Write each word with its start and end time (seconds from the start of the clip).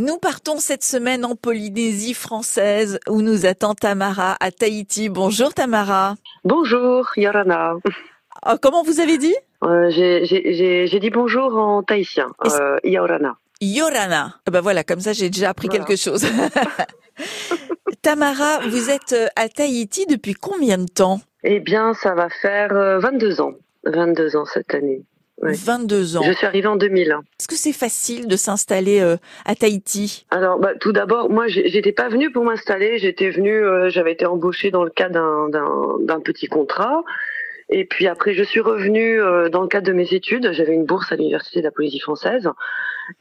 Nous 0.00 0.16
partons 0.16 0.56
cette 0.56 0.82
semaine 0.82 1.26
en 1.26 1.36
Polynésie 1.36 2.14
française 2.14 2.98
où 3.06 3.20
nous 3.20 3.44
attend 3.44 3.74
Tamara 3.74 4.34
à 4.40 4.50
Tahiti. 4.50 5.10
Bonjour 5.10 5.52
Tamara. 5.52 6.14
Bonjour 6.42 7.06
Yorana. 7.18 7.74
Ah, 8.40 8.56
comment 8.58 8.82
vous 8.82 9.00
avez 9.00 9.18
dit? 9.18 9.34
Euh, 9.62 9.90
J'ai 9.90 10.98
dit 11.00 11.10
bonjour 11.10 11.54
en 11.54 11.82
tahitien, 11.82 12.28
euh, 12.46 12.78
Yorana. 12.82 13.36
Yorana. 13.60 14.36
Ah 14.46 14.50
ben 14.50 14.62
voilà, 14.62 14.84
comme 14.84 15.00
ça 15.00 15.12
j'ai 15.12 15.28
déjà 15.28 15.50
appris 15.50 15.68
quelque 15.68 15.96
chose. 15.96 16.24
Tamara, 18.00 18.60
vous 18.70 18.88
êtes 18.88 19.12
euh, 19.12 19.26
à 19.36 19.50
Tahiti 19.50 20.06
depuis 20.06 20.32
combien 20.32 20.78
de 20.78 20.88
temps? 20.88 21.20
Eh 21.44 21.60
bien, 21.60 21.92
ça 21.92 22.14
va 22.14 22.30
faire 22.30 22.72
22 23.00 23.42
ans. 23.42 23.52
22 23.84 24.36
ans 24.36 24.46
cette 24.46 24.72
année. 24.74 25.02
22 25.42 26.16
ans. 26.16 26.22
Je 26.22 26.32
suis 26.32 26.46
arrivée 26.46 26.68
en 26.68 26.76
2000. 26.76 27.16
Est-ce 27.38 27.48
que 27.48 27.56
c'est 27.56 27.72
facile 27.72 28.28
de 28.28 28.36
s'installer 28.36 29.00
euh, 29.00 29.16
à 29.44 29.54
Tahiti? 29.54 30.26
Alors, 30.30 30.58
bah, 30.58 30.72
tout 30.78 30.92
d'abord, 30.92 31.30
moi, 31.30 31.48
j'étais 31.48 31.92
pas 31.92 32.08
venue 32.08 32.30
pour 32.30 32.44
m'installer. 32.44 32.98
J'étais 32.98 33.30
venue, 33.30 33.64
euh, 33.64 33.88
j'avais 33.88 34.12
été 34.12 34.26
embauchée 34.26 34.70
dans 34.70 34.84
le 34.84 34.90
cadre 34.90 35.48
d'un 36.00 36.20
petit 36.20 36.46
contrat. 36.46 37.02
Et 37.70 37.84
puis 37.84 38.08
après, 38.08 38.34
je 38.34 38.42
suis 38.42 38.60
revenue 38.60 39.20
euh, 39.20 39.48
dans 39.48 39.62
le 39.62 39.68
cadre 39.68 39.86
de 39.86 39.92
mes 39.92 40.12
études. 40.12 40.50
J'avais 40.52 40.74
une 40.74 40.84
bourse 40.84 41.10
à 41.12 41.16
l'université 41.16 41.60
de 41.60 41.64
la 41.64 41.70
Polynésie 41.70 42.00
française. 42.00 42.48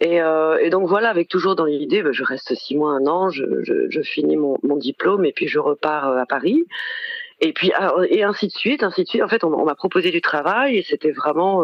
Et, 0.01 0.17
et 0.17 0.69
donc 0.69 0.87
voilà, 0.87 1.09
avec 1.09 1.29
toujours 1.29 1.55
dans 1.55 1.65
l'idée, 1.65 2.03
bah, 2.03 2.11
je 2.11 2.23
reste 2.23 2.53
six 2.53 2.75
mois, 2.75 2.91
un 2.91 3.07
an, 3.07 3.31
je, 3.31 3.43
je, 3.63 3.89
je 3.89 4.01
finis 4.01 4.37
mon, 4.37 4.55
mon, 4.61 4.77
diplôme 4.77 5.25
et 5.25 5.31
puis 5.31 5.47
je 5.47 5.57
repars 5.57 6.15
à 6.15 6.27
Paris. 6.27 6.63
Et 7.41 7.53
puis 7.53 7.71
et 8.09 8.23
ainsi 8.23 8.47
de 8.47 8.51
suite, 8.51 8.83
ainsi 8.83 9.03
de 9.03 9.09
suite. 9.09 9.23
En 9.23 9.27
fait, 9.27 9.43
on, 9.43 9.51
on 9.51 9.65
m'a 9.65 9.73
proposé 9.73 10.11
du 10.11 10.21
travail 10.21 10.77
et 10.77 10.83
c'était 10.83 11.11
vraiment 11.11 11.63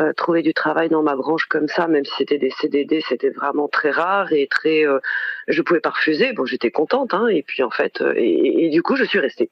euh, 0.00 0.12
trouver 0.12 0.42
du 0.42 0.52
travail 0.54 0.88
dans 0.88 1.02
ma 1.02 1.14
branche 1.14 1.46
comme 1.46 1.68
ça, 1.68 1.86
même 1.86 2.04
si 2.04 2.12
c'était 2.18 2.38
des 2.38 2.50
CDD, 2.50 3.00
c'était 3.08 3.30
vraiment 3.30 3.68
très 3.68 3.90
rare 3.90 4.32
et 4.32 4.48
très. 4.48 4.84
Euh, 4.84 4.98
je 5.46 5.62
pouvais 5.62 5.80
pas 5.80 5.90
refuser. 5.90 6.32
Bon, 6.32 6.44
j'étais 6.44 6.72
contente, 6.72 7.14
hein, 7.14 7.28
et 7.28 7.42
puis 7.42 7.62
en 7.62 7.70
fait, 7.70 8.00
euh, 8.00 8.12
et, 8.16 8.70
du 8.70 8.82
coup, 8.82 8.96
je 8.96 9.04
suis 9.04 9.20
restée. 9.20 9.50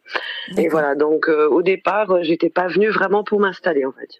Et 0.57 0.69
voilà. 0.69 0.97
Donc, 0.97 1.29
au 1.29 1.63
départ, 1.63 2.25
j'étais 2.25 2.51
pas 2.51 2.67
venue 2.67 2.91
vraiment 2.91 3.23
pour 3.23 3.39
m'installer, 3.39 3.85
en 3.85 3.93
fait. 3.93 4.19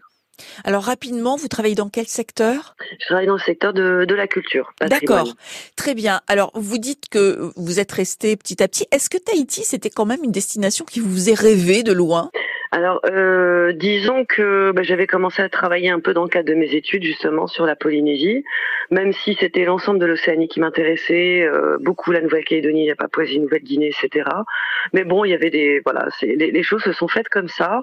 Alors 0.65 0.85
rapidement, 0.85 1.37
vous 1.37 1.49
travaillez 1.49 1.75
dans 1.75 1.89
quel 1.89 2.07
secteur? 2.07 2.75
Je 3.01 3.07
travaille 3.07 3.27
dans 3.27 3.35
le 3.35 3.41
secteur 3.41 3.73
de, 3.73 4.05
de 4.05 4.15
la 4.15 4.27
culture. 4.27 4.73
D'accord, 4.81 5.35
très 5.77 5.95
bien. 5.95 6.21
Alors 6.27 6.51
vous 6.55 6.79
dites 6.79 7.09
que 7.11 7.53
vous 7.57 7.81
êtes 7.81 7.93
resté 7.93 8.37
petit 8.37 8.63
à 8.63 8.69
petit. 8.69 8.87
Est-ce 8.91 9.11
que 9.11 9.19
Tahiti, 9.19 9.65
c'était 9.65 9.91
quand 9.91 10.07
même 10.07 10.25
une 10.25 10.33
destination 10.33 10.85
qui 10.85 11.01
vous 11.01 11.13
faisait 11.13 11.35
rêver 11.35 11.83
de 11.83 11.93
loin? 11.93 12.31
Alors, 12.75 13.01
euh, 13.05 13.75
disons 13.75 14.25
que 14.25 14.73
bah, 14.73 14.83
j'avais 14.83 15.07
commencé 15.07 15.43
à 15.43 15.51
travailler 15.51 15.91
un 15.91 16.01
peu 16.01 16.15
dans 16.15 16.23
le 16.23 16.31
cadre 16.31 16.49
de 16.49 16.55
mes 16.55 16.75
études 16.75 17.03
justement 17.03 17.47
sur 17.47 17.67
la 17.67 17.77
Polynésie, 17.77 18.45
même 18.91 19.13
si 19.13 19.37
c'était 19.39 19.67
l'ensemble 19.67 19.99
de 19.99 20.07
l'Océanie 20.07 20.49
qui 20.49 20.59
m'intéressait, 20.59 21.43
euh, 21.43 21.77
beaucoup 21.83 22.13
la 22.13 22.23
Nouvelle-Calédonie, 22.23 22.89
la 22.89 22.97
Papouasie, 22.97 23.41
Nouvelle-Guinée, 23.41 23.91
etc. 23.91 24.27
Mais 24.95 25.05
bon, 25.05 25.27
il 25.27 25.33
y 25.33 25.35
avait 25.35 25.51
des 25.51 25.83
voilà, 25.85 26.09
les 26.23 26.63
choses 26.63 26.83
se 26.83 26.93
sont 26.93 27.09
faites 27.09 27.29
comme 27.29 27.49
ça. 27.49 27.83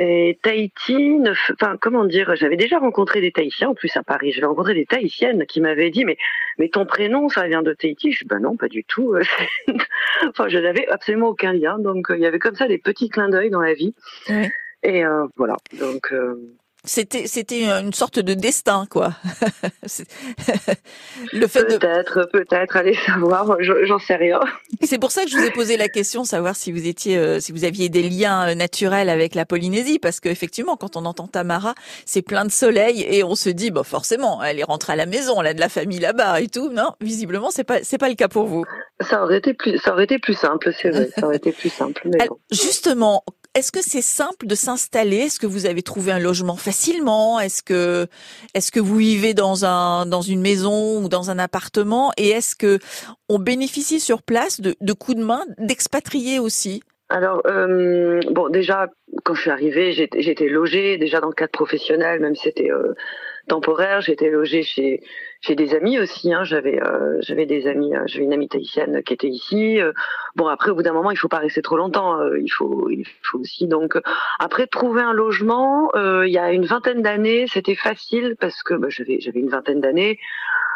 Et 0.00 0.38
Tahiti, 0.42 1.18
enfin 1.52 1.76
comment 1.80 2.04
dire, 2.04 2.36
j'avais 2.36 2.56
déjà 2.56 2.78
rencontré 2.78 3.20
des 3.20 3.32
Tahitiens 3.32 3.70
en 3.70 3.74
plus 3.74 3.96
à 3.96 4.04
Paris. 4.04 4.30
J'avais 4.30 4.46
rencontré 4.46 4.74
des 4.74 4.86
Tahitiennes 4.86 5.44
qui 5.44 5.60
m'avaient 5.60 5.90
dit 5.90 6.04
mais 6.04 6.16
mais 6.56 6.68
ton 6.68 6.86
prénom 6.86 7.28
ça 7.28 7.48
vient 7.48 7.62
de 7.62 7.72
Tahiti? 7.72 8.12
Je 8.12 8.20
dis 8.20 8.24
bah 8.28 8.38
non 8.38 8.56
pas 8.56 8.68
du 8.68 8.84
tout. 8.84 9.16
enfin 10.28 10.46
je 10.46 10.58
n'avais 10.58 10.86
absolument 10.86 11.30
aucun 11.30 11.52
lien. 11.52 11.80
Donc 11.80 12.12
euh, 12.12 12.16
il 12.16 12.22
y 12.22 12.26
avait 12.26 12.38
comme 12.38 12.54
ça 12.54 12.68
des 12.68 12.78
petits 12.78 13.08
clins 13.08 13.28
d'œil 13.28 13.50
dans 13.50 13.60
la 13.60 13.74
vie. 13.74 13.92
Et 14.84 15.04
euh, 15.04 15.26
voilà 15.36 15.56
donc. 15.80 16.12
Euh, 16.12 16.36
c'était 16.88 17.26
c'était 17.26 17.64
une 17.64 17.92
sorte 17.92 18.18
de 18.18 18.34
destin 18.34 18.86
quoi. 18.90 19.12
le 21.32 21.46
fait 21.46 21.64
peut-être 21.64 22.28
peut-être 22.32 22.76
allez 22.76 22.94
savoir, 22.94 23.56
j'en 23.60 23.98
sais 23.98 24.16
rien. 24.16 24.40
C'est 24.82 24.98
pour 24.98 25.10
ça 25.10 25.24
que 25.24 25.30
je 25.30 25.36
vous 25.36 25.44
ai 25.44 25.50
posé 25.50 25.76
la 25.76 25.88
question, 25.88 26.24
savoir 26.24 26.56
si 26.56 26.72
vous 26.72 26.86
étiez 26.86 27.18
euh, 27.18 27.40
si 27.40 27.52
vous 27.52 27.64
aviez 27.64 27.90
des 27.90 28.02
liens 28.02 28.48
euh, 28.48 28.54
naturels 28.54 29.10
avec 29.10 29.34
la 29.34 29.44
Polynésie, 29.44 29.98
parce 29.98 30.18
qu'effectivement 30.18 30.76
quand 30.76 30.96
on 30.96 31.04
entend 31.04 31.28
Tamara, 31.28 31.74
c'est 32.06 32.22
plein 32.22 32.46
de 32.46 32.50
soleil 32.50 33.06
et 33.08 33.22
on 33.22 33.34
se 33.34 33.50
dit 33.50 33.70
bah 33.70 33.84
forcément 33.84 34.42
elle 34.42 34.58
est 34.58 34.64
rentrée 34.64 34.94
à 34.94 34.96
la 34.96 35.06
maison, 35.06 35.40
elle 35.42 35.48
a 35.48 35.54
de 35.54 35.60
la 35.60 35.68
famille 35.68 36.00
là-bas 36.00 36.40
et 36.40 36.48
tout. 36.48 36.70
Non, 36.70 36.92
visiblement 37.02 37.50
c'est 37.50 37.64
pas 37.64 37.80
c'est 37.82 37.98
pas 37.98 38.08
le 38.08 38.14
cas 38.14 38.28
pour 38.28 38.46
vous. 38.46 38.64
Ça 39.00 39.22
aurait 39.22 39.38
été 39.38 39.52
plus 39.52 39.78
ça 39.78 39.92
aurait 39.92 40.04
été 40.04 40.18
plus 40.18 40.34
simple, 40.34 40.72
c'est 40.80 40.88
vrai, 40.88 41.10
ça 41.14 41.26
aurait 41.26 41.36
été 41.36 41.52
plus 41.52 41.70
simple. 41.70 42.00
Mais 42.06 42.26
Justement, 42.50 43.24
est-ce 43.54 43.72
que 43.72 43.82
c'est 43.82 44.02
simple 44.02 44.46
de 44.46 44.54
s'installer? 44.54 45.16
Est-ce 45.16 45.40
que 45.40 45.46
vous 45.46 45.66
avez 45.66 45.82
trouvé 45.82 46.12
un 46.12 46.18
logement 46.18 46.56
facilement? 46.56 47.40
Est-ce 47.40 47.62
que 47.62 48.06
est-ce 48.54 48.70
que 48.70 48.80
vous 48.80 48.96
vivez 48.96 49.34
dans 49.34 49.64
un 49.64 50.06
dans 50.06 50.22
une 50.22 50.40
maison 50.40 51.02
ou 51.02 51.08
dans 51.08 51.30
un 51.30 51.38
appartement? 51.38 52.12
Et 52.16 52.28
est-ce 52.28 52.54
que 52.54 52.78
on 53.28 53.38
bénéficie 53.38 54.00
sur 54.00 54.22
place 54.22 54.60
de, 54.60 54.76
de 54.80 54.92
coups 54.92 55.18
de 55.18 55.24
main 55.24 55.44
d'expatriés 55.58 56.38
aussi? 56.38 56.82
Alors, 57.10 57.40
euh, 57.46 58.20
bon, 58.30 58.50
déjà, 58.50 58.88
quand 59.24 59.34
je 59.34 59.40
suis 59.40 59.50
arrivée, 59.50 59.92
j'étais 59.92 60.48
logée 60.48 60.98
déjà 60.98 61.20
dans 61.20 61.28
le 61.28 61.34
cadre 61.34 61.52
professionnel, 61.52 62.20
même 62.20 62.34
si 62.34 62.42
c'était 62.42 62.70
euh, 62.70 62.92
temporaire. 63.48 64.02
J'étais 64.02 64.28
logée 64.28 64.62
chez 64.62 65.00
chez 65.40 65.54
des 65.54 65.74
amis 65.74 65.98
aussi. 65.98 66.32
Hein. 66.32 66.44
J'avais 66.44 66.82
euh, 66.82 67.18
j'avais 67.20 67.46
des 67.46 67.66
amis, 67.66 67.94
euh, 67.94 68.02
j'avais 68.06 68.24
une 68.24 68.32
amie 68.32 68.48
tahitienne 68.48 69.02
qui 69.02 69.14
était 69.14 69.28
ici. 69.28 69.80
Euh. 69.80 69.92
bon 70.36 70.46
après 70.46 70.70
au 70.70 70.74
bout 70.74 70.82
d'un 70.82 70.92
moment 70.92 71.10
il 71.10 71.16
faut 71.16 71.28
pas 71.28 71.38
rester 71.38 71.62
trop 71.62 71.76
longtemps. 71.76 72.20
il 72.34 72.50
faut 72.50 72.90
il 72.90 73.06
faut 73.22 73.38
aussi 73.38 73.66
donc 73.66 73.98
après 74.38 74.66
trouver 74.66 75.02
un 75.02 75.12
logement. 75.12 75.90
il 75.94 76.30
y 76.30 76.38
a 76.38 76.52
une 76.52 76.66
vingtaine 76.66 77.02
d'années 77.02 77.46
c'était 77.48 77.74
facile 77.74 78.36
parce 78.40 78.62
que 78.62 78.74
bah, 78.74 78.88
j'avais 78.90 79.20
j'avais 79.20 79.40
une 79.40 79.50
vingtaine 79.50 79.80
d'années. 79.80 80.18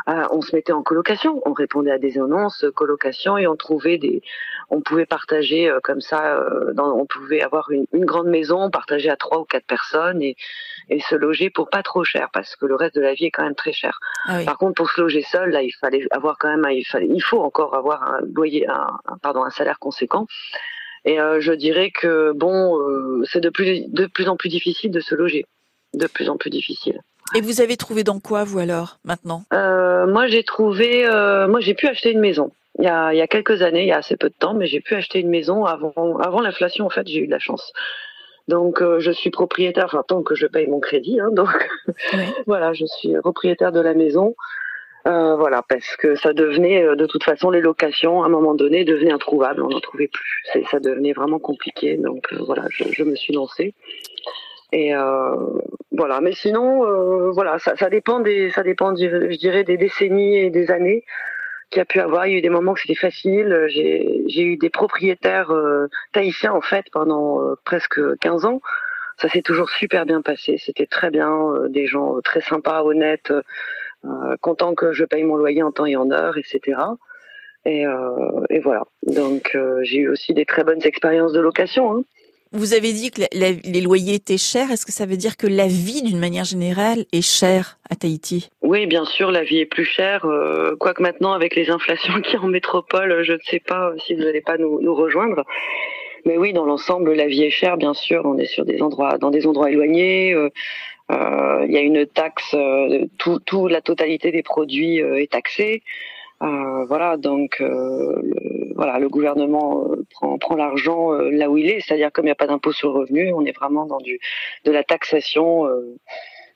Euh, 0.09 0.25
on 0.33 0.41
se 0.41 0.55
mettait 0.55 0.73
en 0.73 0.83
colocation, 0.83 1.41
on 1.47 1.53
répondait 1.53 1.93
à 1.93 1.99
des 1.99 2.19
annonces 2.19 2.65
colocation 2.75 3.39
et 3.39 3.47
on 3.47 3.57
trouvait 3.57 3.99
des, 3.99 4.23
on 4.73 4.81
pouvait 4.81 5.07
partager 5.07 5.69
euh, 5.69 5.81
comme 5.83 6.01
ça, 6.01 6.35
euh, 6.39 6.73
dans, 6.73 6.97
on 6.97 7.05
pouvait 7.05 7.43
avoir 7.43 7.71
une, 7.71 7.87
grande 7.93 8.29
maison, 8.29 8.71
partager 8.71 9.11
à 9.11 9.17
trois 9.17 9.39
ou 9.39 9.45
quatre 9.45 9.67
personnes 9.67 10.23
et, 10.23 10.35
et 10.89 10.99
se 11.01 11.15
loger 11.15 11.51
pour 11.51 11.69
pas 11.69 11.83
trop 11.83 12.05
cher 12.05 12.31
parce 12.33 12.57
que 12.57 12.65
le 12.65 12.75
reste 12.75 12.95
de 12.95 13.03
la 13.03 13.13
vie 13.13 13.27
est 13.27 13.31
quand 13.31 13.45
même 13.45 13.55
très 13.55 13.73
cher. 13.73 14.01
Ah 14.27 14.41
Par 14.47 14.57
contre, 14.57 14.75
pour 14.75 14.91
se 14.91 15.01
loger 15.01 15.23
seul, 15.23 15.51
là, 15.51 15.63
il 15.63 15.73
fallait 15.73 16.07
avoir 16.11 16.39
quand 16.39 16.49
même, 16.49 16.67
il 16.73 16.85
fallait, 16.85 17.07
il 17.07 17.23
faut 17.23 17.41
encore 17.43 17.75
avoir 17.75 18.03
un 18.03 18.21
loyer, 18.35 18.67
un, 18.67 18.87
pardon, 19.21 19.45
un 19.45 19.51
salaire 19.51 19.79
conséquent. 19.79 20.27
Et 21.05 21.17
je 21.17 21.53
dirais 21.53 21.91
que 21.91 22.31
bon, 22.33 22.79
c'est 23.25 23.41
de 23.41 23.51
plus 23.51 23.89
de 23.89 24.07
plus 24.07 24.29
en 24.29 24.37
plus 24.37 24.49
difficile 24.49 24.93
de 24.93 25.01
se 25.01 25.17
loger, 25.17 25.47
de 25.95 26.07
plus 26.07 26.31
en 26.31 26.37
plus 26.37 26.51
difficile. 26.51 27.01
Et 27.35 27.41
vous 27.41 27.61
avez 27.61 27.77
trouvé 27.77 28.05
dans 28.05 28.21
quoi, 28.21 28.45
vous 28.45 28.59
alors, 28.59 28.99
maintenant? 29.05 29.45
Euh, 29.53 30.07
Moi, 30.07 30.27
j'ai 30.27 30.45
trouvé, 30.45 31.07
euh, 31.07 31.49
moi, 31.49 31.61
j'ai 31.61 31.75
pu 31.75 31.87
acheter 31.87 32.13
une 32.13 32.21
maison. 32.21 32.53
Il 32.79 32.85
y, 32.85 32.89
a, 32.89 33.13
il 33.13 33.19
y 33.19 33.23
a 33.23 33.27
quelques 33.27 33.63
années, 33.63 33.83
il 33.83 33.89
y 33.89 33.93
a 33.93 33.99
assez 33.99 34.17
peu 34.17 34.29
de 34.29 34.35
temps, 34.39 34.55
mais 34.55 34.67
j'ai 34.67 34.81
pu 34.81 34.95
acheter 34.95 35.21
une 35.21 35.29
maison 35.29 35.65
avant, 35.65 36.19
avant 36.19 36.41
l'inflation. 36.41 36.87
En 36.87 36.91
fait, 36.91 37.07
j'ai 37.07 37.21
eu 37.21 37.27
de 37.27 37.31
la 37.31 37.39
chance. 37.39 37.73
Donc, 38.49 38.83
euh, 38.83 38.99
je 39.01 39.11
suis 39.11 39.31
propriétaire, 39.31 39.85
enfin, 39.87 40.03
tant 40.07 40.23
que 40.23 40.35
je 40.35 40.47
paye 40.47 40.67
mon 40.67 40.81
crédit. 40.81 41.21
Hein, 41.21 41.31
donc, 41.33 41.49
voilà, 42.47 42.73
je 42.73 42.85
suis 42.87 43.15
propriétaire 43.21 43.73
de 43.73 43.81
la 43.81 43.95
maison. 43.95 44.35
Euh, 45.09 45.35
voilà, 45.35 45.63
parce 45.69 45.97
que 45.97 46.15
ça 46.15 46.33
devenait, 46.33 46.85
de 46.97 47.07
toute 47.07 47.25
façon, 47.25 47.51
les 47.51 47.61
locations, 47.61 48.23
à 48.23 48.27
un 48.27 48.29
moment 48.29 48.55
donné, 48.55 48.85
devenaient 48.85 49.13
introuvables. 49.13 49.63
On 49.63 49.69
n'en 49.69 49.81
trouvait 49.81 50.09
plus. 50.09 50.45
Ça 50.71 50.79
devenait 50.81 51.13
vraiment 51.13 51.41
compliqué. 51.41 51.97
Donc, 51.97 52.27
euh, 52.33 52.39
voilà, 52.47 52.65
je, 52.71 52.85
je, 52.93 53.03
me 53.03 53.17
suis 53.17 53.33
lancée. 53.33 53.75
Et 54.73 54.95
euh, 54.95 55.37
voilà, 55.91 56.21
mais 56.21 56.33
sinon, 56.33 56.85
euh, 56.85 57.31
voilà, 57.31 57.59
ça, 57.59 57.77
ça, 57.77 57.91
dépend 57.91 58.21
des, 58.21 58.51
ça 58.51 58.63
dépend, 58.63 58.97
je 58.97 59.37
dirais, 59.37 59.65
des 59.65 59.77
décennies 59.77 60.39
et 60.39 60.51
des 60.51 60.71
années 60.71 61.05
qu'il 61.71 61.79
y 61.79 61.83
a 61.83 61.85
pu 61.85 62.01
avoir. 62.01 62.27
Il 62.27 62.33
y 62.33 62.35
a 62.37 62.39
eu 62.39 62.43
des 62.43 62.49
moments 62.49 62.73
que 62.75 62.81
c'était 62.81 62.95
facile. 62.95 63.67
J'ai 63.69 64.43
eu 64.43 64.57
des 64.57 64.71
propriétaires 64.71 65.51
euh, 65.51 65.89
tahitiens 66.13 66.53
en 66.53 66.61
fait 66.61 66.87
pendant 66.93 67.43
euh, 67.43 67.55
presque 67.65 68.01
15 68.21 68.47
ans. 68.47 68.61
Ça 69.19 69.29
s'est 69.29 69.43
toujours 69.43 69.69
super 69.71 70.07
bien 70.07 70.23
passé. 70.23 70.57
C'était 70.59 70.87
très 70.87 71.11
bien, 71.11 71.31
euh, 71.31 71.69
des 71.69 71.87
gens 71.87 72.21
très 72.23 72.41
sympas, 72.41 72.83
honnêtes, 72.83 73.33
contents 74.41 74.75
que 74.75 74.93
je 74.93 75.05
paye 75.05 75.23
mon 75.23 75.37
loyer 75.37 75.63
en 75.63 75.71
temps 75.71 75.87
et 75.87 75.95
en 75.95 76.11
heure, 76.11 76.37
etc. 76.37 76.77
Et, 77.65 77.85
et 78.51 78.59
voilà. 78.59 78.83
Donc 79.07 79.57
j'ai 79.83 79.99
eu 79.99 80.09
aussi 80.09 80.35
des 80.35 80.45
très 80.45 80.65
bonnes 80.65 80.85
expériences 80.85 81.33
de 81.33 81.39
location. 81.39 81.99
Hein. 81.99 82.05
Vous 82.55 82.75
avez 82.75 82.93
dit 82.93 83.11
que 83.11 83.23
les 83.33 83.81
loyers 83.81 84.17
étaient 84.17 84.37
chers. 84.37 84.71
Est-ce 84.71 84.85
que 84.85 84.93
ça 84.93 85.07
veut 85.07 85.17
dire 85.17 85.39
que 85.39 85.47
la 85.47 85.67
vie, 85.67 86.03
d'une 86.03 86.19
manière 86.19 86.45
générale, 86.45 87.07
est 87.11 87.23
chère 87.23 87.79
à 87.89 87.97
Tahiti? 87.97 88.51
Oui, 88.61 88.87
bien 88.87 89.07
sûr, 89.07 89.31
la 89.31 89.43
vie 89.43 89.61
est 89.61 89.67
plus 89.67 89.87
chère. 89.87 90.27
Euh, 90.27 90.77
quoique 90.79 91.03
maintenant, 91.03 91.33
avec 91.33 91.57
les 91.57 91.71
inflations 91.71 92.21
qui 92.23 92.37
en 92.37 92.49
métropole, 92.49 93.23
je 93.23 93.33
ne 93.33 93.39
sais 93.47 93.61
pas 93.61 93.93
si 94.05 94.15
vous 94.15 94.21
n'allez 94.21 94.43
pas 94.43 94.59
nous, 94.59 94.95
rejoindre. 94.95 95.45
Mais 96.27 96.37
oui, 96.37 96.53
dans 96.53 96.67
l'ensemble, 96.67 97.15
la 97.15 97.27
vie 97.27 97.45
est 97.45 97.51
chère, 97.51 97.79
bien 97.79 97.95
sûr. 97.95 98.23
On 98.27 98.37
est 98.37 98.45
sur 98.45 98.67
des 98.67 98.83
endroits, 98.83 99.17
dans 99.17 99.31
des 99.31 99.47
endroits 99.47 99.71
éloignés. 99.71 100.35
Euh, 100.35 100.51
euh, 101.11 101.65
il 101.67 101.73
y 101.73 101.79
a 101.79 101.81
une 101.81 102.07
taxe. 102.07 102.55
tout, 103.17 103.39
tout, 103.47 103.67
la 103.67 103.81
totalité 103.81 104.31
des 104.31 104.43
produits 104.43 104.99
est 104.99 105.33
taxée. 105.33 105.83
Voilà, 106.89 107.17
donc 107.17 107.61
voilà, 108.75 108.99
le 108.99 109.09
gouvernement 109.09 109.85
euh, 109.91 110.05
prend, 110.11 110.39
prend 110.39 110.57
l'argent 110.57 111.13
euh, 111.13 111.31
là 111.31 111.51
où 111.51 111.57
il 111.57 111.69
est, 111.69 111.81
c'est-à-dire 111.81 112.11
comme 112.13 112.25
il 112.25 112.29
n'y 112.29 112.33
a 112.33 112.37
pas 112.37 112.47
d'impôt 112.47 112.73
sur 112.73 112.93
le 112.93 113.01
revenu, 113.01 113.33
on 113.33 113.45
est 113.45 113.57
vraiment 113.57 113.87
dans 113.87 113.99
du 113.99 114.19
de 114.65 114.73
la 114.73 114.85
taxation. 114.85 115.67
Euh, 115.67 115.97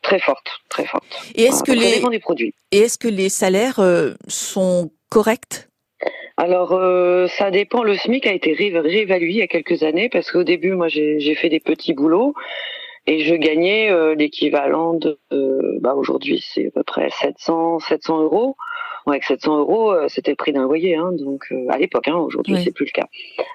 Très 0.03 0.21
forte, 0.21 0.47
très 0.69 0.85
forte. 0.85 1.05
Et 1.35 1.45
est-ce 1.45 1.65
que 1.65 1.73
les 1.73 1.99
des 2.11 2.19
produits. 2.21 2.55
Et 2.71 2.81
est-ce 2.81 2.97
que 2.97 3.09
les 3.09 3.29
salaires 3.29 3.81
sont 4.29 4.91
corrects? 5.11 5.67
Alors, 6.37 6.79
ça 7.29 7.51
dépend. 7.51 7.83
Le 7.83 7.97
SMIC 7.97 8.25
a 8.29 8.33
été 8.33 8.53
réévalué 8.53 9.31
il 9.31 9.37
y 9.37 9.43
a 9.43 9.49
quelques 9.49 9.83
années 9.83 10.09
parce 10.09 10.31
qu'au 10.31 10.45
début, 10.45 10.75
moi, 10.75 10.87
j'ai 10.87 11.35
fait 11.35 11.49
des 11.49 11.59
petits 11.59 11.93
boulots 11.93 12.35
et 13.07 13.21
je 13.21 13.35
gagnais 13.35 14.15
l'équivalent 14.15 14.95
de, 14.95 15.19
bah, 15.81 15.95
aujourd'hui, 15.95 16.45
c'est 16.47 16.69
à 16.69 16.71
peu 16.71 16.83
près 16.83 17.09
700, 17.11 17.81
700 17.81 18.23
euros 18.23 18.57
avec 19.11 19.25
700 19.25 19.59
euros, 19.59 19.93
euh, 19.93 20.09
c'était 20.09 20.33
le 20.33 20.37
prix 20.37 20.53
d'un 20.53 20.65
loyer, 20.65 20.97
hein, 20.97 21.13
donc 21.13 21.47
euh, 21.53 21.67
à 21.69 21.79
l'époque. 21.79 22.09
Hein, 22.09 22.17
Aujourd'hui, 22.17 22.57
c'est 22.63 22.73
plus 22.73 22.87
le 22.87 22.91
cas. 22.91 23.07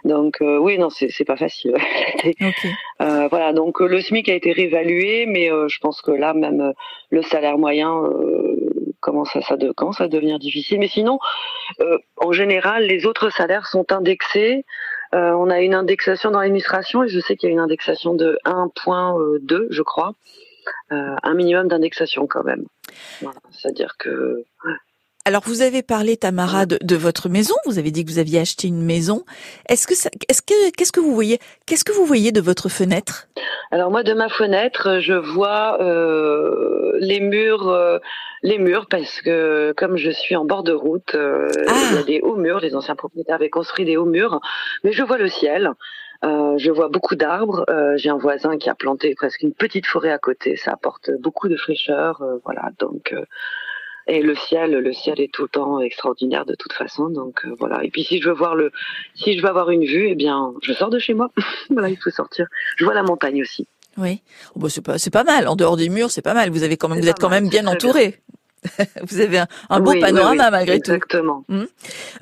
Donc 0.06 0.42
euh, 0.42 0.58
oui, 0.58 0.78
non, 0.78 0.90
c'est 0.90 1.26
pas 1.26 1.36
facile. 1.36 1.76
voilà, 3.00 3.54
donc 3.54 3.80
le 3.80 4.00
SMIC 4.00 4.30
a 4.30 4.34
été 4.34 4.52
réévalué, 4.52 5.26
mais 5.26 5.50
je 5.50 5.80
pense 5.80 6.02
que 6.02 6.12
là, 6.12 6.34
même 6.34 6.74
le 7.10 7.22
salaire 7.22 7.58
moyen 7.58 8.02
commence 9.00 9.36
à 9.36 9.42
ça 9.42 9.58
de 9.58 9.72
commence 9.72 10.00
à 10.00 10.08
devenir 10.08 10.40
difficile. 10.40 10.80
Mais 10.80 10.88
sinon, 10.88 11.20
en 12.18 12.32
général, 12.32 12.86
les 12.86 13.06
autres 13.06 13.30
salaires 13.30 13.68
sont 13.68 13.92
indexés. 13.92 14.66
On 15.14 15.50
a 15.50 15.60
une 15.62 15.74
indexation 15.74 16.32
dans 16.32 16.40
l'administration 16.40 17.04
et 17.04 17.08
je 17.08 17.20
sais 17.20 17.36
qu'il 17.36 17.48
y 17.48 17.52
a 17.52 17.54
une 17.54 17.60
indexation 17.60 18.14
de 18.14 18.38
1.2, 18.46 19.68
je 19.70 19.82
crois. 19.82 20.14
un 20.90 21.34
minimum 21.34 21.68
d'indexation 21.68 22.28
quand 22.28 22.44
même. 22.44 22.66
C'est-à-dire 23.52 23.96
que 23.98 24.44
alors 25.26 25.44
vous 25.46 25.62
avez 25.62 25.84
parlé 25.84 26.18
Tamara 26.18 26.66
de, 26.66 26.80
de, 26.82 26.96
votre 26.96 27.30
maison. 27.30 27.54
Vous 27.66 27.78
avez 27.78 27.92
dit 27.92 28.04
que 28.04 28.12
vous 28.12 28.20
aviez 28.20 28.40
acheté 28.40 28.68
une 28.68 28.82
maison. 28.82 29.24
Est-ce 29.70 29.88
que 29.88 29.94
est-ce 29.94 30.42
que 30.42 30.72
qu'est-ce 30.72 30.92
que 30.92 31.00
vous 31.00 31.14
voyez 31.14 31.40
Qu'est-ce 31.66 31.84
que 31.84 31.92
vous 31.92 32.06
voyez 32.06 32.32
de 32.32 32.42
votre 32.42 32.70
fenêtre? 32.70 33.28
Alors 33.72 33.92
moi 33.92 34.04
de 34.04 34.14
ma 34.14 34.30
fenêtre, 34.30 35.00
je 35.00 35.14
vois 35.14 35.82
euh, 35.82 36.94
les 37.00 37.20
murs, 37.20 37.70
euh, 37.70 38.00
les 38.42 38.58
murs 38.58 38.88
parce 38.90 39.22
que 39.22 39.74
comme 39.78 39.98
je 39.98 40.10
suis 40.10 40.36
en 40.36 40.46
bord 40.46 40.64
de 40.64 40.74
route, 40.74 41.16
euh, 41.16 41.48
ah. 41.68 41.74
il 41.92 41.96
y 41.96 42.00
a 42.00 42.04
des 42.04 42.22
hauts 42.22 42.36
murs. 42.36 42.60
Les 42.60 42.76
anciens 42.76 42.96
propriétaires 42.96 43.36
avaient 43.36 43.50
construit 43.50 43.86
des 43.86 43.98
hauts 43.98 44.06
murs, 44.06 44.42
mais 44.84 44.92
je 44.92 45.04
vois 45.04 45.18
le 45.18 45.30
ciel. 45.30 45.72
Euh, 46.24 46.56
je 46.58 46.72
vois 46.72 46.90
beaucoup 46.90 47.16
d'arbres. 47.16 47.66
Euh, 47.70 47.98
j'ai 47.98 48.10
un 48.10 48.18
voisin 48.18 48.58
qui 48.58 48.70
a 48.70 48.76
planté 48.76 49.16
presque 49.16 49.42
une 49.42 49.54
petite 49.54 49.88
forêt 49.88 50.12
à 50.12 50.20
côté. 50.20 50.56
Ça 50.56 50.72
apporte 50.72 51.12
beaucoup 51.20 51.48
de 51.48 51.56
fraîcheur. 51.56 52.24
voilà, 52.44 52.70
donc 52.80 53.14
et 54.08 54.22
le 54.22 54.36
ciel, 54.36 54.72
le 54.72 54.94
ciel 54.94 55.20
est 55.22 55.32
tout 55.32 55.44
le 55.44 55.50
temps 55.50 55.80
extraordinaire 55.80 56.46
de 56.46 56.56
toute 56.56 56.74
façon. 56.74 57.10
Donc 57.10 57.46
euh, 57.46 57.56
voilà. 57.60 57.84
Et 57.84 57.90
puis 57.90 58.04
si 58.04 58.22
je 58.22 58.30
veux 58.30 58.36
voir 58.36 58.56
le, 58.56 58.72
si 59.16 59.38
je 59.38 59.42
veux 59.42 59.50
avoir 59.50 59.70
une 59.70 59.86
vue, 59.86 60.08
eh 60.10 60.16
bien, 60.16 60.54
je 60.62 60.74
sors 60.74 60.90
de 60.90 61.00
chez 61.00 61.14
moi. 61.14 61.32
voilà, 61.70 61.90
il 61.90 61.98
faut 61.98 62.10
sortir. 62.10 62.48
Je 62.78 62.86
vois 62.86 62.94
la 62.94 63.04
montagne 63.04 63.42
aussi. 63.42 63.68
Oui. 63.98 64.22
Oh, 64.56 64.60
bah, 64.60 64.70
c'est 64.70 64.82
pas, 64.82 64.98
c'est 64.98 65.10
pas 65.10 65.24
mal. 65.24 65.48
En 65.48 65.56
dehors 65.56 65.78
des 65.78 65.90
murs, 65.90 66.12
c'est 66.12 66.22
pas 66.22 66.34
mal. 66.34 66.50
Vous 66.50 66.64
avez 66.64 66.78
quand 66.78 66.88
même, 66.88 67.00
vous 67.00 67.08
êtes 67.08 67.20
quand 67.20 67.30
même 67.30 67.50
bien 67.50 67.68
entouré. 67.68 68.22
vous 69.10 69.20
avez 69.20 69.44
un, 69.70 69.80
beau 69.80 69.94
panorama 70.00 70.52
malgré 70.52 70.80
tout. 70.80 70.92
Exactement. 70.92 71.44
Hmm. 71.48 71.64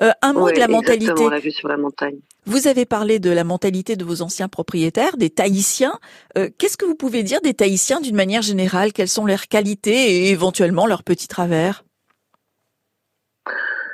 Euh, 0.02 0.12
un 0.22 0.34
mot 0.34 0.52
de 0.52 0.60
la 0.60 0.68
mentalité. 0.68 1.30
la 1.30 1.40
vue 1.40 1.52
sur 1.52 1.68
la 1.68 1.78
montagne. 1.78 2.18
Vous 2.46 2.68
avez 2.68 2.86
parlé 2.86 3.20
de 3.20 3.30
la 3.30 3.44
mentalité 3.44 3.96
de 3.96 4.06
vos 4.06 4.22
anciens 4.22 4.48
propriétaires, 4.48 5.18
des 5.18 5.30
Tahitiens. 5.30 6.00
Euh, 6.38 6.50
qu'est-ce 6.58 6.78
que 6.78 6.86
vous 6.86 6.96
pouvez 6.96 7.24
dire 7.24 7.42
des 7.42 7.54
Tahitiens 7.54 8.00
d'une 8.00 8.16
manière 8.16 8.42
générale? 8.42 8.94
Quelles 8.94 9.10
sont 9.10 9.26
leurs 9.26 9.48
qualités 9.48 10.12
et 10.12 10.30
éventuellement 10.32 10.88
leurs 10.88 11.04
petits 11.04 11.28
travers? 11.28 11.84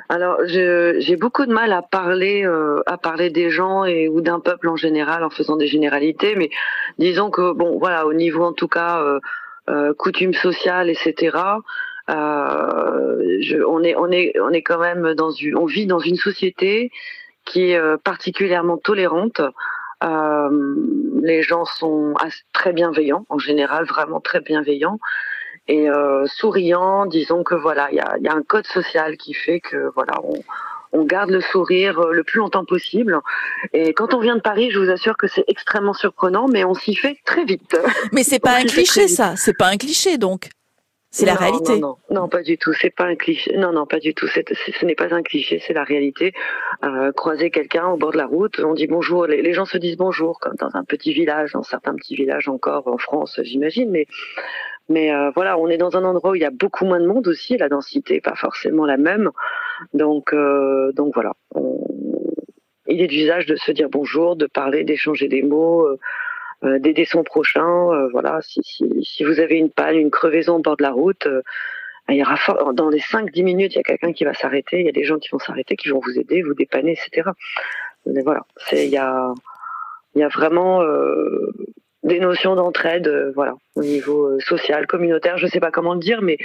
Alors, 0.08 0.38
j'ai 0.46 1.16
beaucoup 1.16 1.48
de 1.48 1.52
mal 1.52 1.74
à 1.74 1.82
parler, 1.82 2.46
euh, 2.46 2.84
à 2.86 3.00
parler 3.00 3.32
des 3.32 3.50
gens 3.50 3.86
et 3.86 4.08
ou 4.08 4.22
d'un 4.22 4.40
peuple 4.40 4.70
en 4.70 4.76
général 4.76 5.24
en 5.24 5.32
faisant 5.32 5.58
des 5.58 5.66
généralités, 5.66 6.36
mais 6.36 6.52
disons 7.00 7.32
que 7.32 7.54
bon, 7.54 7.80
voilà, 7.80 8.06
au 8.06 8.14
niveau 8.14 8.44
en 8.44 8.54
tout 8.54 8.68
cas 8.68 9.04
euh, 9.68 9.96
coutume 9.96 10.36
sociale, 10.36 10.92
etc. 10.92 11.36
Je, 12.08 13.64
on 13.68 13.84
est, 13.84 13.96
on 13.96 14.12
est, 14.12 14.34
on 14.40 14.50
est 14.50 14.62
quand 14.62 14.80
même 14.80 15.14
dans 15.14 15.32
une, 15.32 15.58
on 15.58 15.66
vit 15.66 15.86
dans 15.86 16.00
une 16.00 16.16
société 16.16 16.92
qui 17.46 17.72
est 17.72 17.78
euh, 17.78 17.98
particulièrement 17.98 18.78
tolérante. 18.78 19.42
Euh, 20.04 20.76
les 21.22 21.42
gens 21.42 21.66
sont 21.66 22.14
très 22.52 22.74
bienveillants, 22.74 23.26
en 23.30 23.40
général 23.40 23.86
vraiment 23.86 24.20
très 24.20 24.42
bienveillants 24.42 25.00
et 25.68 25.90
euh, 25.90 26.26
souriants. 26.28 27.06
Disons 27.06 27.44
que 27.44 27.56
voilà, 27.56 27.88
il 27.92 27.98
y 27.98 28.02
a, 28.02 28.18
y 28.20 28.28
a, 28.28 28.34
un 28.34 28.44
code 28.44 28.68
social 28.68 29.16
qui 29.18 29.34
fait 29.34 29.62
que 29.62 29.92
voilà, 29.96 30.14
on, 30.24 30.34
on 30.92 31.06
garde 31.06 31.30
le 31.30 31.42
sourire 31.42 32.00
le 32.12 32.24
plus 32.24 32.40
longtemps 32.40 32.66
possible. 32.66 33.20
Et 33.74 33.94
quand 33.94 34.14
on 34.14 34.20
vient 34.20 34.36
de 34.36 34.42
Paris, 34.42 34.70
je 34.72 34.80
vous 34.80 34.90
assure 34.90 35.18
que 35.18 35.28
c'est 35.28 35.46
extrêmement 35.48 35.94
surprenant, 35.94 36.48
mais 36.48 36.66
on 36.66 36.74
s'y 36.74 36.96
fait 36.96 37.18
très 37.26 37.46
vite. 37.46 37.78
Mais 38.12 38.24
c'est 38.24 38.40
pas 38.42 38.58
un 38.58 38.66
cliché, 38.66 39.08
ça. 39.08 39.36
C'est 39.38 39.58
pas 39.58 39.68
un 39.68 39.78
cliché, 39.78 40.18
donc. 40.18 40.50
C'est 41.16 41.26
la 41.26 41.36
réalité. 41.36 41.80
Non, 41.80 41.96
non, 42.10 42.28
pas 42.28 42.42
du 42.42 42.58
tout. 42.58 42.74
C'est 42.74 42.90
pas 42.90 43.06
un 43.06 43.16
cliché. 43.16 43.56
Non, 43.56 43.72
non, 43.72 43.86
pas 43.86 44.00
du 44.00 44.14
tout. 44.14 44.28
ce 44.28 44.86
n'est 44.86 44.96
pas 44.96 45.14
un 45.16 45.24
cliché, 45.24 45.62
c'est 45.66 45.72
la 45.72 45.86
réalité. 45.86 46.34
Euh, 46.84 47.14
croiser 47.14 47.52
quelqu'un 47.52 47.88
au 47.88 47.96
bord 47.96 48.12
de 48.12 48.18
la 48.18 48.26
route, 48.26 48.60
on 48.60 48.74
dit 48.74 48.88
bonjour. 48.88 49.26
Les, 49.26 49.54
gens 49.54 49.64
se 49.64 49.78
disent 49.78 49.96
bonjour, 49.96 50.42
comme 50.42 50.56
dans 50.56 50.76
un 50.76 50.84
petit 50.84 51.14
village, 51.14 51.54
dans 51.54 51.64
certains 51.64 51.96
petits 51.96 52.18
villages 52.18 52.50
encore 52.50 52.90
en 52.90 52.98
France, 52.98 53.40
j'imagine. 53.44 53.92
Mais, 53.92 54.08
mais 54.90 55.14
euh, 55.14 55.32
voilà, 55.34 55.58
on 55.58 55.70
est 55.70 55.78
dans 55.78 55.96
un 55.96 56.04
endroit 56.04 56.32
où 56.32 56.36
il 56.36 56.42
y 56.42 56.46
a 56.46 56.52
beaucoup 56.52 56.84
moins 56.84 57.00
de 57.00 57.08
monde 57.08 57.30
aussi. 57.30 57.56
La 57.56 57.70
densité 57.70 58.16
n'est 58.16 58.22
pas 58.22 58.36
forcément 58.36 58.86
la 58.86 58.98
même. 58.98 59.32
Donc, 59.94 60.34
euh, 60.34 60.92
donc 60.92 61.14
voilà. 61.14 61.32
il 62.88 63.02
est 63.02 63.08
d'usage 63.08 63.46
de 63.46 63.56
se 63.56 63.72
dire 63.72 63.88
bonjour, 63.90 64.36
de 64.36 64.48
parler, 64.48 64.84
d'échanger 64.84 65.30
des 65.30 65.44
mots. 65.44 65.88
Euh, 66.66 66.80
d'aider 66.80 67.06
son 67.06 67.24
prochain. 67.24 67.68
Euh, 67.92 68.08
voilà, 68.12 68.40
si, 68.42 68.62
si, 68.64 68.86
si, 69.04 69.24
vous 69.24 69.40
avez 69.40 69.56
une 69.56 69.70
panne, 69.70 69.96
une 69.96 70.10
crevaison 70.10 70.56
au 70.56 70.60
bord 70.60 70.78
de 70.78 70.84
la 70.84 70.92
route, 70.92 71.28
euh, 71.28 71.42
il 72.10 72.16
y 72.16 72.24
aura 72.24 72.38
dans 72.74 72.90
les 72.90 73.00
5-10 73.00 73.44
minutes, 73.44 73.74
il 73.74 73.78
y 73.78 73.80
a 73.80 73.84
quelqu'un 73.84 74.14
qui 74.14 74.24
va 74.24 74.34
s'arrêter, 74.34 74.80
il 74.80 74.86
y 74.86 74.90
a 74.90 74.94
des 74.94 75.04
gens 75.04 75.18
qui 75.18 75.30
vont 75.32 75.40
s'arrêter, 75.40 75.76
qui 75.76 75.90
vont 75.90 76.00
vous 76.04 76.20
aider, 76.20 76.42
vous 76.42 76.54
dépanner, 76.54 76.94
etc. 76.94 77.30
Mais 78.06 78.22
voilà, 78.22 78.42
il 78.72 78.90
y 78.90 78.98
a 78.98 79.34
y 80.16 80.24
a 80.24 80.28
vraiment 80.28 80.84
des 82.04 82.20
notions 82.20 82.56
d'entraide, 82.56 83.34
voilà, 83.34 83.56
au 83.74 83.82
niveau 83.82 84.40
social, 84.40 84.86
communautaire, 84.86 85.40
je 85.40 85.48
sais 85.48 85.60
pas 85.60 85.72
comment 85.72 85.96
le 85.96 86.00
dire, 86.00 86.22
mais 86.22 86.38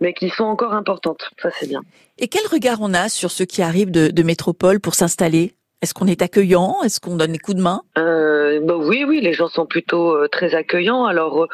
mais 0.00 0.14
qui 0.14 0.30
sont 0.30 0.44
encore 0.44 0.74
importantes. 0.74 1.30
Ça 1.42 1.50
c'est 1.58 1.66
bien. 1.66 1.82
Et 2.18 2.28
quel 2.28 2.46
regard 2.46 2.78
on 2.80 2.94
a 2.94 3.08
sur 3.08 3.32
ceux 3.32 3.46
qui 3.46 3.62
arrivent 3.62 3.90
de 3.90 4.22
métropole 4.22 4.78
pour 4.78 4.94
s'installer? 4.94 5.54
Est-ce 5.82 5.94
qu'on 5.94 6.06
est 6.06 6.20
accueillant? 6.20 6.82
Est-ce 6.84 7.00
qu'on 7.00 7.16
donne 7.16 7.32
des 7.32 7.38
coups 7.38 7.56
de 7.56 7.62
main? 7.62 7.82
Euh, 7.96 8.60
bah 8.60 8.76
Oui, 8.76 9.04
oui, 9.06 9.20
les 9.22 9.32
gens 9.32 9.48
sont 9.48 9.64
plutôt 9.64 10.14
euh, 10.14 10.28
très 10.28 10.54
accueillants. 10.54 11.06
Alors 11.06 11.44
euh, 11.44 11.48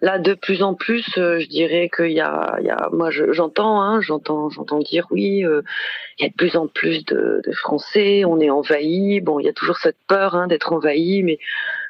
là, 0.00 0.18
de 0.18 0.34
plus 0.34 0.64
en 0.64 0.74
plus, 0.74 1.06
euh, 1.16 1.38
je 1.38 1.46
dirais 1.46 1.88
qu'il 1.94 2.10
y 2.10 2.20
a, 2.20 2.56
il 2.58 2.66
y 2.66 2.70
a 2.70 2.88
moi, 2.92 3.10
j'entends, 3.10 3.80
hein, 3.80 4.00
j'entends, 4.00 4.50
j'entends 4.50 4.80
dire 4.80 5.06
oui, 5.12 5.44
il 5.44 6.22
y 6.22 6.26
a 6.26 6.28
de 6.28 6.34
plus 6.34 6.56
en 6.56 6.66
plus 6.66 7.04
de, 7.04 7.40
de 7.46 7.52
Français, 7.52 8.24
on 8.24 8.40
est 8.40 8.50
envahi. 8.50 9.20
Bon, 9.20 9.38
il 9.38 9.46
y 9.46 9.48
a 9.48 9.52
toujours 9.52 9.76
cette 9.78 9.98
peur 10.08 10.34
hein, 10.34 10.48
d'être 10.48 10.72
envahi, 10.72 11.22
mais 11.22 11.38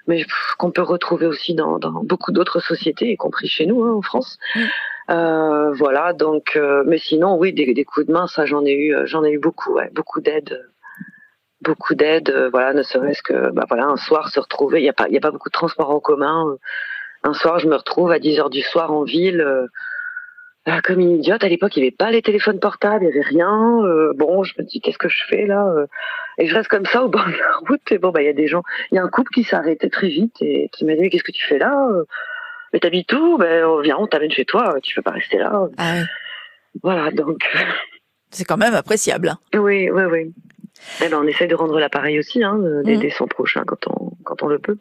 mais 0.07 0.25
qu'on 0.59 0.71
peut 0.71 0.83
retrouver 0.83 1.27
aussi 1.27 1.55
dans, 1.55 1.79
dans 1.79 2.03
beaucoup 2.03 2.33
d'autres 2.33 2.61
sociétés, 2.61 3.13
y 3.13 3.17
compris 3.17 3.47
chez 3.47 3.67
nous 3.67 3.83
hein, 3.85 3.93
en 3.93 4.03
France. 4.03 4.39
Euh, 5.11 5.73
voilà, 5.73 6.13
donc, 6.15 6.59
mais 6.87 6.99
sinon, 6.99 7.37
oui, 7.37 7.53
des, 7.53 7.73
des, 7.73 7.85
coups 7.85 8.07
de 8.07 8.13
main, 8.13 8.27
ça, 8.27 8.47
j'en 8.47 8.65
ai 8.65 8.73
eu, 8.73 8.95
j'en 9.05 9.23
ai 9.25 9.33
eu 9.33 9.39
beaucoup, 9.39 9.75
ouais, 9.75 9.91
beaucoup 9.95 10.21
d'aide 10.21 10.67
beaucoup 11.63 11.95
d'aide, 11.95 12.31
euh, 12.31 12.51
voilà, 12.51 12.73
ne 12.73 12.83
serait-ce 12.83 13.23
que, 13.23 13.51
bah 13.51 13.65
voilà, 13.69 13.87
un 13.87 13.97
soir 13.97 14.29
se 14.29 14.41
retrouver, 14.41 14.81
il 14.81 14.85
n'y 14.85 14.89
a 14.89 14.93
pas, 14.93 15.09
il 15.09 15.15
y 15.15 15.17
a 15.17 15.21
pas 15.21 15.31
beaucoup 15.31 15.49
de 15.49 15.55
transports 15.55 15.91
en 15.91 16.01
commun. 16.01 16.47
Euh, 16.49 16.57
un 17.25 17.35
soir, 17.35 17.59
je 17.59 17.67
me 17.67 17.75
retrouve 17.75 18.13
à 18.13 18.19
10 18.19 18.39
heures 18.39 18.51
du 18.51 18.63
soir 18.63 18.93
en 18.93 19.03
ville, 19.03 19.41
euh, 19.41 19.67
comme 20.85 21.01
une 21.01 21.17
idiote. 21.17 21.43
À 21.43 21.49
l'époque, 21.49 21.77
il 21.77 21.81
n'y 21.81 21.89
avait 21.89 21.97
pas 21.97 22.11
les 22.11 22.23
téléphones 22.23 22.61
portables, 22.61 23.05
il 23.05 23.09
n'y 23.09 23.13
avait 23.13 23.29
rien. 23.29 23.83
bon, 24.15 24.45
je 24.45 24.55
me 24.59 24.65
dis, 24.65 24.81
qu'est-ce 24.81 24.99
que 24.99 25.09
je 25.09 25.25
fais 25.27 25.47
là 25.47 25.67
Et 26.37 26.47
je 26.47 26.55
reste 26.55 26.69
comme 26.69 26.85
ça 26.85 27.03
au 27.03 27.09
bord 27.09 27.27
de 27.27 27.33
la 27.33 27.57
route. 27.67 27.91
Et 27.91 27.99
bon, 27.99 28.11
bah, 28.11 28.23
il 28.23 28.27
y 28.27 28.31
a 28.31 28.35
des 28.35 28.47
gens, 28.47 28.63
il 28.93 28.97
y 28.97 28.99
a 28.99 29.03
un 29.03 29.09
couple 29.09 29.33
qui 29.33 29.47
arrêté 29.51 29.89
très 29.89 30.09
vite 30.09 30.37
et 30.43 30.69
qui 30.73 30.85
m'a 30.85 30.95
dit, 30.95 31.09
qu'est-ce 31.09 31.25
que 31.25 31.33
tu 31.33 31.45
fais 31.45 31.59
là 31.59 31.89
Mais 32.73 32.81
t'habites 32.81 33.13
où? 33.15 33.39
Ben, 33.39 33.65
on 33.65 33.81
vient, 33.81 33.97
on 33.99 34.07
t'amène 34.07 34.31
chez 34.31 34.45
toi. 34.45 34.77
Tu 34.83 34.95
peux 34.95 35.03
pas 35.03 35.13
rester 35.13 35.39
là. 35.39 35.69
Ah 35.79 36.03
voilà, 36.83 37.11
donc. 37.11 37.41
C'est 38.31 38.45
quand 38.45 38.59
même 38.59 38.75
appréciable. 38.75 39.31
Hein. 39.31 39.39
Oui, 39.59 39.91
oui, 39.91 40.03
oui. 40.05 40.35
Eh 41.05 41.09
ben, 41.09 41.19
on 41.23 41.27
essaie 41.27 41.47
de 41.47 41.55
rendre 41.55 41.79
l'appareil 41.79 42.19
aussi, 42.19 42.43
hein, 42.43 42.59
d'aider 42.85 43.09
mm. 43.09 43.19
son 43.19 43.27
prochain 43.27 43.63
quand 43.67 43.87
on, 43.89 44.13
quand 44.25 44.43
on 44.43 44.47
le 44.47 44.59
peut. 44.59 44.77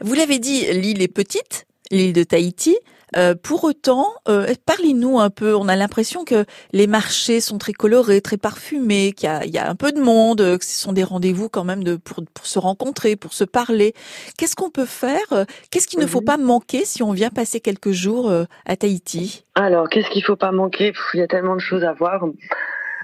Vous 0.00 0.14
l'avez 0.14 0.38
dit, 0.38 0.66
l'île 0.72 1.02
est 1.02 1.08
petite, 1.08 1.66
l'île 1.90 2.12
de 2.12 2.22
Tahiti. 2.22 2.76
Euh, 3.16 3.34
pour 3.40 3.64
autant, 3.64 4.06
euh, 4.28 4.52
parlez-nous 4.66 5.18
un 5.18 5.30
peu. 5.30 5.54
On 5.54 5.68
a 5.68 5.76
l'impression 5.76 6.24
que 6.24 6.44
les 6.72 6.86
marchés 6.86 7.40
sont 7.40 7.58
très 7.58 7.72
colorés, 7.72 8.20
très 8.20 8.36
parfumés, 8.36 9.12
qu'il 9.12 9.28
y, 9.44 9.50
y 9.50 9.58
a, 9.58 9.68
un 9.68 9.74
peu 9.74 9.92
de 9.92 10.00
monde, 10.00 10.58
que 10.58 10.64
ce 10.64 10.78
sont 10.78 10.92
des 10.92 11.04
rendez-vous 11.04 11.48
quand 11.48 11.64
même 11.64 11.82
de, 11.82 11.96
pour, 11.96 12.22
pour 12.32 12.46
se 12.46 12.58
rencontrer, 12.58 13.16
pour 13.16 13.32
se 13.32 13.44
parler. 13.44 13.94
Qu'est-ce 14.38 14.56
qu'on 14.56 14.70
peut 14.70 14.86
faire? 14.86 15.46
Qu'est-ce 15.70 15.88
qu'il 15.88 16.00
ne 16.00 16.06
faut 16.06 16.20
pas 16.20 16.36
manquer 16.36 16.84
si 16.84 17.02
on 17.02 17.12
vient 17.12 17.30
passer 17.30 17.60
quelques 17.60 17.92
jours 17.92 18.30
euh, 18.30 18.44
à 18.66 18.76
Tahiti? 18.76 19.44
Alors, 19.54 19.88
qu'est-ce 19.88 20.10
qu'il 20.10 20.24
faut 20.24 20.36
pas 20.36 20.52
manquer? 20.52 20.92
Il 21.14 21.20
y 21.20 21.22
a 21.22 21.26
tellement 21.26 21.56
de 21.56 21.60
choses 21.60 21.84
à 21.84 21.92
voir. 21.92 22.24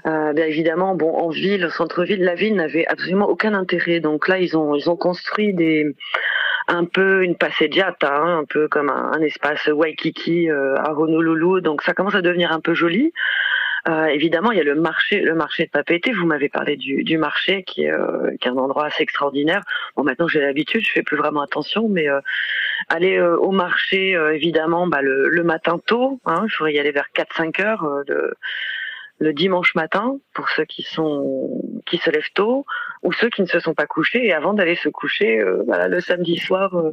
Euh, 0.07 0.33
bien 0.33 0.45
évidemment, 0.45 0.95
bon, 0.95 1.13
en 1.13 1.29
ville, 1.29 1.65
au 1.65 1.69
centre-ville, 1.69 2.23
la 2.23 2.35
ville 2.35 2.55
n'avait 2.55 2.87
absolument 2.87 3.27
aucun 3.27 3.53
intérêt. 3.53 3.99
Donc 3.99 4.27
là, 4.27 4.39
ils 4.39 4.57
ont, 4.57 4.75
ils 4.75 4.89
ont 4.89 4.95
construit 4.95 5.53
des, 5.53 5.95
un 6.67 6.85
peu 6.85 7.23
une 7.23 7.35
passeggiata, 7.35 8.15
hein, 8.15 8.39
un 8.39 8.45
peu 8.45 8.67
comme 8.67 8.89
un, 8.89 9.19
espace 9.21 9.67
Waikiki 9.67 10.49
à 10.49 10.93
Honolulu. 10.93 11.61
Donc 11.61 11.81
ça 11.81 11.93
commence 11.93 12.15
à 12.15 12.21
devenir 12.21 12.51
un 12.51 12.61
peu 12.61 12.73
joli. 12.73 13.11
Euh, 13.87 14.07
évidemment, 14.07 14.51
il 14.51 14.57
y 14.57 14.61
a 14.61 14.65
le 14.65 14.75
marché, 14.75 15.21
le 15.21 15.33
marché 15.33 15.65
de 15.65 15.69
Papété. 15.69 16.11
Vous 16.11 16.25
m'avez 16.25 16.49
parlé 16.49 16.75
du, 16.75 17.03
du 17.03 17.17
marché, 17.17 17.63
qui 17.63 17.83
est, 17.83 17.91
euh, 17.91 18.35
qui 18.39 18.47
est, 18.47 18.51
un 18.51 18.57
endroit 18.57 18.85
assez 18.85 19.03
extraordinaire. 19.03 19.61
Bon, 19.95 20.03
maintenant 20.03 20.27
j'ai 20.27 20.41
l'habitude, 20.41 20.81
je 20.81 20.91
fais 20.91 21.03
plus 21.03 21.15
vraiment 21.15 21.41
attention, 21.41 21.87
mais 21.87 22.09
euh, 22.09 22.19
aller 22.89 23.19
au 23.19 23.51
marché, 23.51 24.11
évidemment, 24.33 24.87
bah, 24.87 25.01
le, 25.01 25.29
le, 25.29 25.43
matin 25.43 25.79
tôt. 25.85 26.19
Hein, 26.25 26.43
il 26.45 26.49
faudrait 26.49 26.73
y 26.73 26.79
aller 26.79 26.91
vers 26.91 27.07
4-5 27.15 27.61
heures. 27.63 28.03
de 28.05 28.33
le 29.19 29.33
dimanche 29.33 29.73
matin 29.75 30.19
pour 30.33 30.49
ceux 30.49 30.65
qui 30.65 30.83
sont 30.83 31.61
qui 31.85 31.97
se 31.97 32.09
lèvent 32.09 32.33
tôt 32.33 32.65
ou 33.03 33.11
ceux 33.13 33.29
qui 33.29 33.41
ne 33.41 33.47
se 33.47 33.59
sont 33.59 33.73
pas 33.73 33.87
couchés 33.87 34.25
et 34.25 34.33
avant 34.33 34.53
d'aller 34.53 34.75
se 34.75 34.89
coucher 34.89 35.39
euh, 35.39 35.63
le 35.87 35.99
samedi 36.01 36.37
soir 36.37 36.75
euh, 36.75 36.91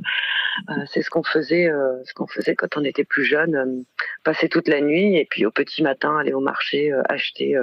euh, 0.70 0.74
c'est 0.86 1.02
ce 1.02 1.10
qu'on 1.10 1.22
faisait 1.22 1.70
ce 2.04 2.14
qu'on 2.14 2.26
faisait 2.26 2.54
quand 2.54 2.76
on 2.76 2.84
était 2.84 3.04
plus 3.04 3.24
jeune 3.24 3.84
passer 4.22 4.48
toute 4.48 4.68
la 4.68 4.80
nuit 4.80 5.16
et 5.16 5.26
puis 5.28 5.44
au 5.44 5.50
petit 5.50 5.82
matin 5.82 6.16
aller 6.16 6.32
au 6.32 6.40
marché 6.40 6.92
acheter 7.08 7.56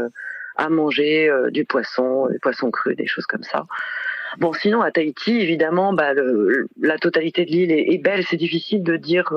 à 0.57 0.69
manger 0.69 1.31
du 1.49 1.65
poisson 1.65 2.27
des 2.27 2.39
poissons 2.39 2.69
crus 2.69 2.95
des 2.95 3.07
choses 3.07 3.25
comme 3.25 3.43
ça 3.43 3.65
Bon, 4.37 4.53
sinon 4.53 4.81
à 4.81 4.91
Tahiti, 4.91 5.41
évidemment, 5.41 5.91
bah, 5.91 6.13
le, 6.13 6.69
la 6.79 6.97
totalité 6.97 7.43
de 7.43 7.51
l'île 7.51 7.71
est, 7.73 7.93
est, 7.93 7.97
belle. 7.97 8.23
C'est 8.23 8.37
difficile 8.37 8.81
de 8.81 8.95
dire 8.95 9.33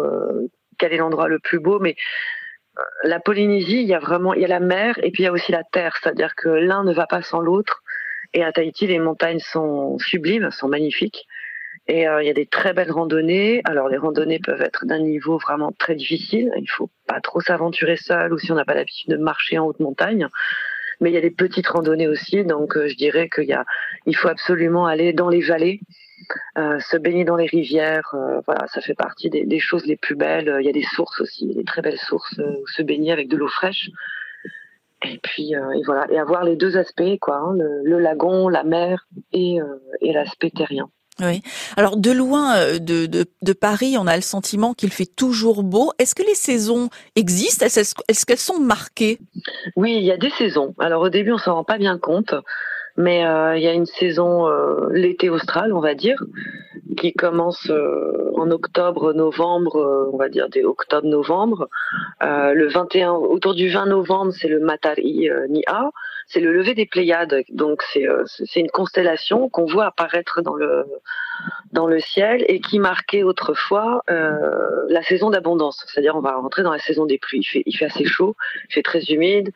quel 0.79 0.93
est 0.93 0.99
l'endroit 0.99 1.27
le 1.27 1.41
plus 1.41 1.59
beau, 1.59 1.81
mais 1.81 1.97
la 3.05 3.21
Polynésie, 3.21 3.83
il 3.83 3.89
y 3.89 3.95
a 3.95 3.99
vraiment, 3.99 4.35
il 4.35 4.43
y 4.43 4.45
a 4.45 4.49
la 4.49 4.61
mer 4.61 4.99
et 5.03 5.11
puis 5.11 5.23
il 5.23 5.27
y 5.27 5.29
a 5.29 5.33
aussi 5.33 5.53
la 5.53 5.63
terre, 5.63 5.97
c'est-à-dire 6.01 6.35
que 6.35 6.49
l'un 6.49 6.85
ne 6.85 6.93
va 6.93 7.07
pas 7.07 7.23
sans 7.23 7.41
l'autre. 7.41 7.83
Et 8.33 8.43
à 8.43 8.53
Tahiti, 8.53 8.87
les 8.87 8.99
montagnes 8.99 9.39
sont 9.39 9.99
sublimes, 9.99 10.51
sont 10.51 10.69
magnifiques. 10.69 11.27
Et 11.87 12.09
euh, 12.09 12.23
il 12.23 12.27
y 12.27 12.31
a 12.31 12.35
des 12.35 12.47
très 12.47 12.73
belles 12.73 12.91
randonnées. 12.91 13.61
Alors 13.65 13.89
les 13.89 13.99
randonnées 13.99 14.41
peuvent 14.41 14.63
être 14.63 14.87
d'un 14.87 14.99
niveau 14.99 15.39
vraiment 15.39 15.73
très 15.79 15.95
difficile. 15.95 16.51
Il 16.57 16.69
faut 16.69 16.91
pas 17.07 17.21
trop 17.21 17.41
s'aventurer 17.41 17.97
seul 17.97 18.33
ou 18.33 18.39
si 18.39 18.51
on 18.51 18.55
n'a 18.57 18.65
pas 18.65 18.75
l'habitude 18.75 19.11
de 19.11 19.17
marcher 19.17 19.59
en 19.59 19.67
haute 19.67 19.81
montagne. 19.81 20.29
Mais 21.01 21.11
il 21.11 21.15
y 21.15 21.19
a 21.19 21.21
des 21.21 21.31
petites 21.31 21.69
randonnées 21.69 22.09
aussi. 22.09 22.45
Donc 22.45 22.77
euh, 22.77 22.89
je 22.89 22.97
dirais 22.97 23.29
qu'il 23.29 23.45
y 23.45 23.53
a, 23.53 23.65
il 24.07 24.17
faut 24.17 24.29
absolument 24.29 24.87
aller 24.87 25.13
dans 25.13 25.29
les 25.29 25.43
vallées 25.43 25.81
euh, 26.59 26.79
se 26.81 26.97
baigner 26.97 27.25
dans 27.25 27.37
les 27.37 27.47
rivières, 27.47 28.15
euh, 28.15 28.41
voilà, 28.47 28.67
ça 28.69 28.81
fait 28.81 28.95
partie 28.95 29.31
des, 29.31 29.59
choses 29.59 29.87
les 29.87 29.97
plus 29.97 30.15
belles. 30.15 30.57
Il 30.61 30.67
y 30.67 30.69
a 30.69 30.73
des 30.73 30.85
sources 30.85 31.21
aussi, 31.21 31.47
des 31.55 31.65
très 31.65 31.83
belles 31.83 31.99
sources 31.99 32.39
euh, 32.39 32.61
où 32.63 32.67
se 32.67 32.83
baigner 32.83 33.13
avec 33.13 33.29
de 33.29 33.37
l'eau 33.37 33.49
fraîche. 33.49 33.91
Et 35.07 35.19
puis 35.23 35.53
et 35.53 35.83
voilà, 35.85 36.07
et 36.11 36.19
avoir 36.19 36.45
les 36.45 36.57
deux 36.57 36.79
aspects, 36.79 37.19
quoi, 37.21 37.37
hein, 37.37 37.55
le, 37.55 37.99
lagon, 37.99 38.49
la 38.49 38.65
mer 38.65 39.07
et, 39.33 39.59
et 40.01 40.13
l'aspect 40.15 40.49
terrien. 40.49 40.89
Oui. 41.21 41.43
Alors 41.77 41.99
de 41.99 42.11
loin 42.11 42.79
de, 42.79 43.05
de, 43.05 43.27
de, 43.43 43.53
Paris, 43.53 43.97
on 43.99 44.07
a 44.07 44.17
le 44.17 44.23
sentiment 44.23 44.73
qu'il 44.73 44.91
fait 44.91 45.05
toujours 45.05 45.63
beau. 45.63 45.93
Est-ce 45.99 46.15
que 46.15 46.23
les 46.23 46.35
saisons 46.35 46.89
existent? 47.17 47.67
Est-ce 47.67 48.25
qu'elles 48.25 48.39
sont 48.39 48.61
marquées? 48.61 49.19
Oui, 49.77 49.95
il 49.95 50.05
y 50.05 50.11
a 50.11 50.17
des 50.17 50.31
saisons. 50.31 50.75
Alors 50.79 51.03
au 51.03 51.11
début, 51.11 51.33
on 51.33 51.39
s'en 51.39 51.55
rend 51.55 51.65
pas 51.65 51.77
bien 51.77 51.99
compte. 51.99 52.35
Mais 52.97 53.27
euh, 53.27 53.57
il 53.57 53.63
y 53.63 53.67
a 53.67 53.73
une 53.73 53.87
saison, 53.87 54.47
euh, 54.47 54.89
l'été 54.93 55.29
austral, 55.29 55.73
on 55.73 55.81
va 55.81 55.95
dire, 55.95 56.23
qui 56.97 57.13
commence 57.13 57.69
euh, 57.71 58.31
en 58.37 58.51
octobre, 58.51 59.13
novembre, 59.13 60.11
on 60.13 60.17
va 60.17 60.29
dire 60.29 60.49
des 60.49 60.65
octobre-novembre. 60.65 61.69
le 62.21 62.69
21, 62.69 63.13
autour 63.13 63.55
du 63.55 63.69
20 63.69 63.87
novembre, 63.87 64.33
c'est 64.33 64.49
le 64.49 64.61
Matari 64.61 65.29
Nia, 65.49 65.91
c'est 66.27 66.41
le 66.41 66.53
lever 66.53 66.75
des 66.75 66.87
Pléiades. 66.87 67.45
Donc 67.51 67.83
c'est 67.93 68.07
c'est 68.27 68.61
une 68.61 68.71
constellation 68.71 69.49
qu'on 69.49 69.67
voit 69.67 69.87
apparaître 69.87 70.43
dans 70.43 70.55
le 70.55 70.87
dans 71.73 71.87
le 71.87 72.01
ciel 72.01 72.45
et 72.49 72.61
qui 72.61 72.79
marquait 72.79 73.23
autrefois 73.23 74.03
la 74.09 75.03
saison 75.03 75.31
d'abondance. 75.31 75.85
C'est-à-dire 75.89 76.17
on 76.17 76.21
va 76.21 76.37
rentrer 76.37 76.63
dans 76.63 76.73
la 76.73 76.79
saison 76.79 77.07
des 77.07 77.19
pluies. 77.19 77.41
Il 77.41 77.45
fait, 77.45 77.63
il 77.67 77.77
fait 77.77 77.87
assez 77.87 78.05
chaud, 78.05 78.37
il 78.71 78.75
fait 78.75 78.83
très 78.83 79.01
humide. 79.05 79.53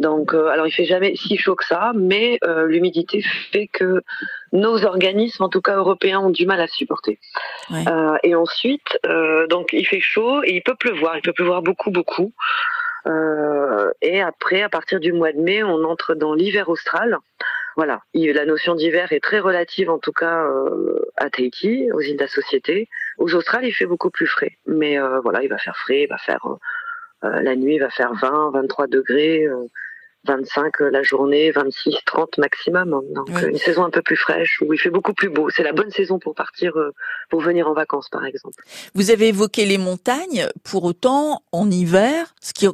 Donc, 0.00 0.32
euh, 0.32 0.48
alors 0.48 0.66
il 0.66 0.72
fait 0.72 0.86
jamais 0.86 1.14
si 1.14 1.36
chaud 1.36 1.54
que 1.54 1.64
ça, 1.64 1.92
mais 1.94 2.38
euh, 2.42 2.66
l'humidité 2.66 3.22
fait 3.52 3.66
que 3.66 4.02
nos 4.50 4.84
organismes, 4.86 5.44
en 5.44 5.50
tout 5.50 5.60
cas 5.60 5.76
européens, 5.76 6.20
ont 6.20 6.30
du 6.30 6.46
mal 6.46 6.60
à 6.60 6.66
supporter. 6.66 7.18
Euh, 7.70 8.16
et 8.24 8.34
ensuite, 8.34 8.98
donc 9.50 9.68
il 9.72 9.86
fait 9.86 10.00
chaud 10.00 10.42
et 10.42 10.56
il 10.56 10.62
peut 10.62 10.74
pleuvoir. 10.74 11.16
Il 11.16 11.22
peut 11.22 11.34
pleuvoir 11.34 11.62
beaucoup, 11.62 11.90
beaucoup. 11.90 12.32
Et 13.06 14.22
après, 14.22 14.62
à 14.62 14.68
partir 14.68 15.00
du 15.00 15.12
mois 15.12 15.32
de 15.32 15.40
mai, 15.40 15.62
on 15.62 15.84
entre 15.84 16.14
dans 16.14 16.34
l'hiver 16.34 16.68
austral. 16.68 17.18
Voilà, 17.76 18.02
la 18.14 18.44
notion 18.44 18.74
d'hiver 18.74 19.12
est 19.12 19.20
très 19.20 19.38
relative, 19.38 19.90
en 19.90 19.98
tout 19.98 20.12
cas 20.12 20.44
à 21.16 21.30
Tahiti, 21.30 21.90
aux 21.92 22.00
îles 22.00 22.16
de 22.16 22.22
la 22.22 22.28
Société. 22.28 22.88
Aux 23.18 23.34
Australes, 23.34 23.64
il 23.64 23.72
fait 23.72 23.86
beaucoup 23.86 24.10
plus 24.10 24.26
frais, 24.26 24.58
mais 24.66 24.98
voilà, 25.22 25.42
il 25.42 25.48
va 25.48 25.58
faire 25.58 25.76
frais, 25.76 26.02
il 26.02 26.08
va 26.08 26.18
faire 26.18 26.44
la 27.22 27.56
nuit, 27.56 27.76
il 27.76 27.80
va 27.80 27.90
faire 27.90 28.12
20, 28.14 28.50
23 28.52 28.86
degrés. 28.86 29.46
25 30.24 30.80
euh, 30.80 30.90
la 30.90 31.02
journée, 31.02 31.50
26, 31.50 31.96
30 32.04 32.38
maximum. 32.38 32.92
Hein. 32.94 33.02
Donc 33.14 33.28
une 33.42 33.56
saison 33.56 33.84
un 33.84 33.90
peu 33.90 34.02
plus 34.02 34.16
fraîche 34.16 34.60
où 34.60 34.72
il 34.72 34.78
fait 34.78 34.90
beaucoup 34.90 35.14
plus 35.14 35.30
beau. 35.30 35.48
C'est 35.50 35.62
la 35.62 35.72
bonne 35.72 35.90
saison 35.90 36.18
pour 36.18 36.34
partir, 36.34 36.76
euh, 36.76 36.92
pour 37.30 37.40
venir 37.40 37.68
en 37.68 37.72
vacances 37.72 38.08
par 38.10 38.24
exemple. 38.24 38.62
Vous 38.94 39.10
avez 39.10 39.28
évoqué 39.28 39.64
les 39.64 39.78
montagnes. 39.78 40.48
Pour 40.62 40.84
autant, 40.84 41.42
en 41.52 41.70
hiver, 41.70 42.34
ce 42.40 42.52
qui 42.52 42.66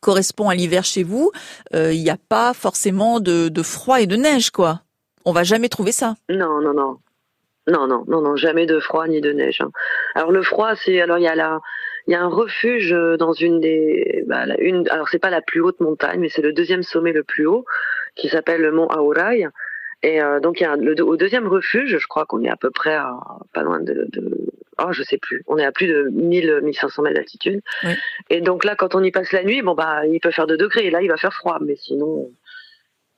correspond 0.00 0.48
à 0.48 0.54
l'hiver 0.54 0.84
chez 0.84 1.02
vous, 1.02 1.32
euh, 1.74 1.92
il 1.92 2.02
n'y 2.02 2.10
a 2.10 2.18
pas 2.28 2.54
forcément 2.54 3.20
de, 3.20 3.48
de 3.48 3.62
froid 3.62 4.00
et 4.00 4.06
de 4.06 4.16
neige, 4.16 4.50
quoi. 4.50 4.82
On 5.24 5.32
va 5.32 5.42
jamais 5.42 5.68
trouver 5.68 5.92
ça. 5.92 6.14
Non, 6.28 6.60
non, 6.60 6.74
non. 6.74 6.98
Non, 7.66 7.86
non, 7.86 8.04
non, 8.06 8.20
non, 8.20 8.36
jamais 8.36 8.66
de 8.66 8.78
froid 8.78 9.06
ni 9.08 9.22
de 9.22 9.32
neige. 9.32 9.60
Hein. 9.60 9.70
Alors 10.14 10.30
le 10.30 10.42
froid, 10.42 10.74
c'est 10.76 11.00
alors 11.00 11.18
il 11.18 11.24
y 11.24 11.28
a 11.28 11.34
la 11.34 11.60
il 12.06 12.12
y 12.12 12.14
a 12.14 12.22
un 12.22 12.28
refuge 12.28 12.92
euh, 12.92 13.16
dans 13.16 13.32
une 13.32 13.60
des, 13.60 14.24
bah, 14.26 14.44
une, 14.58 14.88
alors 14.90 15.08
c'est 15.08 15.18
pas 15.18 15.30
la 15.30 15.40
plus 15.40 15.60
haute 15.60 15.80
montagne, 15.80 16.20
mais 16.20 16.28
c'est 16.28 16.42
le 16.42 16.52
deuxième 16.52 16.82
sommet 16.82 17.12
le 17.12 17.22
plus 17.22 17.46
haut, 17.46 17.64
qui 18.14 18.28
s'appelle 18.28 18.60
le 18.60 18.72
mont 18.72 18.88
Aorai. 18.88 19.46
Et 20.02 20.20
euh, 20.22 20.38
donc 20.38 20.60
il 20.60 20.64
y 20.64 20.66
a 20.66 20.76
le, 20.76 21.02
au 21.02 21.16
deuxième 21.16 21.48
refuge, 21.48 21.96
je 21.98 22.06
crois 22.06 22.26
qu'on 22.26 22.42
est 22.44 22.50
à 22.50 22.56
peu 22.56 22.70
près 22.70 22.94
à, 22.94 23.16
pas 23.54 23.62
loin 23.62 23.80
de, 23.80 24.06
de 24.12 24.48
oh 24.78 24.92
je 24.92 25.02
sais 25.02 25.16
plus, 25.16 25.42
on 25.46 25.56
est 25.56 25.64
à 25.64 25.72
plus 25.72 25.86
de 25.86 26.10
1000 26.12 26.60
1500 26.62 27.02
mètres 27.02 27.16
d'altitude. 27.16 27.62
Et 28.28 28.42
donc 28.42 28.64
là 28.64 28.76
quand 28.76 28.94
on 28.94 29.02
y 29.02 29.10
passe 29.10 29.32
la 29.32 29.44
nuit, 29.44 29.62
bon 29.62 29.74
bah 29.74 30.06
il 30.06 30.20
peut 30.20 30.30
faire 30.30 30.46
2 30.46 30.58
degrés, 30.58 30.86
et 30.86 30.90
là 30.90 31.00
il 31.00 31.08
va 31.08 31.16
faire 31.16 31.32
froid, 31.32 31.56
mais 31.62 31.76
sinon 31.76 32.30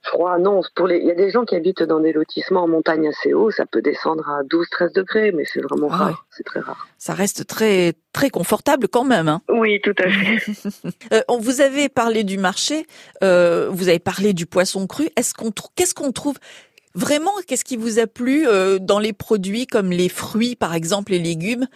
Froid, 0.07 0.39
non. 0.39 0.61
Pour 0.75 0.87
les, 0.87 0.99
il 0.99 1.07
y 1.07 1.11
a 1.11 1.15
des 1.15 1.31
gens 1.31 1.45
qui 1.45 1.57
habitent 1.57 1.83
dans 1.83 2.01
des 2.01 2.13
lotissements 2.13 2.63
en 2.65 2.69
montagne 2.69 3.09
assez 3.09 3.33
haut, 3.33 3.51
ça 3.51 3.67
peut 3.67 3.83
descendre 3.83 4.29
à 4.29 4.43
12, 4.45 4.67
13 4.71 4.93
degrés, 4.93 5.33
mais 5.33 5.45
c'est 5.45 5.61
vraiment 5.61 5.89
ah 5.91 5.97
rare. 5.97 6.27
C'est 6.31 6.45
très 6.45 6.61
rare. 6.61 6.87
Ça 6.99 7.15
reste 7.15 7.47
très, 7.47 7.95
très 8.13 8.31
confortable 8.31 8.89
quand 8.89 9.05
même. 9.05 9.29
Hein. 9.29 9.43
Oui, 9.49 9.81
tout 9.83 9.95
à 9.99 10.09
fait. 10.09 10.53
euh, 11.13 11.21
vous 11.41 11.61
avez 11.61 11.89
parlé 11.89 12.25
du 12.25 12.39
marché, 12.39 12.87
euh, 13.23 13.69
vous 13.71 13.89
avez 13.89 13.99
parlé 13.99 14.33
du 14.33 14.47
poisson 14.47 14.87
cru. 14.87 15.09
Est-ce 15.17 15.35
qu'on 15.35 15.51
qu'est-ce 15.75 15.95
qu'on 15.95 16.13
trouve 16.13 16.37
vraiment? 16.95 17.33
Qu'est-ce 17.47 17.65
qui 17.65 17.77
vous 17.77 17.99
a 17.99 18.07
plu 18.07 18.47
euh, 18.47 18.79
dans 18.79 18.99
les 18.99 19.13
produits 19.13 19.67
comme 19.67 19.91
les 19.91 20.09
fruits, 20.09 20.57
par 20.57 20.75
exemple, 20.75 21.13
les 21.13 21.19
légumes? 21.19 21.67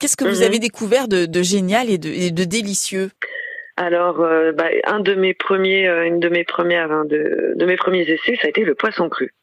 Qu'est-ce 0.00 0.16
que 0.16 0.24
vous 0.24 0.38
mhm. 0.38 0.46
avez 0.46 0.58
découvert 0.58 1.08
de, 1.08 1.26
de 1.26 1.42
génial 1.42 1.90
et 1.90 1.98
de, 1.98 2.08
et 2.08 2.30
de 2.30 2.44
délicieux? 2.44 3.10
Alors, 3.76 4.20
euh, 4.20 4.52
bah, 4.52 4.68
un 4.84 5.00
de 5.00 5.14
mes 5.14 5.34
premiers, 5.34 5.86
euh, 5.86 6.06
une 6.06 6.18
de 6.18 6.30
mes 6.30 6.44
premières, 6.44 6.90
hein, 6.90 7.04
de, 7.04 7.64
mes 7.64 7.76
premiers 7.76 8.08
essais, 8.10 8.36
ça 8.40 8.46
a 8.46 8.50
été 8.50 8.64
le 8.64 8.74
poisson 8.74 9.10
cru. 9.10 9.34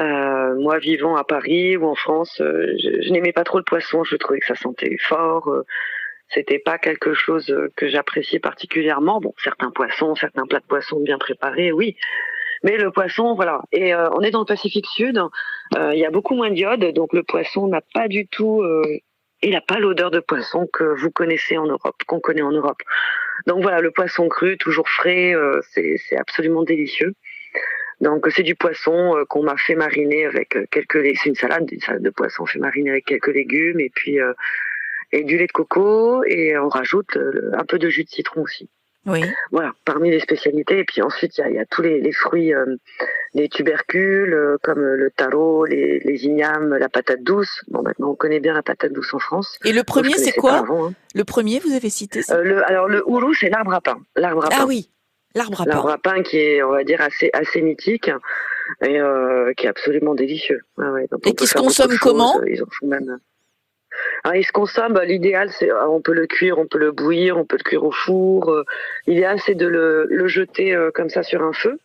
Euh, 0.00 0.56
moi, 0.56 0.78
vivant 0.78 1.14
à 1.16 1.22
Paris 1.22 1.76
ou 1.76 1.86
en 1.86 1.94
France, 1.94 2.34
je, 2.38 3.02
je 3.02 3.10
n'aimais 3.12 3.32
pas 3.32 3.44
trop 3.44 3.58
le 3.58 3.64
poisson. 3.64 4.02
Je 4.02 4.16
trouvais 4.16 4.40
que 4.40 4.46
ça 4.46 4.56
sentait 4.56 4.96
fort. 4.98 5.52
C'était 6.28 6.58
pas 6.58 6.78
quelque 6.78 7.14
chose 7.14 7.54
que 7.76 7.88
j'appréciais 7.88 8.40
particulièrement. 8.40 9.20
Bon, 9.20 9.34
certains 9.38 9.70
poissons, 9.70 10.14
certains 10.14 10.46
plats 10.46 10.60
de 10.60 10.66
poisson 10.66 11.00
bien 11.00 11.18
préparés, 11.18 11.70
oui. 11.70 11.96
Mais 12.62 12.76
le 12.76 12.90
poisson, 12.90 13.34
voilà. 13.34 13.62
Et 13.72 13.94
on 13.94 14.20
est 14.20 14.30
dans 14.30 14.40
le 14.40 14.46
Pacifique 14.46 14.86
Sud. 14.86 15.20
Il 15.76 15.98
y 15.98 16.04
a 16.04 16.10
beaucoup 16.10 16.34
moins 16.34 16.50
d'iode, 16.50 16.92
donc 16.92 17.12
le 17.12 17.22
poisson 17.22 17.68
n'a 17.68 17.82
pas 17.94 18.06
du 18.06 18.26
tout 18.28 18.62
il 19.42 19.52
n'a 19.52 19.60
pas 19.60 19.78
l'odeur 19.78 20.10
de 20.10 20.20
poisson 20.20 20.68
que 20.72 20.84
vous 20.84 21.10
connaissez 21.10 21.56
en 21.56 21.66
Europe, 21.66 22.02
qu'on 22.06 22.20
connaît 22.20 22.42
en 22.42 22.52
Europe. 22.52 22.82
Donc 23.46 23.62
voilà, 23.62 23.80
le 23.80 23.90
poisson 23.90 24.28
cru, 24.28 24.58
toujours 24.58 24.88
frais, 24.88 25.34
euh, 25.34 25.60
c'est 25.72 26.16
absolument 26.18 26.62
délicieux. 26.62 27.14
Donc 28.00 28.26
c'est 28.34 28.42
du 28.42 28.54
poisson 28.54 29.16
euh, 29.16 29.24
qu'on 29.24 29.42
m'a 29.42 29.56
fait 29.56 29.74
mariner 29.74 30.26
avec 30.26 30.56
euh, 30.56 30.66
quelques 30.70 31.02
c'est 31.16 31.28
une 31.28 31.34
salade, 31.34 31.70
une 31.70 31.80
salade 31.80 32.02
de 32.02 32.10
poisson 32.10 32.46
fait 32.46 32.58
mariner 32.58 32.90
avec 32.90 33.06
quelques 33.06 33.28
légumes 33.28 33.80
et 33.80 33.90
puis 33.90 34.18
et 35.12 35.24
du 35.24 35.38
lait 35.38 35.46
de 35.46 35.52
coco 35.52 36.22
et 36.24 36.56
on 36.56 36.68
rajoute 36.68 37.18
un 37.52 37.64
peu 37.64 37.78
de 37.78 37.88
jus 37.88 38.04
de 38.04 38.08
citron 38.08 38.42
aussi. 38.42 38.70
Oui. 39.06 39.22
Voilà, 39.50 39.72
parmi 39.84 40.10
les 40.10 40.20
spécialités. 40.20 40.80
Et 40.80 40.84
puis 40.84 41.00
ensuite, 41.00 41.38
il 41.38 41.54
y 41.54 41.58
a, 41.58 41.64
tous 41.64 41.82
les, 41.82 42.12
fruits, 42.12 42.54
euh, 42.54 42.76
les 43.34 43.48
tubercules, 43.48 44.34
euh, 44.34 44.56
comme 44.62 44.80
le 44.80 45.10
taro, 45.10 45.64
les, 45.64 46.00
les 46.00 46.24
ignames, 46.24 46.76
la 46.76 46.88
patate 46.88 47.22
douce. 47.22 47.62
Bon, 47.68 47.82
maintenant, 47.82 48.10
on 48.10 48.14
connaît 48.14 48.40
bien 48.40 48.52
la 48.52 48.62
patate 48.62 48.92
douce 48.92 49.14
en 49.14 49.18
France. 49.18 49.58
Et 49.64 49.72
le 49.72 49.84
premier, 49.84 50.14
c'est 50.14 50.32
quoi 50.32 50.64
hein. 50.68 50.92
Le 51.14 51.24
premier, 51.24 51.60
vous 51.60 51.72
avez 51.72 51.88
cité 51.88 52.22
ça 52.22 52.36
euh, 52.36 52.42
le, 52.42 52.68
Alors, 52.68 52.88
le 52.88 53.02
ourou, 53.08 53.32
c'est 53.32 53.48
l'arbre 53.48 53.72
à 53.72 53.80
pain. 53.80 53.98
L'arbre 54.16 54.44
à 54.44 54.48
ah 54.48 54.50
pain. 54.50 54.56
Ah 54.60 54.66
oui, 54.66 54.90
l'arbre 55.34 55.62
à 55.62 55.64
pain. 55.64 55.70
L'arbre 55.70 55.90
à 55.90 55.98
pain 55.98 56.22
qui 56.22 56.36
est, 56.36 56.62
on 56.62 56.72
va 56.72 56.84
dire, 56.84 57.00
assez, 57.00 57.30
assez 57.32 57.62
mythique. 57.62 58.10
et 58.82 59.00
qui 59.56 59.66
est 59.66 59.70
absolument 59.70 60.14
délicieux. 60.14 60.60
et 61.24 61.34
qui 61.34 61.46
se 61.46 61.54
consomme 61.54 61.96
comment 61.98 62.40
Ils 62.44 62.62
en 62.62 62.66
font 62.70 62.86
même. 62.86 63.18
Il 64.34 64.44
se 64.44 64.52
consomme, 64.52 64.92
bah, 64.92 65.04
l'idéal, 65.04 65.50
c'est, 65.50 65.72
on 65.72 66.00
peut 66.00 66.12
le 66.12 66.26
cuire, 66.26 66.58
on 66.58 66.66
peut 66.66 66.78
le 66.78 66.92
bouillir, 66.92 67.36
on 67.36 67.44
peut 67.44 67.56
le 67.56 67.64
cuire 67.64 67.84
au 67.84 67.90
four. 67.90 68.54
l'idéal, 69.06 69.38
c'est 69.40 69.54
de 69.54 69.66
le, 69.66 70.06
le 70.08 70.26
jeter 70.28 70.76
comme 70.94 71.08
ça 71.08 71.22
sur 71.22 71.42
un 71.42 71.52
feu 71.52 71.78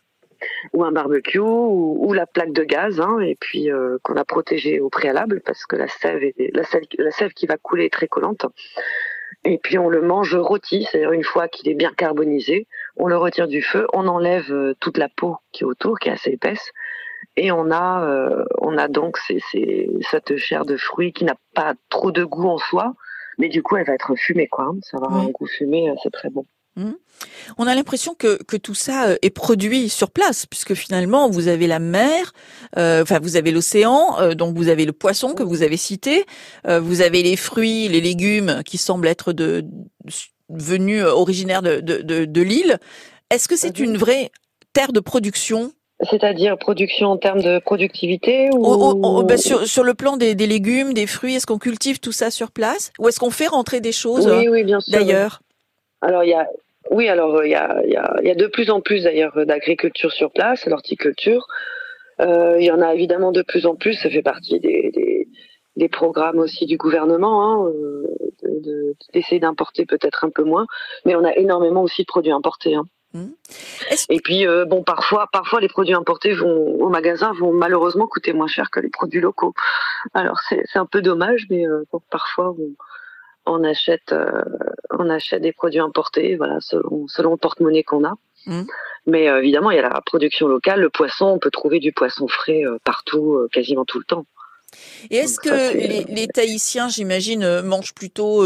ou 0.72 0.84
un 0.84 0.92
barbecue 0.92 1.38
ou, 1.38 2.12
la 2.12 2.26
plaque 2.26 2.52
de 2.52 2.64
gaz 2.64 3.00
hein, 3.00 3.18
et 3.20 3.36
puis 3.38 3.70
euh, 3.70 3.98
qu'on 4.02 4.16
a 4.16 4.24
protégé 4.24 4.80
au 4.80 4.88
préalable 4.88 5.42
parce 5.44 5.66
que 5.66 5.76
la 5.76 5.88
sève, 5.88 6.22
est, 6.22 6.54
la 6.54 6.64
sève, 6.64 6.82
la 6.98 7.10
sève 7.10 7.32
qui 7.32 7.46
va 7.46 7.56
couler 7.56 7.86
est 7.86 7.92
très 7.92 8.08
collante. 8.08 8.46
Et 9.44 9.58
puis 9.58 9.78
on 9.78 9.88
le 9.88 10.00
mange 10.00 10.34
rôti, 10.34 10.84
c'est-à-dire 10.90 11.12
une 11.12 11.24
fois 11.24 11.48
qu'il 11.48 11.68
est 11.68 11.74
bien 11.74 11.92
carbonisé, 11.96 12.66
on 12.96 13.06
le 13.06 13.16
retire 13.16 13.48
du 13.48 13.62
feu, 13.62 13.86
on 13.92 14.08
enlève 14.08 14.50
euh, 14.50 14.74
toute 14.80 14.98
la 14.98 15.08
peau 15.08 15.36
qui 15.52 15.62
est 15.62 15.66
autour, 15.66 15.98
qui 15.98 16.08
est 16.08 16.12
assez 16.12 16.30
épaisse, 16.30 16.72
et 17.36 17.52
on 17.52 17.70
a, 17.70 18.04
euh, 18.04 18.44
on 18.58 18.78
a 18.78 18.88
donc 18.88 19.18
ces, 19.18 19.40
ces, 19.50 19.90
cette 20.10 20.36
chair 20.36 20.64
de 20.64 20.76
fruits 20.76 21.12
qui 21.12 21.24
n'a 21.24 21.36
pas 21.54 21.74
trop 21.90 22.10
de 22.10 22.24
goût 22.24 22.48
en 22.48 22.58
soi, 22.58 22.94
mais 23.38 23.48
du 23.48 23.62
coup 23.62 23.76
elle 23.76 23.86
va 23.86 23.94
être 23.94 24.14
fumée 24.16 24.48
quoi. 24.48 24.64
Hein. 24.64 24.76
Ça 24.82 24.98
va 24.98 25.06
avoir 25.06 25.22
un 25.22 25.30
goût 25.30 25.46
fumé, 25.46 25.92
c'est 26.02 26.12
très 26.12 26.30
bon. 26.30 26.46
Mmh. 26.76 26.92
On 27.56 27.66
a 27.66 27.74
l'impression 27.74 28.14
que, 28.14 28.42
que 28.42 28.58
tout 28.58 28.74
ça 28.74 29.08
euh, 29.08 29.16
est 29.22 29.30
produit 29.30 29.88
sur 29.88 30.10
place, 30.10 30.44
puisque 30.44 30.74
finalement 30.74 31.30
vous 31.30 31.48
avez 31.48 31.66
la 31.66 31.78
mer, 31.78 32.32
euh, 32.76 33.02
enfin 33.02 33.18
vous 33.18 33.36
avez 33.36 33.50
l'océan, 33.50 34.20
euh, 34.20 34.34
donc 34.34 34.56
vous 34.56 34.68
avez 34.68 34.84
le 34.84 34.92
poisson 34.92 35.32
que 35.32 35.42
vous 35.42 35.62
avez 35.62 35.78
cité, 35.78 36.26
vous 36.66 37.00
avez 37.00 37.22
les 37.22 37.36
fruits, 37.36 37.88
les 37.88 38.00
légumes 38.00 38.62
qui 38.64 38.76
semblent 38.76 39.06
être 39.06 39.32
de, 39.32 39.64
venus 40.50 41.02
originaires 41.02 41.62
de, 41.62 41.80
de, 41.80 42.42
l'île. 42.42 42.78
Est-ce 43.30 43.48
que 43.48 43.56
c'est 43.56 43.78
mmh. 43.78 43.84
une 43.84 43.96
vraie 43.96 44.30
terre 44.72 44.92
de 44.92 45.00
production 45.00 45.72
c'est-à-dire 46.02 46.58
production 46.58 47.08
en 47.08 47.16
termes 47.16 47.40
de 47.40 47.58
productivité 47.58 48.50
ou... 48.52 49.22
Ben, 49.24 49.38
sur, 49.38 49.66
sur, 49.66 49.82
le 49.82 49.94
plan 49.94 50.16
des, 50.16 50.34
des 50.34 50.46
légumes, 50.46 50.92
des 50.92 51.06
fruits, 51.06 51.36
est-ce 51.36 51.46
qu'on 51.46 51.58
cultive 51.58 52.00
tout 52.00 52.12
ça 52.12 52.30
sur 52.30 52.50
place 52.50 52.92
ou 52.98 53.08
est-ce 53.08 53.18
qu'on 53.18 53.30
fait 53.30 53.46
rentrer 53.46 53.80
des 53.80 53.92
choses 53.92 54.26
d'ailleurs? 54.88 55.40
Alors 56.02 56.24
il 56.24 56.30
y 56.30 56.34
a 56.34 56.46
oui, 56.90 57.08
alors 57.08 57.44
il 57.44 57.50
y 57.50 57.54
a, 57.54 57.84
y, 57.84 57.96
a, 57.96 58.16
y 58.22 58.30
a, 58.30 58.34
de 58.34 58.46
plus 58.46 58.70
en 58.70 58.80
plus 58.80 59.04
d'ailleurs 59.04 59.44
d'agriculture 59.44 60.12
sur 60.12 60.30
place, 60.30 60.66
l'horticulture. 60.66 61.44
Euh, 62.20 62.56
il 62.60 62.64
y 62.64 62.70
en 62.70 62.80
a 62.80 62.94
évidemment 62.94 63.32
de 63.32 63.42
plus 63.42 63.66
en 63.66 63.74
plus, 63.74 63.94
ça 63.94 64.08
fait 64.08 64.22
partie 64.22 64.60
des, 64.60 64.90
des, 64.92 65.28
des 65.76 65.88
programmes 65.88 66.38
aussi 66.38 66.64
du 66.64 66.76
gouvernement, 66.76 67.66
hein, 67.66 67.72
d'essayer 69.12 69.40
de, 69.40 69.46
d'importer 69.46 69.84
peut-être 69.84 70.24
un 70.24 70.30
peu 70.30 70.44
moins, 70.44 70.66
mais 71.04 71.14
on 71.14 71.24
a 71.24 71.34
énormément 71.34 71.82
aussi 71.82 72.02
de 72.02 72.06
produits 72.06 72.32
importés. 72.32 72.74
Hein. 72.74 72.86
Mmh. 73.16 73.30
Et 74.10 74.20
puis 74.20 74.46
euh, 74.46 74.64
bon, 74.64 74.82
parfois, 74.82 75.28
parfois 75.32 75.60
les 75.60 75.68
produits 75.68 75.94
importés 75.94 76.34
vont 76.34 76.74
au 76.80 76.88
magasin 76.88 77.32
vont 77.32 77.52
malheureusement 77.52 78.06
coûter 78.06 78.32
moins 78.32 78.46
cher 78.46 78.70
que 78.70 78.80
les 78.80 78.90
produits 78.90 79.20
locaux. 79.20 79.54
Alors 80.14 80.38
c'est 80.48 80.64
un 80.76 80.86
peu 80.86 81.00
dommage, 81.00 81.46
mais 81.50 81.66
euh, 81.66 81.84
parfois 82.10 82.54
on, 82.58 82.74
on 83.46 83.64
achète, 83.64 84.12
euh, 84.12 84.42
on 84.90 85.08
achète 85.08 85.42
des 85.42 85.52
produits 85.52 85.80
importés, 85.80 86.36
voilà, 86.36 86.58
selon, 86.60 87.06
selon 87.08 87.32
le 87.32 87.36
porte-monnaie 87.36 87.84
qu'on 87.84 88.04
a. 88.04 88.14
Mmh. 88.46 88.62
Mais 89.06 89.26
évidemment, 89.26 89.70
il 89.70 89.76
y 89.76 89.78
a 89.78 89.88
la 89.88 90.00
production 90.00 90.48
locale. 90.48 90.80
Le 90.80 90.90
poisson, 90.90 91.26
on 91.26 91.38
peut 91.38 91.52
trouver 91.52 91.78
du 91.78 91.92
poisson 91.92 92.26
frais 92.26 92.62
partout, 92.82 93.46
quasiment 93.52 93.84
tout 93.84 94.00
le 94.00 94.04
temps. 94.04 94.26
Et 95.10 95.16
est-ce 95.16 95.38
que 95.38 95.74
les, 95.74 96.04
les, 96.04 96.26
Tahitiens, 96.28 96.88
j'imagine, 96.88 97.62
mangent 97.62 97.94
plutôt 97.94 98.42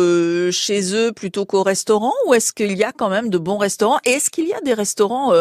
chez 0.51 0.95
eux 0.95 1.13
plutôt 1.13 1.47
qu'au 1.47 1.63
restaurant, 1.63 2.15
ou 2.27 2.35
est-ce 2.35 2.53
qu'il 2.53 2.77
y 2.77 2.85
a 2.85 2.93
quand 2.93 3.09
même 3.09 3.31
de 3.31 3.39
bons 3.39 3.59
restaurants? 3.59 3.99
Et 4.05 4.13
est-ce 4.13 4.31
qu'il 4.31 4.47
y 4.47 4.55
a 4.55 4.61
des 4.61 4.75
restaurants 4.75 5.33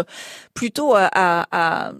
plutôt 0.53 0.93
à, 0.96 1.10
à 1.13 1.93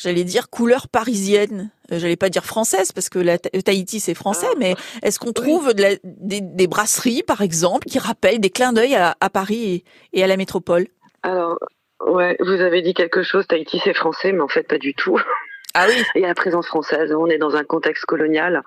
j'allais 0.00 0.24
dire 0.24 0.50
couleur 0.50 0.88
parisienne? 0.88 1.70
Euh, 1.92 1.98
j'allais 1.98 2.16
pas 2.16 2.30
dire 2.30 2.44
française 2.44 2.92
parce 2.92 3.08
que 3.08 3.18
la 3.18 3.38
Tahiti 3.38 4.00
c'est 4.00 4.14
français, 4.14 4.48
ah. 4.50 4.56
mais 4.58 4.74
est-ce 5.02 5.18
qu'on 5.18 5.32
trouve 5.32 5.72
des, 5.74 6.66
brasseries 6.66 7.22
par 7.22 7.42
exemple 7.42 7.86
qui 7.88 7.98
rappellent 7.98 8.40
des 8.40 8.50
clins 8.50 8.72
d'œil 8.72 8.94
à, 8.94 9.14
Paris 9.30 9.84
et, 10.12 10.24
à 10.24 10.26
la 10.26 10.36
métropole? 10.36 10.86
Alors 11.22 11.58
ouais, 12.06 12.36
vous 12.40 12.60
avez 12.60 12.82
dit 12.82 12.94
quelque 12.94 13.22
chose. 13.22 13.46
Tahiti 13.46 13.80
c'est 13.82 13.94
français, 13.94 14.32
mais 14.32 14.40
en 14.40 14.48
fait 14.48 14.66
pas 14.66 14.78
du 14.78 14.94
tout. 14.94 15.20
Ah 15.74 15.86
oui. 15.88 16.02
Il 16.14 16.22
y 16.22 16.24
a 16.24 16.28
la 16.28 16.34
présence 16.34 16.66
française. 16.66 17.12
On 17.12 17.26
est 17.26 17.38
dans 17.38 17.56
un 17.56 17.64
contexte 17.64 18.04
colonial. 18.04 18.62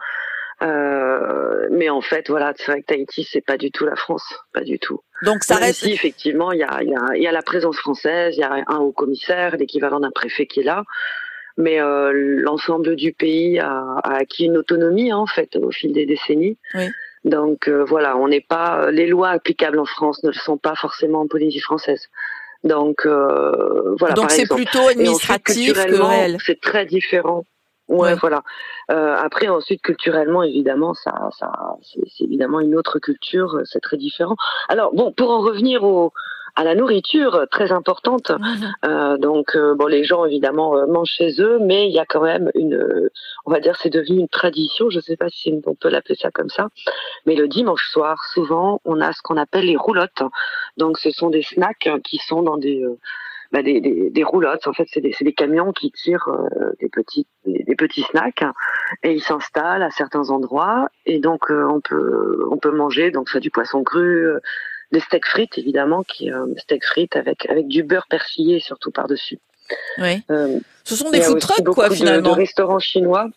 Euh, 0.62 1.68
mais 1.72 1.89
en 1.89 2.02
fait, 2.02 2.30
voilà, 2.30 2.54
c'est 2.56 2.72
vrai 2.72 2.82
que 2.82 2.88
Tahiti, 2.88 3.28
c'est 3.30 3.42
pas 3.42 3.58
du 3.58 3.72
tout 3.72 3.86
la 3.86 3.96
France, 3.96 4.24
pas 4.54 4.62
du 4.62 4.80
tout. 4.80 5.02
Donc 5.24 5.44
ça 5.44 5.56
reste. 5.56 5.84
Si, 5.84 5.92
effectivement, 5.92 6.52
il 6.52 6.60
y 6.60 6.63
a, 6.63 6.82
y, 6.84 6.96
a, 6.96 7.18
y 7.18 7.28
a 7.28 7.32
la 7.32 7.42
présence 7.42 7.78
française, 7.78 8.36
il 8.38 8.39
y 8.39 8.44
a 8.44 8.63
un 8.68 8.78
haut 8.78 8.92
commissaire, 8.92 9.58
l'équivalent 9.58 10.00
d'un 10.00 10.12
préfet 10.12 10.46
qui 10.46 10.62
est 10.62 10.63
là 10.63 10.84
mais 11.58 11.80
euh, 11.82 12.12
l'ensemble 12.13 12.96
du 12.96 13.13
pays 13.13 13.60
a, 13.60 14.00
acquis 14.04 14.46
une 14.46 14.58
autonomie 14.58 15.12
hein, 15.12 15.18
en 15.18 15.28
fait 15.28 15.56
au 15.56 15.72
fil 15.72 15.94
des 15.94 16.06
décennies. 16.06 16.58
Oui. 16.74 16.89
Donc 17.26 17.68
euh, 17.68 17.86
voilà, 17.86 18.18
on 18.18 18.28
n'est 18.28 18.42
pas 18.42 18.92
les 18.92 19.08
lois 19.08 19.30
applicables 19.30 19.80
en 19.80 19.86
France 19.86 20.24
ne 20.24 20.30
le 20.30 20.34
sont 20.34 20.58
pas 20.58 20.76
forcément 20.76 21.22
en 21.22 21.28
Polynésie 21.28 21.60
française. 21.60 22.10
Donc 22.63 23.06
euh, 23.06 23.95
voilà. 23.99 24.13
Donc 24.13 24.32
c'est 24.32 24.47
plutôt 24.47 24.88
administratif 24.88 25.73
que 25.73 26.02
réel. 26.02 26.38
C'est 26.45 26.62
très 26.62 26.86
différent. 26.86 27.45
Ouais, 27.89 28.15
voilà. 28.15 28.43
Euh, 28.91 29.15
après, 29.15 29.50
ensuite, 29.50 29.82
culturellement, 29.82 30.41
évidemment, 30.43 30.93
ça, 30.93 31.30
ça, 31.38 31.52
c'est 31.82 32.24
évidemment 32.24 32.60
une 32.60 32.76
autre 32.76 33.00
culture, 33.00 33.60
c'est 33.65 33.82
très 33.82 33.98
différent. 33.98 34.36
Alors, 34.69 34.93
bon, 34.93 35.12
pour 35.12 35.32
en 35.32 35.41
revenir 35.41 35.84
au, 35.84 36.13
à 36.56 36.63
la 36.63 36.76
nourriture 36.76 37.46
très 37.52 37.72
importante. 37.72 38.32
Euh, 38.86 39.17
donc 39.17 39.56
euh, 39.56 39.76
bon, 39.76 39.88
les 39.88 40.04
gens 40.04 40.26
évidemment 40.26 40.76
euh, 40.76 40.86
mangent 40.88 41.12
chez 41.12 41.41
eux, 41.41 41.58
mais 41.60 41.88
il 41.88 41.93
y 41.93 42.00
a 42.00 42.06
quand 42.06 42.22
même 42.22 42.52
une, 42.54 43.10
on 43.46 43.52
va 43.52 43.62
dire, 43.62 43.78
c'est 43.78 43.89
devenu 43.89 44.19
une 44.19 44.28
tradition. 44.28 44.89
Je 44.89 44.98
ne 44.98 45.02
sais 45.02 45.15
pas 45.15 45.30
si 45.30 45.54
on 45.65 45.76
peut 45.76 45.89
l'appeler 45.89 46.15
ça 46.15 46.32
comme 46.32 46.50
ça, 46.50 46.67
mais 47.26 47.36
le 47.36 47.48
dimanche 47.48 47.89
soir, 47.91 48.22
souvent, 48.34 48.82
on 48.84 49.00
a 49.00 49.13
ce 49.13 49.22
qu'on 49.22 49.38
appelle 49.38 49.65
les 49.65 49.78
roulottes. 49.78 50.24
Donc 50.78 50.98
ce 50.98 51.12
sont 51.12 51.30
des 51.30 51.43
snacks 51.43 51.89
qui 52.04 52.17
sont 52.17 52.41
dans 52.41 52.58
des 52.58 52.84
bah, 53.54 53.63
des, 53.63 53.80
des, 53.80 54.10
des, 54.10 54.24
roulottes. 54.24 54.68
En 54.68 54.74
fait, 54.74 54.88
c'est 54.92 55.00
des, 55.00 55.16
des, 55.22 55.34
camions 55.34 55.72
qui 55.72 55.92
tirent 55.92 56.28
des 56.82 56.89
petits 56.89 57.26
des, 57.46 57.76
petits 57.76 58.02
snacks 58.02 58.44
et 59.04 59.13
ils 59.13 59.24
s'installent 59.24 59.84
à 59.84 59.92
certains 59.92 60.30
endroits 60.30 60.89
et 61.06 61.20
donc 61.20 61.50
on 61.50 61.80
peut 61.80 62.46
on 62.52 62.58
peut 62.58 62.72
manger 62.72 63.12
donc 63.12 63.30
soit 63.30 63.39
du 63.39 63.52
poisson 63.52 63.84
cru, 63.84 64.28
des 64.94 65.00
steaks 65.02 65.26
frites 65.26 65.58
évidemment, 65.58 66.04
qui 66.04 66.32
euh, 66.32 66.46
steak 66.58 66.86
frites 66.86 67.16
avec 67.18 67.50
avec 67.50 67.68
du 67.68 67.84
beurre 67.84 68.08
persillé 68.10 68.60
surtout 68.60 68.92
par 68.92 69.08
dessus. 69.08 69.39
Oui. 69.98 70.22
Euh, 70.30 70.60
Ce 70.84 70.96
sont 70.96 71.10
des 71.10 71.22
food 71.22 71.39
trucks 71.39 71.66
quoi 71.66 71.89
finalement. 71.89 72.30
De, 72.30 72.36
de 72.36 72.39
restaurants 72.39 72.80
chinois. 72.80 73.28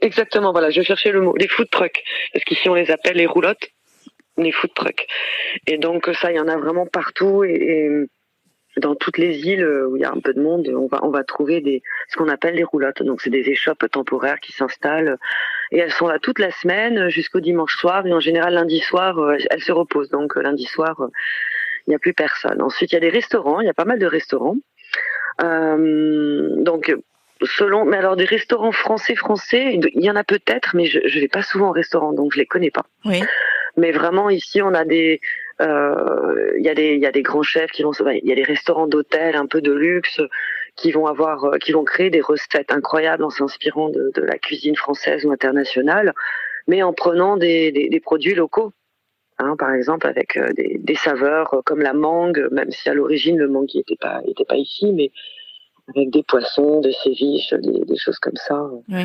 Exactement, 0.00 0.52
voilà, 0.52 0.70
je 0.70 0.82
cherchais 0.82 1.12
le 1.12 1.20
mot, 1.20 1.34
les 1.36 1.48
food 1.48 1.70
trucks, 1.70 2.02
parce 2.32 2.44
qu'ici 2.44 2.68
on 2.68 2.74
les 2.74 2.90
appelle 2.90 3.16
les 3.16 3.26
roulottes, 3.26 3.70
les 4.36 4.52
food 4.52 4.72
trucks. 4.74 5.06
Et 5.66 5.78
donc 5.78 6.10
ça, 6.20 6.30
il 6.30 6.36
y 6.36 6.40
en 6.40 6.48
a 6.48 6.56
vraiment 6.56 6.86
partout 6.86 7.44
et, 7.44 8.06
dans 8.78 8.94
toutes 8.94 9.18
les 9.18 9.46
îles 9.46 9.66
où 9.88 9.96
il 9.96 10.02
y 10.02 10.04
a 10.04 10.10
un 10.10 10.20
peu 10.20 10.32
de 10.34 10.42
monde, 10.42 10.68
on 10.74 10.86
va 10.86 11.04
on 11.04 11.10
va 11.10 11.24
trouver 11.24 11.60
des 11.60 11.82
ce 12.08 12.16
qu'on 12.16 12.28
appelle 12.28 12.54
les 12.54 12.64
roulottes. 12.64 13.02
Donc 13.02 13.20
c'est 13.20 13.30
des 13.30 13.48
échoppes 13.48 13.88
temporaires 13.90 14.40
qui 14.40 14.52
s'installent 14.52 15.18
et 15.70 15.78
elles 15.78 15.92
sont 15.92 16.06
là 16.06 16.18
toute 16.18 16.38
la 16.38 16.50
semaine 16.50 17.08
jusqu'au 17.08 17.40
dimanche 17.40 17.76
soir 17.76 18.06
et 18.06 18.12
en 18.12 18.20
général 18.20 18.54
lundi 18.54 18.80
soir 18.80 19.18
euh, 19.18 19.36
elles 19.50 19.62
se 19.62 19.72
reposent 19.72 20.10
donc 20.10 20.36
euh, 20.36 20.42
lundi 20.42 20.64
soir 20.64 21.00
euh, 21.00 21.08
il 21.86 21.90
n'y 21.90 21.96
a 21.96 21.98
plus 21.98 22.14
personne. 22.14 22.62
Ensuite 22.62 22.92
il 22.92 22.94
y 22.94 22.98
a 22.98 23.00
des 23.00 23.10
restaurants, 23.10 23.60
il 23.60 23.66
y 23.66 23.70
a 23.70 23.74
pas 23.74 23.84
mal 23.84 23.98
de 23.98 24.06
restaurants. 24.06 24.56
donc 25.40 26.94
selon 27.42 27.84
mais 27.84 27.96
alors 27.98 28.16
des 28.16 28.24
restaurants 28.24 28.72
français 28.72 29.16
français 29.16 29.74
il 29.74 30.02
y 30.02 30.10
en 30.10 30.16
a 30.16 30.24
peut-être 30.24 30.74
mais 30.76 30.86
je 30.86 31.00
je 31.04 31.18
vais 31.20 31.28
pas 31.28 31.42
souvent 31.42 31.68
au 31.70 31.72
restaurant 31.72 32.12
donc 32.12 32.32
je 32.32 32.38
les 32.38 32.46
connais 32.46 32.70
pas. 32.70 32.86
Oui. 33.04 33.22
Mais 33.76 33.90
vraiment 33.90 34.30
ici 34.30 34.62
on 34.62 34.72
a 34.72 34.84
des 34.84 35.20
il 35.60 36.62
y 36.62 36.68
a 36.68 36.74
des 36.74 36.94
il 36.94 37.00
y 37.00 37.06
a 37.06 37.12
des 37.12 37.22
grands 37.22 37.42
chefs 37.42 37.70
qui 37.70 37.82
vont 37.82 37.92
il 37.92 38.28
y 38.28 38.32
a 38.32 38.34
des 38.34 38.42
restaurants 38.42 38.86
d'hôtel 38.86 39.36
un 39.36 39.46
peu 39.46 39.60
de 39.60 39.72
luxe 39.72 40.20
qui 40.76 40.92
vont 40.92 41.06
avoir, 41.06 41.44
euh, 41.44 41.58
qui 41.58 41.72
vont 41.72 41.84
créer 41.84 42.10
des 42.10 42.20
recettes 42.20 42.72
incroyables 42.72 43.24
en 43.24 43.30
s'inspirant 43.30 43.90
de, 43.90 44.10
de, 44.14 44.22
la 44.22 44.38
cuisine 44.38 44.76
française 44.76 45.24
ou 45.24 45.30
internationale, 45.30 46.14
mais 46.66 46.82
en 46.82 46.92
prenant 46.92 47.36
des, 47.36 47.70
des, 47.72 47.88
des 47.88 48.00
produits 48.00 48.34
locaux. 48.34 48.72
Hein, 49.38 49.56
par 49.58 49.72
exemple 49.74 50.06
avec 50.06 50.36
euh, 50.36 50.52
des, 50.52 50.78
des, 50.78 50.94
saveurs 50.94 51.62
comme 51.64 51.80
la 51.80 51.92
mangue, 51.92 52.46
même 52.52 52.70
si 52.70 52.88
à 52.88 52.94
l'origine 52.94 53.36
le 53.36 53.48
mangue 53.48 53.68
n'était 53.74 53.96
pas 53.96 54.22
était 54.28 54.44
pas 54.44 54.54
ici, 54.54 54.92
mais 54.92 55.10
avec 55.88 56.10
des 56.10 56.22
poissons, 56.22 56.80
des 56.80 56.92
séviches, 56.92 57.52
des, 57.52 57.80
des 57.84 57.96
choses 57.96 58.20
comme 58.20 58.36
ça. 58.36 58.70
Oui. 58.88 59.02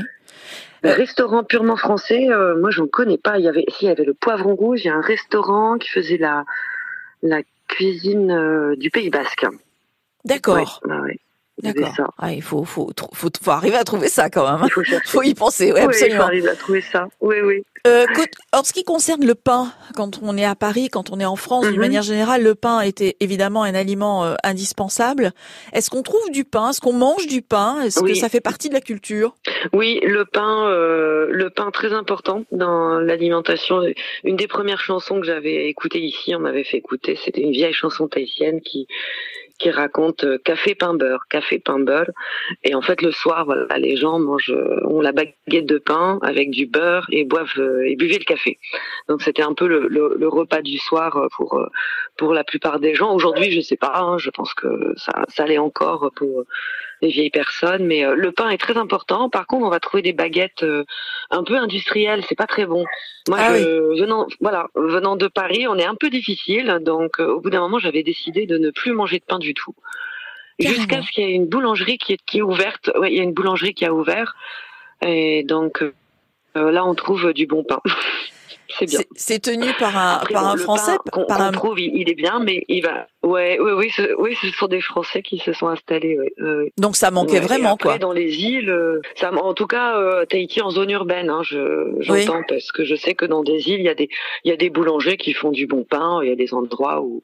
Le 0.82 0.92
restaurant 0.92 1.44
purement 1.44 1.76
français, 1.76 2.30
euh, 2.30 2.58
moi 2.60 2.70
j'en 2.72 2.88
connais 2.88 3.18
pas. 3.18 3.38
Il 3.38 3.46
y 3.46 3.50
avait, 3.50 3.66
si, 3.70 3.86
il 3.86 3.88
y 3.90 3.92
avait 3.92 4.06
le 4.06 4.14
Poivron 4.14 4.56
Rouge, 4.56 4.82
il 4.84 4.88
y 4.88 4.90
a 4.90 4.96
un 4.96 5.02
restaurant 5.02 5.78
qui 5.78 5.90
faisait 5.90 6.18
la 6.18 6.46
la 7.22 7.42
cuisine 7.68 8.76
du 8.78 8.90
Pays 8.90 9.10
Basque. 9.10 9.46
D'accord. 10.24 10.82
Ouais, 10.86 11.00
ouais. 11.00 11.20
D'accord. 11.62 12.14
Ah, 12.18 12.32
il 12.32 12.42
faut, 12.42 12.64
faut, 12.64 12.90
faut, 13.14 13.30
faut, 13.42 13.52
arriver 13.52 13.76
à 13.76 13.84
trouver 13.84 14.08
ça 14.08 14.30
quand 14.30 14.50
même. 14.50 14.64
Hein. 14.64 14.68
Il 14.68 14.72
faut, 14.72 14.82
faut 15.06 15.24
y 15.24 15.34
penser, 15.34 15.72
oui, 15.74 15.80
absolument. 15.80 16.16
Il 16.16 16.18
faut 16.18 16.24
arriver 16.24 16.50
à 16.50 16.56
trouver 16.56 16.82
ça. 16.82 17.08
Oui, 17.22 17.36
oui. 17.44 17.64
Euh, 17.88 18.06
en 18.54 18.64
ce 18.64 18.74
qui 18.74 18.84
concerne 18.84 19.26
le 19.26 19.36
pain, 19.36 19.72
quand 19.96 20.20
on 20.22 20.38
est 20.38 20.46
à 20.46 20.56
Paris, 20.56 20.90
quand 20.90 21.12
on 21.12 21.20
est 21.20 21.26
en 21.26 21.36
France, 21.36 21.66
d'une 21.66 21.76
mhm. 21.76 21.80
manière 21.80 22.02
générale, 22.02 22.44
le 22.44 22.56
pain 22.56 22.82
était 22.82 23.16
évidemment 23.20 23.64
un 23.64 23.74
aliment 23.74 24.26
euh, 24.26 24.36
indispensable. 24.44 25.32
Est-ce 25.74 25.90
qu'on 25.90 26.04
trouve 26.04 26.30
du 26.32 26.44
pain? 26.44 26.70
Est-ce 26.70 26.82
qu'on 26.82 26.94
mange 26.94 27.28
du 27.28 27.42
pain? 27.42 27.82
Est-ce 27.82 28.02
que 28.02 28.14
ça 28.16 28.30
fait 28.30 28.42
partie 28.42 28.70
de 28.70 28.74
la 28.74 28.82
culture? 28.82 29.36
Oui, 29.74 30.00
le 30.04 30.26
pain, 30.26 30.68
euh, 30.70 31.28
le 31.30 31.50
pain 31.50 31.72
très 31.72 31.94
important 31.94 32.44
dans 32.52 33.00
l'alimentation. 33.00 33.82
Une 34.24 34.36
des 34.36 34.48
premières 34.48 34.82
chansons 34.82 35.20
que 35.20 35.26
j'avais 35.26 35.68
écoutées 35.68 36.02
ici, 36.02 36.36
on 36.36 36.40
m'avait 36.40 36.64
fait 36.64 36.78
écouter, 36.78 37.18
c'était 37.24 37.42
une 37.42 37.52
vieille 37.52 37.74
chanson 37.74 38.08
tahitienne 38.08 38.62
qui 38.62 38.88
qui 39.60 39.70
raconte 39.70 40.24
euh, 40.24 40.38
café 40.44 40.74
pain 40.74 40.94
beurre, 40.94 41.26
café 41.30 41.60
pain 41.60 41.80
beurre. 41.80 42.10
Et 42.64 42.74
en 42.74 42.82
fait, 42.82 43.02
le 43.02 43.12
soir, 43.12 43.46
voilà, 43.46 43.78
les 43.78 43.98
gens 43.98 44.18
mangent, 44.20 44.52
euh, 44.52 44.80
ont 44.86 45.02
la 45.02 45.12
baguette 45.12 45.66
de 45.66 45.78
pain 45.78 46.18
avec 46.24 46.50
du 46.50 46.66
beurre 46.66 47.06
et 47.12 47.26
boivent 47.26 47.60
euh, 47.60 47.86
et 47.86 47.96
buvaient 47.96 48.18
le 48.18 48.24
café. 48.24 48.58
Donc 49.08 49.22
c'était 49.22 49.44
un 49.44 49.54
peu 49.54 49.68
le, 49.68 49.88
le, 49.90 50.28
repas 50.28 50.62
du 50.62 50.78
soir 50.78 51.28
pour 51.36 51.60
pour 52.18 52.34
la 52.34 52.44
plupart 52.44 52.80
des 52.80 52.96
gens. 52.96 53.14
Aujourd'hui, 53.14 53.52
je 53.52 53.62
sais 53.62 53.78
pas, 53.78 53.98
hein, 53.98 54.18
je 54.18 54.30
pense 54.30 54.54
que 54.54 54.94
ça, 54.96 55.24
ça 55.28 55.44
allait 55.44 55.58
encore 55.58 56.12
pour 56.16 56.46
les 57.02 57.10
vieilles 57.10 57.30
personnes, 57.30 57.86
mais 57.86 58.06
euh, 58.06 58.16
le 58.16 58.32
pain 58.32 58.50
est 58.50 58.58
très 58.58 58.78
important. 58.78 59.30
Par 59.30 59.48
contre, 59.48 59.66
on 59.66 59.70
va 59.70 59.80
trouver 59.80 60.04
des 60.04 60.14
baguettes 60.14 60.64
euh, 60.64 60.84
un 61.32 61.44
peu 61.44 61.56
industrielles, 61.56 62.24
c'est 62.28 62.36
pas 62.36 62.48
très 62.48 62.66
bon. 62.66 62.86
Moi, 63.28 63.38
ah 63.40 63.54
venant, 63.54 64.28
voilà, 64.42 64.68
venant 64.76 65.16
de 65.16 65.28
Paris, 65.28 65.68
on 65.68 65.78
est 65.78 65.86
un 65.86 65.96
peu 65.96 66.10
difficile, 66.10 66.80
donc 66.82 67.20
euh, 67.20 67.28
au 67.28 67.40
bout 67.40 67.50
d'un 67.50 67.62
moment, 67.62 67.80
j'avais 67.80 68.04
décidé 68.04 68.46
de 68.46 68.58
ne 68.58 68.72
plus 68.72 68.92
manger 68.92 69.20
de 69.20 69.26
pain 69.26 69.40
du 69.40 69.54
tout, 69.54 69.76
jusqu'à 70.60 71.02
ce 71.02 71.12
qu'il 71.12 71.24
y 71.24 71.32
ait 71.32 71.36
une 71.36 71.48
boulangerie 71.48 71.98
qui 71.98 72.14
est, 72.14 72.22
qui 72.26 72.40
est 72.40 72.44
ouverte. 72.44 72.92
Ouais, 72.98 73.12
il 73.12 73.18
y 73.18 73.22
a 73.22 73.24
une 73.24 73.34
boulangerie 73.34 73.74
qui 73.74 73.86
a 73.86 73.94
ouvert, 73.94 74.36
et 75.02 75.44
donc 75.44 75.84
là, 76.56 76.86
on 76.86 76.96
trouve 76.96 77.34
du 77.34 77.46
bon 77.48 77.64
pain. 77.64 77.82
c'est 78.78 78.86
bien. 78.86 79.00
C'est 79.16 79.40
tenu 79.40 79.66
par 79.80 79.98
un, 79.98 80.22
par 80.32 80.48
un 80.48 80.58
Français 80.58 80.98
qu'on 81.12 81.26
trouve, 81.52 81.80
il, 81.80 82.10
est 82.10 82.16
bien, 82.16 82.40
mais 82.40 82.64
il 82.68 82.82
va. 82.82 83.08
Ouais, 83.24 83.58
oui, 83.60 83.72
oui, 83.72 83.90
ce, 83.90 84.16
oui, 84.20 84.36
ce 84.42 84.50
sont 84.52 84.68
des 84.68 84.82
Français 84.82 85.22
qui 85.22 85.40
se 85.40 85.54
sont 85.54 85.68
installés. 85.68 86.20
Ouais, 86.20 86.72
Donc 86.78 86.96
ça 86.96 87.12
manquait 87.12 87.40
vraiment, 87.40 87.74
après, 87.74 87.90
quoi. 87.90 87.98
Dans 87.98 88.14
les 88.14 88.44
îles, 88.44 88.70
euh, 88.70 89.02
ça, 89.16 89.34
en 89.34 89.54
tout 89.54 89.68
cas, 89.68 89.98
euh, 89.98 90.26
Tahiti 90.26 90.62
en 90.62 90.70
zone 90.70 90.92
urbaine, 90.92 91.30
hein, 91.30 91.42
je, 91.44 91.96
j'entends 92.00 92.44
parce 92.48 92.72
que 92.72 92.84
je 92.84 92.96
sais 92.96 93.16
que 93.16 93.26
dans 93.26 93.44
des 93.44 93.70
îles, 93.70 93.80
il 93.80 93.86
y 93.86 93.90
a 93.90 93.96
des, 93.96 94.10
il 94.44 94.50
y 94.50 94.54
a 94.54 94.58
des 94.58 94.70
boulangers 94.70 95.18
qui 95.18 95.34
font 95.34 95.52
du 95.52 95.66
bon 95.66 95.84
pain. 95.84 96.20
Il 96.22 96.30
y 96.30 96.32
a 96.32 96.36
des 96.36 96.54
endroits 96.54 97.02
où, 97.02 97.24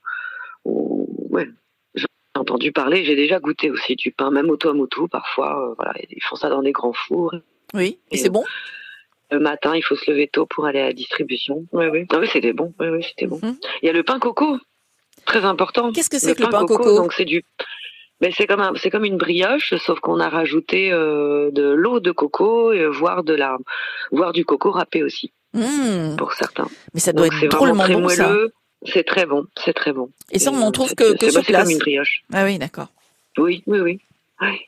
où 0.65 1.07
ouais, 1.29 1.47
j'ai 1.93 2.07
entendu 2.35 2.71
parler. 2.71 3.05
J'ai 3.05 3.15
déjà 3.15 3.39
goûté 3.39 3.69
aussi 3.69 3.95
du 3.95 4.11
pain, 4.11 4.31
même 4.31 4.49
au 4.49 4.57
Tuamotu 4.57 5.07
parfois. 5.09 5.69
Euh, 5.69 5.73
voilà, 5.75 5.93
ils 6.09 6.23
font 6.23 6.35
ça 6.35 6.49
dans 6.49 6.63
des 6.63 6.71
grands 6.71 6.93
fours. 6.93 7.35
Oui, 7.73 7.99
et, 8.11 8.17
c'est 8.17 8.29
bon? 8.29 8.43
Le 9.31 9.39
matin, 9.39 9.75
il 9.75 9.81
faut 9.81 9.95
se 9.95 10.09
lever 10.09 10.27
tôt 10.27 10.45
pour 10.45 10.65
aller 10.65 10.79
à 10.79 10.87
la 10.87 10.93
distribution. 10.93 11.65
Oui, 11.71 11.85
oui. 11.91 12.05
Ah 12.11 12.17
oui, 12.19 12.27
c'était 12.31 12.53
bon. 12.53 12.73
Oui, 12.79 12.87
oui, 12.87 13.03
c'était 13.03 13.27
bon. 13.27 13.39
Mhm. 13.41 13.57
Il 13.81 13.87
y 13.87 13.89
a 13.89 13.93
le 13.93 14.03
pain 14.03 14.19
coco, 14.19 14.57
très 15.25 15.45
important. 15.45 15.91
Qu'est-ce 15.91 16.09
que 16.09 16.19
c'est 16.19 16.35
que 16.35 16.43
le 16.43 16.49
pain 16.49 16.65
coco, 16.65 16.95
Donc 16.95 17.13
c'est 17.13 17.25
du, 17.25 17.43
mais 18.21 18.31
c'est 18.31 18.47
comme 18.47 18.75
c'est 18.77 18.89
comme 18.89 19.05
une 19.05 19.17
brioche, 19.17 19.75
sauf 19.77 19.99
qu'on 19.99 20.19
a 20.19 20.29
rajouté 20.29 20.91
euh, 20.91 21.51
de 21.51 21.63
l'eau 21.63 21.99
de 21.99 22.11
coco, 22.11 22.71
et 22.71 22.85
voire 22.87 23.23
de 23.23 23.33
la, 23.33 23.57
voire 24.11 24.31
du 24.31 24.45
coco 24.45 24.71
râpé 24.71 25.03
aussi, 25.03 25.33
mmh. 25.53 26.15
pour 26.17 26.33
certains. 26.33 26.67
Mais 26.93 26.99
ça 26.99 27.11
doit 27.11 27.27
être 27.27 27.47
drôlement 27.47 27.83
très 27.83 27.93
bon 27.93 28.01
moelleux. 28.01 28.53
C'est 28.87 29.03
très 29.03 29.25
bon, 29.25 29.47
c'est 29.63 29.73
très 29.73 29.93
bon. 29.93 30.11
Et 30.31 30.37
ça, 30.37 30.51
on 30.51 30.57
n'en 30.57 30.71
trouve 30.71 30.93
que, 30.93 31.17
que 31.17 31.31
sur 31.31 31.43
place. 31.43 31.45
C'est 31.45 31.53
comme 31.53 31.71
une 31.71 31.79
brioche. 31.79 32.23
Ah 32.31 32.43
oui, 32.43 32.59
d'accord. 32.59 32.87
Oui, 33.37 33.63
oui, 33.65 33.79
oui. 33.79 33.99
oui. 34.41 34.59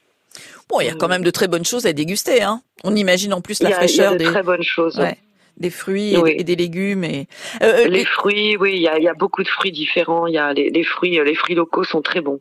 Bon, 0.69 0.79
il 0.81 0.87
y 0.87 0.89
a 0.89 0.95
quand 0.95 1.07
même 1.07 1.23
de 1.23 1.31
très 1.31 1.47
bonnes 1.47 1.65
choses 1.65 1.85
à 1.85 1.93
déguster. 1.93 2.41
Hein. 2.41 2.61
On 2.83 2.95
imagine 2.95 3.33
en 3.33 3.41
plus 3.41 3.61
la 3.61 3.71
fraîcheur 3.71 4.15
des 4.15 4.25
très 4.25 4.43
bonnes 4.43 4.63
choses. 4.63 5.01
des 5.57 5.69
fruits 5.69 6.15
et, 6.27 6.43
des 6.43 6.55
légumes 6.55 7.03
et 7.03 7.27
euh, 7.63 7.85
euh, 7.85 7.87
les, 7.87 8.05
fruits 8.05 8.57
oui 8.57 8.73
il 8.75 8.81
y 8.81 8.87
a, 8.87 8.99
y 8.99 9.07
a, 9.07 9.15
beaucoup 9.15 9.41
de 9.41 9.47
fruits 9.47 9.71
différents 9.71 10.27
il 10.27 10.35
y 10.35 10.37
a 10.37 10.53
les, 10.53 10.69
les, 10.69 10.83
fruits 10.83 11.19
les 11.25 11.33
fruits 11.33 11.55
locaux 11.55 11.83
sont 11.83 12.03
très 12.03 12.21
bons 12.21 12.39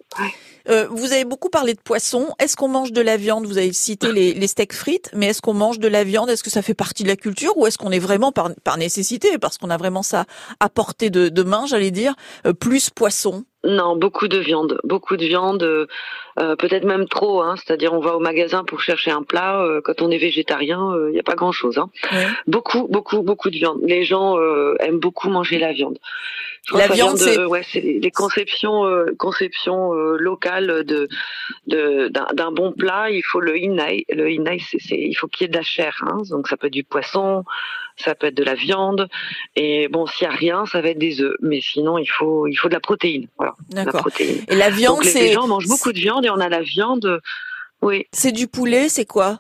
euh, 0.69 0.87
vous 0.91 1.13
avez 1.13 1.25
beaucoup 1.25 1.49
parlé 1.49 1.75
de 1.75 1.81
poisson 1.81 2.29
est-ce 2.39 2.57
qu'on 2.57 2.69
mange 2.69 2.93
de 2.93 3.01
la 3.01 3.17
viande? 3.17 3.47
Vous 3.47 3.59
avez 3.59 3.73
cité 3.73 4.13
les, 4.13 4.35
les 4.35 4.47
steaks 4.47 4.73
frites 4.73 5.11
mais 5.15 5.27
est-ce 5.27 5.43
qu'on 5.43 5.55
mange 5.55 5.79
de 5.79 5.89
la 5.89 6.05
viande? 6.05 6.31
Est-ce 6.31 6.45
que 6.45 6.51
ça 6.51 6.63
fait 6.63 6.75
partie 6.75 7.03
de 7.03 7.09
la 7.09 7.17
culture 7.17 7.57
ou 7.57 7.67
est-ce 7.67 7.79
qu'on 7.79 7.91
est 7.91 7.99
vraiment 7.99 8.33
par, 8.33 8.51
par 8.65 8.77
nécessité 8.79 9.39
parce 9.39 9.59
qu'on 9.59 9.71
a 9.71 9.77
vraiment 9.77 10.03
ça 10.03 10.25
à 10.61 10.69
portée 10.69 11.11
de, 11.11 11.29
de 11.29 11.43
main 11.43 11.67
j'allais 11.67 11.91
dire 11.91 12.15
plus 12.59 12.91
poisson? 12.91 13.45
Non, 13.67 13.97
beaucoup 13.97 14.29
de 14.29 14.39
viande, 14.39 14.79
beaucoup 14.85 15.17
de 15.17 15.25
viande, 15.25 15.63
euh, 15.65 15.87
euh, 16.39 16.55
peut-être 16.55 16.85
même 16.85 17.09
trop. 17.09 17.43
Hein, 17.43 17.57
C'est-à-dire, 17.57 17.93
on 17.93 18.01
va 18.01 18.15
au 18.15 18.21
magasin 18.21 18.63
pour 18.63 18.81
chercher 18.81 19.11
un 19.11 19.23
plat. 19.23 19.61
Euh, 19.61 19.81
quand 19.83 20.03
on 20.03 20.11
est 20.11 20.19
végétarien, 20.19 20.93
il 21.09 21.13
n'y 21.13 21.19
a 21.19 21.25
pas 21.25 21.35
grand-chose. 21.35 21.79
Hein. 21.79 21.91
Beaucoup, 22.47 22.87
beaucoup, 22.89 23.23
beaucoup 23.23 23.51
de 23.51 23.57
viande. 23.57 23.79
Les 23.83 24.05
gens 24.05 24.39
aiment 24.81 25.01
beaucoup 25.01 25.29
manger 25.29 25.59
la 25.59 25.73
viande. 25.73 25.99
La 26.73 26.89
viande, 26.89 27.17
c'est 27.17 27.45
ouais, 27.45 27.63
c'est 27.71 27.81
les 27.81 28.11
conceptions, 28.11 28.85
conceptions 29.19 29.93
locales 29.93 30.85
de 30.85 31.09
d'un 31.67 32.51
bon 32.51 32.73
plat. 32.73 33.11
Il 33.11 33.23
faut 33.23 33.41
le 33.41 33.57
inai. 33.59 34.05
Le 34.09 34.31
inai, 34.31 34.59
c'est 34.61 34.79
il 34.91 35.15
faut 35.15 35.29
qu'il 35.29 35.45
y 35.45 35.47
ait 35.47 35.53
de 35.53 35.57
la 35.57 35.63
chair. 35.63 35.97
Hein, 36.07 36.19
donc 36.31 36.49
ça 36.49 36.57
peut 36.57 36.67
être 36.67 36.73
du 36.73 36.85
poisson, 36.85 37.45
ça 37.97 38.15
peut 38.15 38.29
être 38.29 38.35
de 38.35 38.45
la 38.45 38.55
viande. 38.55 39.09
Et 39.55 39.89
bon, 39.89 40.07
s'il 40.07 40.27
y 40.27 40.31
a 40.31 40.35
rien, 40.35 40.67
ça 40.67 40.81
va 40.81 40.89
être 40.89 40.99
des 40.99 41.21
œufs. 41.21 41.37
Mais 41.41 41.61
sinon, 41.61 41.99
il 41.99 42.07
faut, 42.07 42.47
il 42.47 42.57
faut 42.57 42.69
de 42.69 42.75
la 42.75 42.81
protéine. 42.81 43.29
Voilà. 43.37 43.55
D'accord. 43.71 44.09
Et 44.19 44.55
la 44.55 44.71
viande, 44.71 45.05
c'est. 45.05 45.21
Les 45.21 45.33
gens 45.33 45.47
mangent 45.47 45.69
beaucoup 45.69 45.93
de 45.93 45.99
viande 45.99 46.25
et 46.25 46.31
on 46.31 46.41
a 46.41 46.49
la 46.49 46.63
viande. 46.63 47.21
Oui. 47.83 48.07
C'est 48.13 48.33
du 48.33 48.49
poulet, 48.49 48.89
c'est 48.89 49.05
quoi? 49.05 49.39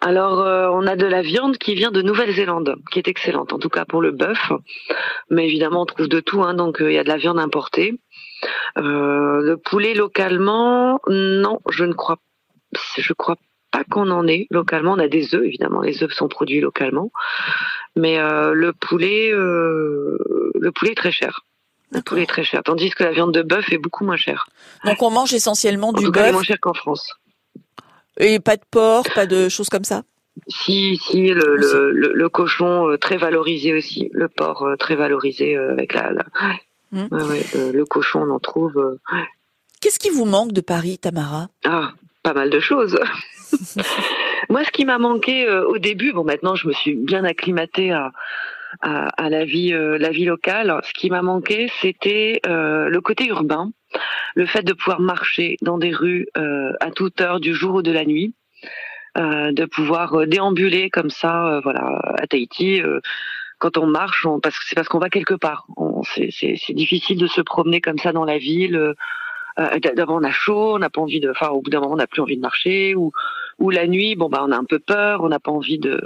Alors, 0.00 0.40
euh, 0.40 0.68
on 0.72 0.86
a 0.86 0.96
de 0.96 1.06
la 1.06 1.22
viande 1.22 1.56
qui 1.56 1.74
vient 1.74 1.90
de 1.90 2.02
Nouvelle-Zélande, 2.02 2.76
qui 2.90 2.98
est 2.98 3.08
excellente, 3.08 3.52
en 3.52 3.58
tout 3.58 3.68
cas 3.68 3.84
pour 3.84 4.02
le 4.02 4.10
bœuf. 4.10 4.52
Mais 5.30 5.46
évidemment, 5.46 5.82
on 5.82 5.86
trouve 5.86 6.08
de 6.08 6.20
tout, 6.20 6.42
hein, 6.42 6.54
donc 6.54 6.82
euh, 6.82 6.90
il 6.90 6.94
y 6.94 6.98
a 6.98 7.04
de 7.04 7.08
la 7.08 7.16
viande 7.16 7.38
importée. 7.38 7.98
Euh, 8.76 9.40
le 9.40 9.56
poulet 9.56 9.94
localement, 9.94 11.00
non, 11.08 11.60
je 11.70 11.84
ne 11.84 11.92
crois, 11.92 12.18
je 12.98 13.12
crois 13.12 13.36
pas 13.70 13.84
qu'on 13.84 14.10
en 14.10 14.26
ait 14.26 14.46
localement. 14.50 14.92
On 14.92 14.98
a 14.98 15.08
des 15.08 15.34
œufs, 15.34 15.44
évidemment, 15.44 15.80
les 15.80 16.02
œufs 16.02 16.12
sont 16.12 16.28
produits 16.28 16.60
localement. 16.60 17.12
Mais 17.94 18.18
le 18.18 18.72
poulet, 18.72 19.30
le 19.30 20.70
poulet 20.74 20.92
est 20.92 20.96
très 20.96 21.12
cher. 21.12 21.40
Le 21.92 22.02
poulet 22.02 22.24
est 22.24 22.26
très 22.26 22.44
cher, 22.44 22.62
tandis 22.62 22.90
que 22.90 23.04
la 23.04 23.12
viande 23.12 23.32
de 23.32 23.42
bœuf 23.42 23.72
est 23.72 23.78
beaucoup 23.78 24.04
moins 24.04 24.16
chère. 24.16 24.48
Donc 24.84 25.00
on 25.02 25.10
mange 25.10 25.32
essentiellement 25.32 25.92
du 25.92 26.10
bœuf. 26.10 26.32
moins 26.32 26.42
cher 26.42 26.58
qu'en 26.60 26.74
France. 26.74 27.14
Et 28.18 28.40
pas 28.40 28.56
de 28.56 28.62
porc, 28.70 29.04
pas 29.14 29.26
de 29.26 29.48
choses 29.48 29.68
comme 29.68 29.84
ça? 29.84 30.02
Si, 30.48 30.98
si, 30.98 31.28
le, 31.28 31.56
le, 31.56 32.12
le, 32.12 32.28
cochon 32.28 32.90
euh, 32.90 32.98
très 32.98 33.16
valorisé 33.16 33.72
aussi, 33.72 34.10
le 34.12 34.28
porc 34.28 34.66
très 34.78 34.94
valorisé 34.94 35.56
avec 35.56 35.94
la. 35.94 36.12
Hum. 36.94 37.08
le 37.10 37.84
cochon, 37.84 38.22
on 38.22 38.30
en 38.30 38.38
trouve. 38.38 38.98
Qu'est-ce 39.80 39.98
qui 39.98 40.10
vous 40.10 40.24
manque 40.24 40.52
de 40.52 40.60
Paris, 40.60 40.98
Tamara? 40.98 41.48
Ah, 41.64 41.92
pas 42.22 42.34
mal 42.34 42.50
de 42.50 42.60
choses. 42.60 42.98
Moi, 44.50 44.64
ce 44.64 44.70
qui 44.70 44.84
m'a 44.84 44.98
manqué 44.98 45.46
euh, 45.46 45.66
au 45.66 45.78
début, 45.78 46.12
bon, 46.12 46.24
maintenant, 46.24 46.54
je 46.54 46.68
me 46.68 46.72
suis 46.72 46.94
bien 46.94 47.24
acclimatée 47.24 47.92
à, 47.92 48.12
à, 48.80 49.30
la 49.30 49.44
vie, 49.44 49.72
euh, 49.72 49.98
la 49.98 50.10
vie 50.10 50.24
locale. 50.24 50.80
Ce 50.84 50.92
qui 50.92 51.10
m'a 51.10 51.22
manqué, 51.22 51.70
c'était 51.80 52.40
euh, 52.46 52.88
le 52.88 53.00
côté 53.00 53.26
urbain, 53.26 53.70
le 54.34 54.46
fait 54.46 54.62
de 54.62 54.72
pouvoir 54.72 55.00
marcher 55.00 55.56
dans 55.62 55.78
des 55.78 55.92
rues 55.92 56.28
à 56.34 56.90
toute 56.90 57.20
heure 57.20 57.40
du 57.40 57.54
jour 57.54 57.76
ou 57.76 57.82
de 57.82 57.92
la 57.92 58.04
nuit. 58.04 58.34
de 59.16 59.64
pouvoir 59.64 60.26
déambuler 60.26 60.90
comme 60.90 61.10
ça, 61.10 61.60
voilà, 61.62 62.00
à 62.18 62.26
Tahiti, 62.26 62.82
quand 63.58 63.78
on 63.78 63.86
marche, 63.86 64.26
parce 64.42 64.58
que 64.58 64.64
c'est 64.66 64.74
parce 64.74 64.88
qu'on 64.88 64.98
va 64.98 65.08
quelque 65.08 65.34
part. 65.34 65.66
C'est 66.10 66.74
difficile 66.74 67.18
de 67.18 67.26
se 67.26 67.40
promener 67.40 67.80
comme 67.80 67.98
ça 67.98 68.12
dans 68.12 68.24
la 68.24 68.38
ville. 68.38 68.94
D'abord, 69.96 70.16
on 70.16 70.24
a 70.24 70.32
chaud, 70.32 70.74
on 70.74 70.78
n'a 70.78 70.90
pas 70.90 71.00
envie 71.00 71.20
de, 71.20 71.30
enfin, 71.30 71.48
au 71.48 71.62
bout 71.62 71.70
d'un 71.70 71.80
moment, 71.80 71.94
on 71.94 71.96
n'a 71.96 72.06
plus 72.06 72.20
envie 72.20 72.36
de 72.36 72.42
marcher, 72.42 72.94
ou 72.94 73.12
ou 73.58 73.70
la 73.70 73.86
nuit, 73.86 74.16
bon 74.16 74.28
bah 74.28 74.42
on 74.46 74.52
a 74.52 74.56
un 74.56 74.64
peu 74.64 74.78
peur, 74.78 75.22
on 75.22 75.28
n'a 75.28 75.40
pas 75.40 75.50
envie 75.50 75.78
de. 75.78 76.00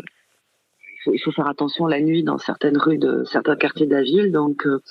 Il 1.07 1.19
faut, 1.19 1.33
faire 1.33 1.49
attention 1.49 1.87
la 1.87 2.01
nuit 2.01 2.23
dans 2.23 2.39
certaines 2.39 2.77
rues 2.77 2.99
de 2.99 3.25
certains 3.25 3.57
quartiers 3.57 3.87
de 3.87 3.95
la 3.95 4.03
ville. 4.03 4.33
Donc, 4.33 4.67
euh, 4.67 4.83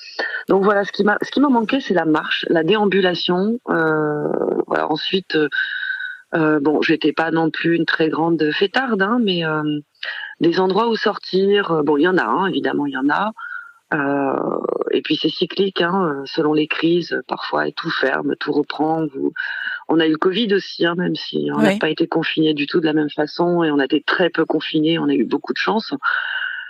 donc 0.48 0.64
voilà, 0.64 0.84
ce 0.84 0.92
qui 0.92 1.04
m'a, 1.04 1.16
ce 1.22 1.30
qui 1.30 1.40
m'a 1.40 1.48
manqué, 1.48 1.80
c'est 1.80 1.94
la 1.94 2.04
marche, 2.04 2.44
la 2.48 2.64
déambulation. 2.64 3.60
Euh, 3.68 4.28
voilà. 4.66 4.90
Ensuite, 4.90 5.36
euh, 5.36 5.48
euh 6.34 6.58
bon, 6.60 6.82
j'étais 6.82 7.12
pas 7.12 7.30
non 7.30 7.50
plus 7.50 7.76
une 7.76 7.86
très 7.86 8.08
grande 8.08 8.50
fêtarde, 8.52 9.02
hein, 9.02 9.18
mais 9.22 9.44
euh, 9.44 9.62
des 10.40 10.58
endroits 10.58 10.88
où 10.88 10.96
sortir. 10.96 11.82
Bon, 11.84 11.96
il 11.96 12.02
y 12.02 12.08
en 12.08 12.18
a, 12.18 12.24
hein, 12.24 12.46
évidemment, 12.46 12.86
il 12.86 12.92
y 12.92 12.96
en 12.96 13.08
a. 13.08 13.32
Euh, 13.92 14.58
et 14.92 15.02
puis 15.02 15.16
c'est 15.16 15.28
cyclique, 15.28 15.80
hein, 15.80 16.22
selon 16.24 16.52
les 16.52 16.66
crises. 16.66 17.20
Parfois, 17.28 17.70
tout 17.72 17.90
ferme, 17.90 18.34
tout 18.36 18.52
reprend. 18.52 19.06
Vous, 19.06 19.32
on 19.90 19.98
a 19.98 20.06
eu 20.06 20.12
le 20.12 20.18
Covid 20.18 20.54
aussi, 20.54 20.86
hein, 20.86 20.94
même 20.96 21.16
si 21.16 21.48
on 21.52 21.58
n'a 21.58 21.76
pas 21.76 21.90
été 21.90 22.06
confiné 22.06 22.54
du 22.54 22.66
tout 22.66 22.80
de 22.80 22.86
la 22.86 22.92
même 22.92 23.10
façon 23.10 23.64
et 23.64 23.70
on 23.72 23.80
a 23.80 23.84
été 23.84 24.00
très 24.00 24.30
peu 24.30 24.44
confinés. 24.44 24.98
On 25.00 25.08
a 25.08 25.14
eu 25.14 25.24
beaucoup 25.24 25.52
de 25.52 25.58
chance. 25.58 25.92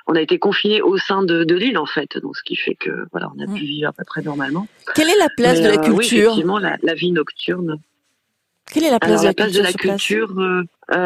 On 0.06 0.14
a 0.14 0.22
été 0.22 0.38
confinés 0.38 0.80
au 0.80 0.96
sein 0.96 1.22
de, 1.22 1.44
l'île 1.54 1.76
en 1.76 1.86
fait, 1.86 2.16
donc 2.18 2.36
ce 2.36 2.42
qui 2.42 2.56
fait 2.56 2.74
que 2.74 3.06
voilà, 3.12 3.30
on 3.36 3.40
a 3.42 3.46
pu 3.46 3.60
vivre 3.60 3.90
à 3.90 3.92
peu 3.92 4.04
près 4.04 4.22
normalement. 4.22 4.66
Quelle 4.94 5.10
est 5.10 5.18
la 5.18 5.28
place 5.28 5.60
de 5.60 5.68
la 5.68 5.76
culture 5.76 5.92
euh, 5.92 5.96
Oui, 5.96 6.06
effectivement, 6.06 6.58
la, 6.58 6.94
vie 6.94 7.12
nocturne. 7.12 7.78
Quelle 8.72 8.84
est 8.84 8.90
la 8.90 8.98
place, 8.98 9.20
de, 9.20 9.62
la 9.62 9.72
culture, 9.72 10.34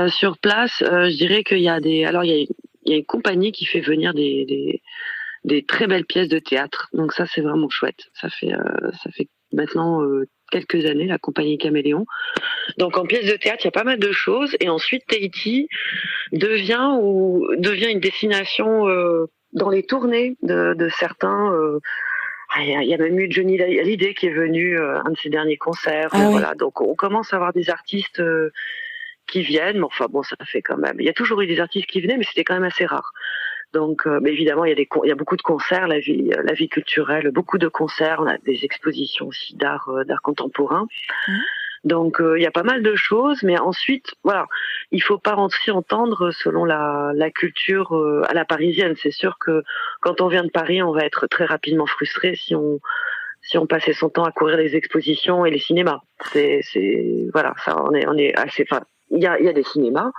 sur 0.09 0.39
place? 0.39 0.77
Je 0.81 1.17
dirais 1.17 1.43
qu'il 1.43 1.61
y 1.61 1.69
a 1.69 1.81
des. 1.81 2.05
Alors 2.05 2.25
il 2.25 2.49
y 2.87 2.95
a, 2.95 2.97
une 2.97 3.05
compagnie 3.05 3.51
qui 3.51 3.67
fait 3.67 3.81
venir 3.81 4.15
des, 4.15 4.81
des, 5.45 5.65
très 5.65 5.89
belles 5.89 6.07
pièces 6.07 6.29
de 6.29 6.39
théâtre. 6.39 6.89
Donc 6.93 7.13
ça 7.13 7.27
c'est 7.27 7.41
vraiment 7.41 7.69
chouette. 7.69 8.11
Ça 8.15 8.31
fait 8.31 8.53
ça 9.03 9.11
fait 9.11 9.29
maintenant 9.53 10.01
quelques 10.55 10.87
années, 10.87 11.07
la 11.07 11.19
compagnie 11.19 11.59
Caméléon. 11.59 12.07
Donc 12.79 12.97
en 12.97 13.05
pièces 13.05 13.27
de 13.27 13.37
théâtre, 13.37 13.61
il 13.63 13.67
y 13.67 13.69
a 13.69 13.73
pas 13.73 13.85
mal 13.85 13.99
de 13.99 14.13
choses. 14.13 14.57
Et 14.61 14.69
ensuite, 14.69 15.05
Tahiti 15.07 15.69
devient 16.33 16.99
ou 17.01 17.47
devient 17.59 17.91
une 17.91 18.01
destination 18.01 18.89
euh, 18.89 19.27
dans 19.53 19.71
les 19.71 19.83
tournées 19.83 20.37
de, 20.43 20.75
de 20.75 20.89
certains. 20.89 21.53
Euh, 21.53 21.81
ah, 22.55 22.63
il 22.63 22.89
y 22.89 22.95
a 22.95 22.99
même 22.99 23.19
eu 23.19 23.31
Johnny 23.31 23.61
Hallyday 23.61 24.15
qui 24.15 24.27
est 24.27 24.35
venu 24.35 24.79
euh, 24.79 25.01
un 25.05 25.11
de 25.11 25.19
ses 25.19 25.29
derniers 25.29 25.57
concerts. 25.57 26.11
Ah 26.13 26.29
voilà, 26.31 26.55
donc 26.55 26.81
on 26.81 26.95
commence 26.95 27.33
à 27.33 27.37
avoir 27.37 27.53
des 27.53 27.69
artistes 27.69 28.23
qui 29.27 29.43
viennent. 29.43 29.79
Mais 29.79 29.85
enfin 29.85 30.07
bon, 30.09 30.23
ça 30.23 30.37
fait 30.45 30.63
quand 30.63 30.77
même. 30.77 30.97
Il 31.01 31.07
y 31.07 31.11
a 31.11 31.15
toujours 31.15 31.41
eu 31.41 31.47
des 31.47 31.59
artistes 31.61 31.89
qui 31.89 32.01
venaient, 32.01 32.17
mais 32.17 32.25
c'était 32.25 32.45
quand 32.45 32.55
même 32.55 32.65
assez 32.65 32.87
rare. 32.87 33.13
Donc, 33.75 34.07
euh, 34.07 34.21
évidemment, 34.25 34.65
il 34.65 34.69
y, 34.69 34.73
a 34.73 34.77
des, 34.77 34.89
il 35.03 35.09
y 35.09 35.13
a 35.13 35.17
beaucoup 35.17 35.37
de 35.37 35.43
concerts, 35.43 35.89
la 35.89 35.99
vie, 35.99 36.31
la 36.43 36.53
vie 36.55 36.69
culturelle, 36.69 37.31
beaucoup 37.33 37.59
de 37.59 37.69
concerts. 37.69 38.19
On 38.21 38.27
a 38.27 38.39
des 38.39 38.65
expositions 38.65 39.27
aussi 39.27 39.57
d'art, 39.57 39.89
euh, 39.89 40.05
d'art 40.05 40.23
contemporain. 40.23 40.87
Mmh. 41.29 41.33
Donc, 41.83 42.21
euh, 42.21 42.39
il 42.39 42.43
y 42.43 42.47
a 42.47 42.53
pas 42.53 42.63
mal 42.63 42.83
de 42.83 42.95
choses, 42.95 43.43
mais 43.43 43.59
ensuite, 43.59 44.15
voilà, 44.23 44.47
il 44.93 45.03
faut 45.03 45.19
pas 45.19 45.37
s'y 45.63 45.71
entendre 45.71 46.31
selon 46.31 46.65
la, 46.65 47.11
la 47.15 47.31
culture 47.31 47.93
à 48.27 48.33
la 48.33 48.47
parisienne. 48.47 48.95
C'est 48.97 49.11
sûr 49.11 49.37
que 49.39 49.63
quand 50.01 50.23
on 50.23 50.29
vient 50.29 50.45
de 50.45 50.51
Paris, 50.51 50.83
on 50.83 50.93
va 50.93 51.05
être 51.05 51.27
très 51.27 51.45
rapidement 51.45 51.87
frustré 51.87 52.37
si 52.37 52.55
on 52.55 52.81
si 53.43 53.59
on 53.59 53.67
passait 53.67 53.93
son 53.93 54.09
temps 54.09 54.25
à 54.25 54.33
courir 54.33 54.57
les 54.57 54.75
expositions 54.75 55.45
et 55.45 55.51
les 55.51 55.59
cinémas. 55.59 56.01
C'est, 56.33 56.61
c'est 56.63 57.29
voilà, 57.35 57.53
ça, 57.63 57.77
on 57.83 57.93
est, 57.93 58.07
on 58.07 58.17
est 58.17 58.35
assez. 58.39 58.67
Enfin, 58.71 58.83
il 59.11 59.23
y 59.23 59.27
a, 59.27 59.39
il 59.39 59.45
y 59.45 59.49
a 59.51 59.53
des 59.53 59.63
cinémas, 59.65 60.11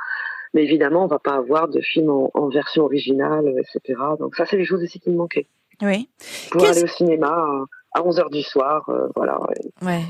mais 0.56 0.64
évidemment, 0.64 1.04
on 1.04 1.08
va 1.08 1.20
pas 1.20 1.36
avoir 1.36 1.68
de 1.68 1.82
film 1.82 2.10
en, 2.10 2.48
version 2.48 2.86
originale, 2.86 3.54
etc. 3.60 4.00
Donc 4.18 4.36
ça, 4.38 4.46
c'est 4.46 4.56
les 4.56 4.64
choses 4.64 4.82
aussi 4.82 5.02
qui 5.02 5.10
me 5.10 5.18
manquaient. 5.18 5.48
Oui. 5.82 6.08
Pour 6.50 6.66
aller 6.66 6.82
au 6.82 6.88
cinéma 6.88 7.66
à 7.92 8.02
11 8.02 8.20
h 8.20 8.32
du 8.32 8.42
soir, 8.42 8.88
euh, 8.88 9.10
voilà. 9.16 9.38
Ouais. 9.82 10.04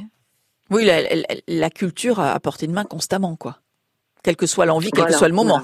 Oui, 0.70 0.88
la, 1.48 1.70
culture 1.72 2.20
à 2.20 2.40
portée 2.40 2.68
de 2.68 2.72
main 2.72 2.86
constamment, 2.86 3.36
quoi. 3.36 3.58
Quelle 4.24 4.36
que 4.36 4.46
soit 4.46 4.68
l'envie, 4.68 4.92
quel 4.92 5.06
que 5.06 5.14
soit 5.14 5.28
le 5.28 5.34
moment. 5.34 5.62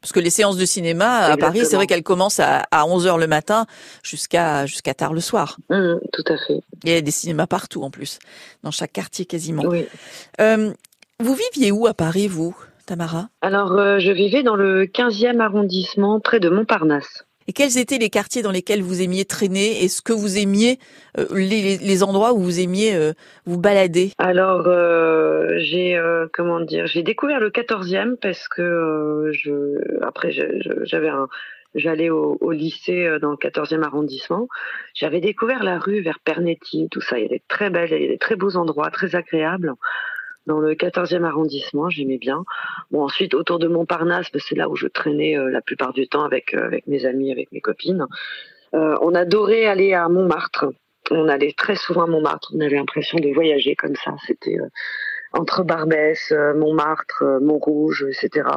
Parce 0.00 0.12
que 0.12 0.20
les 0.20 0.30
séances 0.30 0.58
de 0.58 0.66
cinéma 0.66 1.20
à 1.20 1.36
Paris, 1.38 1.64
c'est 1.64 1.76
vrai 1.76 1.86
qu'elles 1.86 2.02
commencent 2.02 2.40
à, 2.40 2.66
11 2.72 3.06
h 3.06 3.18
le 3.18 3.26
matin 3.26 3.66
jusqu'à 4.02 4.66
jusqu'à 4.66 4.92
tard 4.92 5.14
le 5.14 5.20
soir. 5.20 5.58
Mmh, 5.70 5.94
tout 6.12 6.24
à 6.28 6.36
fait. 6.36 6.60
Il 6.84 6.90
y 6.90 6.94
a 6.94 7.00
des 7.00 7.10
cinémas 7.10 7.46
partout 7.46 7.82
en 7.82 7.90
plus, 7.90 8.18
dans 8.62 8.70
chaque 8.70 8.92
quartier 8.92 9.24
quasiment. 9.24 9.64
Oui. 9.64 9.86
Euh, 10.40 10.72
vous 11.20 11.34
viviez 11.34 11.72
où 11.72 11.86
à 11.86 11.94
Paris, 11.94 12.28
vous? 12.28 12.54
Tamara 12.84 13.28
Alors, 13.40 13.72
euh, 13.72 13.98
je 13.98 14.12
vivais 14.12 14.42
dans 14.42 14.56
le 14.56 14.84
15e 14.84 15.40
arrondissement, 15.40 16.20
près 16.20 16.40
de 16.40 16.48
Montparnasse. 16.48 17.26
Et 17.46 17.52
quels 17.52 17.76
étaient 17.76 17.98
les 17.98 18.08
quartiers 18.08 18.42
dans 18.42 18.50
lesquels 18.50 18.82
vous 18.82 19.02
aimiez 19.02 19.24
traîner? 19.26 19.84
Est-ce 19.84 20.00
que 20.00 20.14
vous 20.14 20.38
aimiez 20.38 20.78
euh, 21.18 21.26
les, 21.34 22.02
endroits 22.02 22.32
où 22.32 22.38
vous 22.38 22.58
aimiez 22.58 22.94
euh, 22.94 23.12
vous 23.44 23.58
balader? 23.58 24.12
Alors, 24.16 24.64
j'ai 25.58 26.00
comment 26.32 26.60
dire 26.60 26.86
J'ai 26.86 27.02
découvert 27.02 27.40
le 27.40 27.50
14e 27.50 28.16
parce 28.16 28.48
que 28.48 29.30
je 29.32 30.02
après 30.02 30.32
j'avais 30.84 31.10
un 31.10 31.28
j'allais 31.74 32.08
au, 32.08 32.38
au, 32.40 32.52
lycée 32.52 33.18
dans 33.20 33.32
le 33.32 33.36
14e 33.36 33.82
arrondissement. 33.82 34.48
J'avais 34.94 35.20
découvert 35.20 35.64
la 35.64 35.78
rue 35.78 36.00
vers 36.00 36.20
Pernetti, 36.20 36.88
tout 36.90 37.00
ça. 37.02 37.18
Il 37.18 37.22
y 37.22 37.26
a 37.26 37.28
des 37.28 37.42
très 37.48 37.68
belles, 37.68 37.90
il 37.92 38.02
y 38.02 38.06
a 38.06 38.08
des 38.08 38.18
très 38.18 38.36
beaux 38.36 38.56
endroits, 38.56 38.90
très 38.90 39.16
agréables 39.16 39.74
dans 40.46 40.58
le 40.58 40.74
14e 40.74 41.24
arrondissement, 41.24 41.88
j'aimais 41.88 42.18
bien. 42.18 42.44
Bon, 42.90 43.02
ensuite, 43.02 43.34
autour 43.34 43.58
de 43.58 43.68
Montparnasse, 43.68 44.28
c'est 44.38 44.54
là 44.54 44.68
où 44.68 44.76
je 44.76 44.86
traînais 44.86 45.38
euh, 45.38 45.50
la 45.50 45.62
plupart 45.62 45.92
du 45.92 46.06
temps 46.08 46.24
avec, 46.24 46.54
euh, 46.54 46.64
avec 46.64 46.86
mes 46.86 47.06
amis, 47.06 47.32
avec 47.32 47.50
mes 47.52 47.60
copines. 47.60 48.06
Euh, 48.74 48.96
on 49.00 49.14
adorait 49.14 49.66
aller 49.66 49.94
à 49.94 50.08
Montmartre. 50.08 50.66
On 51.10 51.28
allait 51.28 51.54
très 51.56 51.76
souvent 51.76 52.04
à 52.04 52.06
Montmartre. 52.06 52.52
On 52.54 52.60
avait 52.60 52.76
l'impression 52.76 53.18
de 53.18 53.32
voyager 53.32 53.74
comme 53.74 53.94
ça. 53.96 54.14
C'était 54.26 54.56
entre 55.32 55.62
Barbès, 55.62 56.32
Montmartre, 56.56 57.24
Montrouge, 57.42 58.06
etc. 58.08 58.48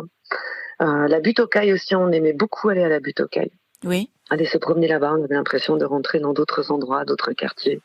la 0.80 1.19
butte 1.19 1.41
aux 1.41 1.47
cailles 1.47 1.73
aussi, 1.73 1.93
on 1.95 2.10
aimait 2.12 2.34
beaucoup 2.34 2.69
aller 2.69 2.84
à 2.84 2.89
la 2.89 3.02
butte 3.02 3.19
aux 3.19 3.28
cailles. 3.28 3.52
Oui. 3.84 4.10
Aller 4.30 4.45
se 4.45 4.58
promener 4.58 4.88
là-bas, 4.88 5.13
on 5.17 5.23
avait 5.23 5.36
l'impression 5.36 5.76
de 5.76 5.86
rentrer 5.86 6.19
dans 6.19 6.34
d'autres 6.34 6.71
endroits, 6.71 7.04
d'autres 7.04 7.34
quartiers. 7.34 7.82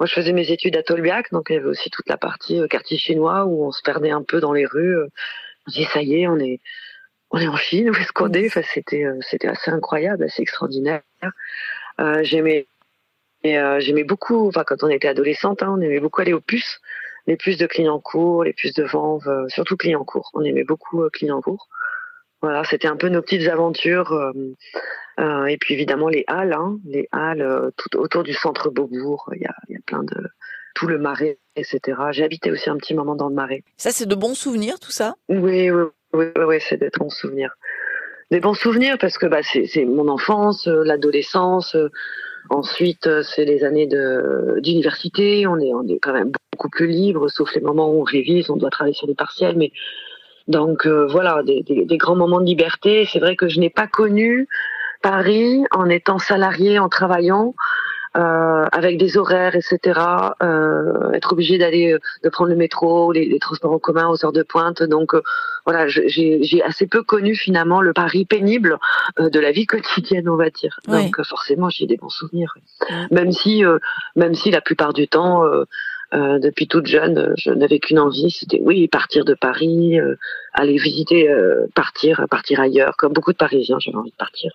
Moi, 0.00 0.06
je 0.06 0.14
faisais 0.14 0.32
mes 0.32 0.50
études 0.50 0.76
à 0.76 0.82
Tolbiac, 0.82 1.30
donc 1.32 1.46
il 1.50 1.54
y 1.54 1.56
avait 1.56 1.66
aussi 1.66 1.90
toute 1.90 2.08
la 2.08 2.16
partie 2.16 2.60
euh, 2.60 2.66
quartier 2.66 2.98
chinois 2.98 3.44
où 3.44 3.64
on 3.64 3.72
se 3.72 3.82
perdait 3.82 4.10
un 4.10 4.22
peu 4.22 4.40
dans 4.40 4.52
les 4.52 4.66
rues. 4.66 4.96
On 5.66 5.70
se 5.70 5.78
dit 5.78 5.84
ça 5.84 6.02
y 6.02 6.22
est, 6.22 6.26
on 6.26 6.38
est 6.38 6.60
on 7.34 7.38
est 7.38 7.48
en 7.48 7.56
Chine, 7.56 7.90
où 7.90 7.94
est-ce 7.94 8.12
qu'on 8.12 8.32
est? 8.32 8.46
Enfin, 8.46 8.62
c'était 8.72 9.04
euh, 9.04 9.18
c'était 9.20 9.48
assez 9.48 9.70
incroyable, 9.70 10.24
assez 10.24 10.42
extraordinaire. 10.42 11.02
Euh, 12.00 12.22
j'aimais 12.22 12.66
euh, 13.44 13.80
j'aimais 13.80 14.04
beaucoup. 14.04 14.48
Enfin, 14.48 14.64
quand 14.64 14.82
on 14.82 14.88
était 14.88 15.08
adolescente, 15.08 15.62
hein, 15.62 15.74
on 15.76 15.80
aimait 15.80 16.00
beaucoup 16.00 16.20
aller 16.20 16.32
aux 16.32 16.40
puces, 16.40 16.80
les 17.26 17.36
puces 17.36 17.58
de 17.58 17.66
Clignancourt, 17.66 18.44
les 18.44 18.52
puces 18.52 18.74
de 18.74 18.84
Vanves, 18.84 19.46
surtout 19.48 19.76
Clignancourt. 19.76 20.30
On 20.34 20.42
aimait 20.42 20.64
beaucoup 20.64 21.08
Clignancourt. 21.12 21.68
Voilà, 22.40 22.62
c'était 22.64 22.88
un 22.88 22.96
peu 22.96 23.08
nos 23.08 23.22
petites 23.22 23.48
aventures. 23.48 24.32
Euh, 25.20 25.44
euh, 25.44 25.46
et 25.46 25.56
puis 25.56 25.74
évidemment 25.74 26.08
les 26.08 26.24
halles, 26.26 26.52
hein, 26.52 26.78
les 26.84 27.08
halles 27.12 27.42
euh, 27.42 27.70
tout 27.76 27.96
autour 27.98 28.22
du 28.22 28.32
centre 28.32 28.70
Beaubourg. 28.70 29.30
Il 29.34 29.42
y 29.42 29.46
a, 29.46 29.54
y 29.68 29.76
a 29.76 29.80
plein 29.86 30.02
de 30.02 30.16
tout 30.74 30.86
le 30.86 30.98
marais, 30.98 31.38
etc. 31.56 31.80
J'ai 32.10 32.24
habité 32.24 32.50
aussi 32.50 32.68
un 32.68 32.76
petit 32.76 32.94
moment 32.94 33.14
dans 33.14 33.28
le 33.28 33.34
marais. 33.34 33.62
Ça, 33.76 33.90
c'est 33.90 34.06
de 34.06 34.14
bons 34.14 34.34
souvenirs, 34.34 34.80
tout 34.80 34.90
ça? 34.90 35.14
Oui, 35.28 35.70
oui, 35.70 35.84
oui, 36.12 36.26
oui, 36.36 36.56
c'est 36.60 36.78
des 36.78 36.90
bons 36.98 37.10
souvenirs. 37.10 37.54
Des 38.30 38.40
bons 38.40 38.54
souvenirs 38.54 38.96
parce 38.98 39.16
que 39.18 39.26
bah, 39.26 39.42
c'est 39.42 39.84
mon 39.84 40.08
enfance, 40.08 40.66
l'adolescence. 40.66 41.76
Ensuite, 42.50 43.08
c'est 43.22 43.44
les 43.44 43.62
années 43.62 43.86
d'université. 44.58 45.46
On 45.46 45.60
est, 45.60 45.72
on 45.72 45.86
est 45.86 46.00
quand 46.00 46.12
même 46.12 46.32
beaucoup 46.52 46.70
plus 46.70 46.88
libre, 46.88 47.28
sauf 47.28 47.54
les 47.54 47.60
moments 47.60 47.90
où 47.90 48.00
on 48.00 48.04
révise, 48.04 48.50
on 48.50 48.56
doit 48.56 48.70
travailler 48.70 48.94
sur 48.94 49.06
des 49.06 49.14
partiels, 49.14 49.56
mais 49.56 49.70
donc 50.48 50.86
euh, 50.86 51.06
voilà, 51.06 51.42
des, 51.42 51.62
des, 51.62 51.84
des, 51.84 51.96
grands 51.96 52.16
moments 52.16 52.40
de 52.40 52.46
liberté. 52.46 53.06
C'est 53.10 53.18
vrai 53.18 53.36
que 53.36 53.48
je 53.48 53.60
n'ai 53.60 53.70
pas 53.70 53.86
connu 53.86 54.48
Paris 55.04 55.64
en 55.70 55.90
étant 55.90 56.18
salarié, 56.18 56.78
en 56.78 56.88
travaillant. 56.88 57.54
Euh, 58.16 58.66
avec 58.70 58.96
des 58.96 59.16
horaires, 59.16 59.56
etc. 59.56 60.00
Euh, 60.40 61.10
être 61.14 61.32
obligé 61.32 61.58
d'aller, 61.58 61.94
euh, 61.94 61.98
de 62.22 62.28
prendre 62.28 62.50
le 62.50 62.54
métro, 62.54 63.10
les, 63.10 63.24
les, 63.26 63.40
transports 63.40 63.72
en 63.72 63.80
commun 63.80 64.06
aux 64.06 64.24
heures 64.24 64.30
de 64.32 64.44
pointe. 64.44 64.84
Donc 64.84 65.14
euh, 65.14 65.22
voilà, 65.66 65.88
j'ai 65.88 66.62
assez 66.62 66.86
peu 66.86 67.02
connu 67.02 67.34
finalement 67.34 67.80
le 67.80 67.92
Paris 67.92 68.24
pénible 68.24 68.78
de 69.18 69.40
la 69.40 69.50
vie 69.50 69.66
quotidienne, 69.66 70.28
on 70.28 70.36
va 70.36 70.48
dire. 70.50 70.78
Donc 70.86 71.20
forcément, 71.24 71.70
j'ai 71.70 71.86
des 71.86 71.96
bons 71.96 72.08
souvenirs. 72.08 72.54
Même 73.10 73.32
si, 73.32 73.64
même 74.14 74.34
si 74.34 74.52
la 74.52 74.60
plupart 74.60 74.92
du 74.92 75.08
temps, 75.08 75.42
euh, 76.14 76.38
depuis 76.38 76.68
toute 76.68 76.86
jeune, 76.86 77.34
je 77.36 77.50
n'avais 77.50 77.80
qu'une 77.80 77.98
envie, 77.98 78.30
c'était 78.30 78.60
oui, 78.62 78.86
partir 78.86 79.24
de 79.24 79.34
Paris, 79.34 79.98
euh, 79.98 80.14
aller 80.52 80.76
visiter, 80.76 81.28
euh, 81.28 81.66
partir, 81.74 82.24
partir 82.30 82.60
ailleurs, 82.60 82.96
comme 82.96 83.12
beaucoup 83.12 83.32
de 83.32 83.36
Parisiens, 83.36 83.78
j'avais 83.80 83.96
envie 83.96 84.12
de 84.12 84.16
partir. 84.16 84.52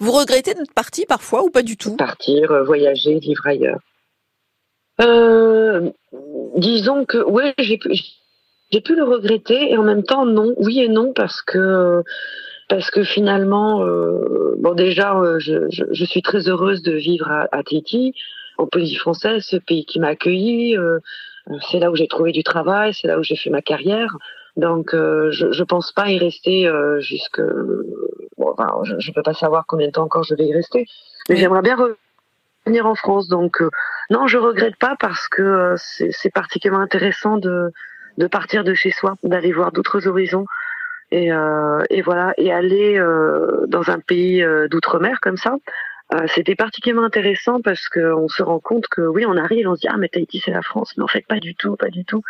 Vous 0.00 0.12
regrettez 0.12 0.54
d'être 0.54 0.74
parti 0.74 1.06
parfois 1.06 1.42
ou 1.42 1.50
pas 1.50 1.62
du 1.62 1.76
tout? 1.76 1.96
Partir, 1.96 2.64
voyager, 2.64 3.18
vivre 3.18 3.46
ailleurs. 3.46 3.80
disons 6.56 7.04
que 7.04 7.18
oui, 7.18 7.52
j'ai 7.58 7.78
pu, 7.78 7.90
j'ai 8.70 8.80
pu 8.80 8.94
le 8.94 9.04
regretter 9.04 9.70
et 9.70 9.76
en 9.76 9.82
même 9.82 10.02
temps 10.02 10.26
non, 10.26 10.54
oui 10.58 10.80
et 10.80 10.88
non 10.88 11.12
parce 11.12 11.42
que 11.42 12.02
parce 12.68 12.90
que 12.90 13.02
finalement, 13.02 13.78
bon 14.58 14.74
déjà, 14.74 15.14
je, 15.38 15.68
je, 15.70 15.84
je, 15.90 16.04
suis 16.04 16.20
très 16.20 16.48
heureuse 16.48 16.82
de 16.82 16.92
vivre 16.92 17.30
à, 17.30 17.48
à 17.50 17.62
Tahiti 17.62 18.14
en 18.58 18.66
Polynésie 18.66 18.96
française, 18.96 19.44
ce 19.44 19.56
pays 19.56 19.86
qui 19.86 20.00
m'a 20.00 20.08
accueilli. 20.08 20.76
Euh, 20.76 20.98
c'est 21.70 21.78
là 21.78 21.90
où 21.90 21.96
j'ai 21.96 22.08
trouvé 22.08 22.32
du 22.32 22.42
travail, 22.42 22.92
c'est 22.92 23.06
là 23.06 23.18
où 23.18 23.22
j'ai 23.22 23.36
fait 23.36 23.50
ma 23.50 23.62
carrière. 23.62 24.18
Donc, 24.56 24.92
euh, 24.92 25.30
je 25.30 25.46
ne 25.46 25.64
pense 25.64 25.92
pas 25.92 26.10
y 26.10 26.18
rester 26.18 26.66
euh, 26.66 27.00
jusque. 27.00 27.40
Enfin, 28.52 28.72
je 28.84 28.94
ne 28.94 29.14
peux 29.14 29.22
pas 29.22 29.34
savoir 29.34 29.64
combien 29.66 29.86
de 29.86 29.92
temps 29.92 30.04
encore 30.04 30.24
je 30.24 30.34
vais 30.34 30.46
y 30.46 30.54
rester, 30.54 30.86
mais 31.28 31.36
j'aimerais 31.36 31.62
bien 31.62 31.76
revenir 31.76 32.86
en 32.86 32.94
France. 32.94 33.28
Donc, 33.28 33.62
non, 34.10 34.26
je 34.26 34.38
regrette 34.38 34.76
pas 34.76 34.96
parce 34.98 35.28
que 35.28 35.74
c'est 35.76 36.32
particulièrement 36.32 36.82
intéressant 36.82 37.38
de, 37.38 37.72
de 38.18 38.26
partir 38.26 38.64
de 38.64 38.74
chez 38.74 38.90
soi, 38.90 39.14
d'aller 39.22 39.52
voir 39.52 39.72
d'autres 39.72 40.06
horizons. 40.06 40.46
Et, 41.10 41.30
et, 41.90 42.02
voilà, 42.02 42.34
et 42.36 42.52
aller 42.52 43.02
dans 43.68 43.90
un 43.90 43.98
pays 43.98 44.44
d'outre-mer 44.70 45.20
comme 45.20 45.38
ça, 45.38 45.56
euh, 46.14 46.26
c'était 46.34 46.54
particulièrement 46.54 47.06
intéressant 47.06 47.60
parce 47.60 47.88
qu'on 47.88 48.28
se 48.28 48.42
rend 48.42 48.60
compte 48.60 48.88
que 48.88 49.02
oui, 49.02 49.26
on 49.26 49.36
arrive, 49.36 49.68
on 49.68 49.74
se 49.74 49.80
dit 49.80 49.88
ah 49.88 49.98
mais 49.98 50.08
Tahiti 50.08 50.40
c'est 50.42 50.50
la 50.50 50.62
France, 50.62 50.94
mais 50.96 51.04
en 51.04 51.08
fait 51.08 51.26
pas 51.26 51.38
du 51.38 51.54
tout, 51.54 51.76
pas 51.76 51.90
du 51.90 52.04
tout. 52.04 52.22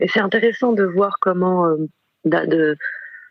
Et 0.00 0.08
c'est 0.08 0.20
intéressant 0.20 0.72
de 0.72 0.84
voir 0.84 1.16
comment 1.20 1.66
euh, 1.66 1.76
de 2.24 2.76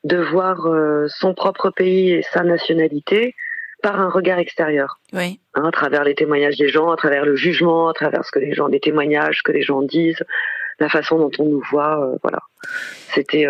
de 0.03 0.17
voir 0.17 0.65
euh, 0.65 1.07
son 1.07 1.33
propre 1.33 1.69
pays 1.69 2.11
et 2.11 2.23
sa 2.33 2.43
nationalité 2.43 3.35
par 3.83 3.99
un 3.99 4.09
regard 4.09 4.39
extérieur. 4.39 4.99
Oui. 5.13 5.39
Hein, 5.55 5.65
à 5.65 5.71
travers 5.71 6.03
les 6.03 6.15
témoignages 6.15 6.57
des 6.57 6.69
gens, 6.69 6.91
à 6.91 6.97
travers 6.97 7.25
le 7.25 7.35
jugement, 7.35 7.89
à 7.89 7.93
travers 7.93 8.23
ce 8.25 8.31
que 8.31 8.39
les 8.39 8.53
gens, 8.53 8.67
les 8.67 8.79
témoignages, 8.79 9.41
que 9.43 9.51
les 9.51 9.63
gens 9.63 9.81
disent. 9.81 10.23
la 10.79 10.89
façon 10.89 11.17
dont 11.17 11.31
on 11.39 11.45
nous 11.45 11.63
voit. 11.69 12.15
voilà. 12.23 12.39
C'était, 13.13 13.47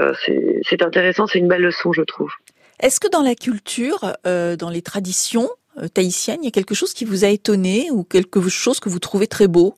c'est 0.64 0.82
intéressant, 0.82 1.28
c'est 1.28 1.40
une 1.40 1.48
belle 1.48 1.62
leçon, 1.62 1.94
je 1.94 2.02
trouve. 2.02 2.32
Est-ce 2.80 3.00
que 3.00 3.10
dans 3.10 3.22
la 3.22 3.36
culture, 3.36 4.16
dans 4.26 4.70
les 4.70 4.82
traditions 4.82 5.50
tahitiennes, 5.94 6.40
il 6.42 6.46
y 6.46 6.50
a 6.50 6.52
quelque 6.52 6.76
chose 6.76 6.94
qui 6.94 7.06
vous 7.06 7.24
a 7.24 7.30
étonné 7.30 7.90
ou 7.92 8.04
quelque 8.04 8.42
chose 8.50 8.82
que 8.82 8.90
vous 8.90 9.00
trouvez 9.00 9.28
très 9.28 9.48
beau? 9.48 9.76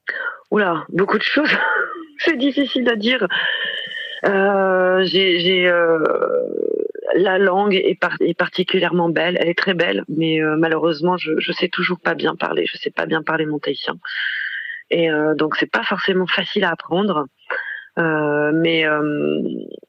Oula, 0.49 0.83
beaucoup 0.89 1.17
de 1.17 1.23
choses. 1.23 1.49
c'est 2.19 2.38
difficile 2.38 2.89
à 2.89 2.95
dire. 2.95 3.27
Euh, 4.25 5.03
j'ai 5.03 5.67
euh, 5.67 5.99
la 7.15 7.38
langue 7.38 7.75
est, 7.75 7.97
est, 8.21 8.33
particulièrement 8.38 9.09
belle, 9.09 9.38
elle 9.39 9.49
est 9.49 9.57
très 9.57 9.73
belle, 9.73 10.05
mais 10.07 10.41
euh, 10.41 10.55
malheureusement 10.55 11.17
je 11.17 11.33
je 11.39 11.51
sais 11.51 11.67
toujours 11.67 11.99
pas 11.99 12.15
bien 12.15 12.36
parler, 12.36 12.65
je 12.65 12.77
sais 12.77 12.89
pas 12.89 13.05
bien 13.05 13.21
parler 13.21 13.45
mon 13.45 13.59
tahitien, 13.59 13.95
et 14.91 15.12
euh, 15.12 15.36
donc 15.36 15.55
c'est 15.57 15.69
pas 15.69 15.83
forcément 15.83 16.27
facile 16.27 16.63
à 16.63 16.71
apprendre. 16.71 17.27
Euh, 17.99 18.51
mais 18.55 18.86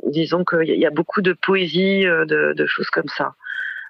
disons 0.09 0.45
qu'il 0.45 0.79
y, 0.79 0.85
a 0.85 0.91
beaucoup 0.91 1.23
de 1.23 1.33
poésie, 1.33 2.03
de, 2.03 2.53
de 2.53 2.67
choses 2.67 2.91
comme 2.91 3.09
ça, 3.09 3.35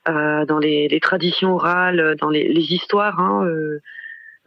dans 0.07 0.59
les, 0.61 0.87
les, 0.87 1.01
traditions 1.01 1.55
orales, 1.55 2.15
dans 2.21 2.31
les, 2.31 2.47
les 2.47 2.73
histoires. 2.73 3.19
Hein, 3.19 3.49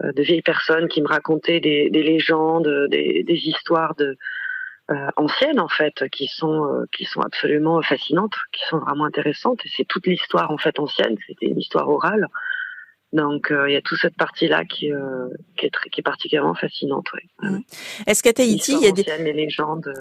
de 0.03 0.21
vieilles 0.21 0.43
personnes 0.43 0.87
qui 0.87 1.01
me 1.01 1.07
racontaient 1.07 1.59
des, 1.59 1.89
des 1.89 2.03
légendes, 2.03 2.87
des, 2.89 3.23
des, 3.23 3.47
histoires 3.47 3.95
de, 3.95 4.05
euh, 4.05 4.15
anciennes 5.17 5.59
en 5.59 5.67
fait, 5.67 6.09
qui 6.09 6.27
sont 6.27 6.65
euh, 6.65 6.85
qui 6.95 7.05
sont 7.05 7.21
absolument 7.21 7.81
fascinantes, 7.81 8.33
qui 8.53 8.63
sont 8.69 8.79
vraiment 8.79 9.05
intéressantes. 9.05 9.59
Et 9.65 9.69
c'est 9.75 9.85
toute 9.85 10.07
l'histoire 10.07 10.51
en 10.51 10.57
fait 10.57 10.79
ancienne. 10.79 11.17
C'était 11.27 11.47
une 11.47 11.59
histoire 11.59 11.89
orale. 11.89 12.27
Donc 13.13 13.51
euh, 13.51 13.69
il 13.69 13.73
y 13.73 13.77
a 13.77 13.81
toute 13.81 13.99
cette 13.99 14.15
partie 14.15 14.47
là 14.47 14.63
qui 14.65 14.91
qui 15.57 15.65
est 15.65 15.73
très, 15.73 15.89
qui 15.89 16.01
est 16.01 16.03
particulièrement 16.03 16.55
fascinante. 16.55 17.07
Ouais. 17.13 17.49
Mmh. 17.49 17.59
Est-ce 18.05 18.23
qu'à 18.23 18.33
Tahiti 18.33 18.73
il 18.73 18.83
y 18.83 18.87
a 18.87 18.91
des 18.91 19.05
les 19.23 19.33
légendes 19.33 19.93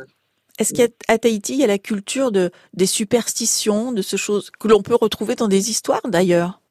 est-ce 0.59 0.73
qu'à 0.73 1.19
Tahiti, 1.19 1.53
il 1.53 1.61
y 1.61 1.65
a 1.65 1.67
la 1.67 1.77
culture 1.77 2.33
de, 2.33 2.51
des 2.73 2.87
superstitions, 2.87 3.93
de 3.93 4.01
ce 4.01 4.17
chose 4.17 4.51
que 4.51 4.69
l'on 4.69 4.81
peut 4.81 4.95
retrouver 4.95 5.35
dans 5.35 5.49
des 5.49 5.69
histoires 5.69 6.01
d'ailleurs? 6.07 6.63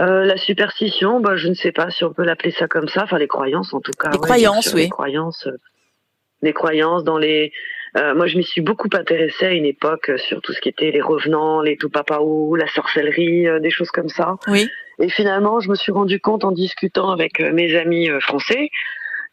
Euh, 0.00 0.24
la 0.24 0.36
superstition, 0.36 1.20
bah, 1.20 1.36
je 1.36 1.48
ne 1.48 1.54
sais 1.54 1.72
pas 1.72 1.90
si 1.90 2.04
on 2.04 2.12
peut 2.12 2.22
l'appeler 2.22 2.52
ça 2.52 2.68
comme 2.68 2.88
ça. 2.88 3.02
Enfin, 3.02 3.18
les 3.18 3.26
croyances, 3.26 3.74
en 3.74 3.80
tout 3.80 3.92
cas. 3.92 4.10
Les 4.10 4.18
croyances, 4.18 4.72
oui. 4.74 4.82
Les 4.82 4.88
croyances, 4.90 5.48
les 6.42 6.52
croyances 6.52 7.04
dans 7.04 7.18
les. 7.18 7.52
Euh, 7.96 8.14
moi, 8.14 8.26
je 8.26 8.36
m'y 8.36 8.44
suis 8.44 8.60
beaucoup 8.60 8.88
intéressée 8.92 9.46
à 9.46 9.52
une 9.52 9.64
époque 9.64 10.12
sur 10.16 10.40
tout 10.40 10.52
ce 10.52 10.60
qui 10.60 10.68
était 10.68 10.92
les 10.92 11.00
revenants, 11.00 11.60
les 11.60 11.76
tupapaou, 11.76 12.54
la 12.54 12.68
sorcellerie, 12.68 13.48
euh, 13.48 13.58
des 13.58 13.70
choses 13.70 13.90
comme 13.90 14.08
ça. 14.08 14.36
Oui. 14.46 14.70
Et 15.00 15.08
finalement, 15.08 15.58
je 15.60 15.68
me 15.68 15.74
suis 15.74 15.90
rendu 15.90 16.20
compte 16.20 16.44
en 16.44 16.52
discutant 16.52 17.10
avec 17.10 17.40
euh, 17.40 17.52
mes 17.52 17.74
amis 17.74 18.08
français 18.20 18.70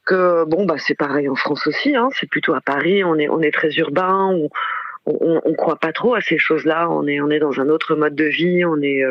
que 0.05 0.45
bon, 0.45 0.65
bah, 0.65 0.75
c'est 0.77 0.95
pareil 0.95 1.29
en 1.29 1.35
France 1.35 1.67
aussi. 1.67 1.95
Hein, 1.95 2.09
c'est 2.13 2.29
plutôt 2.29 2.53
à 2.55 2.61
Paris. 2.61 3.03
On 3.03 3.15
est, 3.19 3.29
on 3.29 3.41
est 3.41 3.51
très 3.51 3.69
urbain. 3.75 4.25
On, 4.31 4.49
on, 5.05 5.41
on 5.43 5.53
croit 5.53 5.75
pas 5.75 5.91
trop 5.91 6.15
à 6.15 6.21
ces 6.21 6.39
choses-là. 6.39 6.89
On 6.89 7.05
est, 7.05 7.21
on 7.21 7.29
est 7.29 7.39
dans 7.39 7.59
un 7.59 7.69
autre 7.69 7.95
mode 7.95 8.15
de 8.15 8.25
vie. 8.25 8.65
On 8.65 8.81
est 8.81 9.03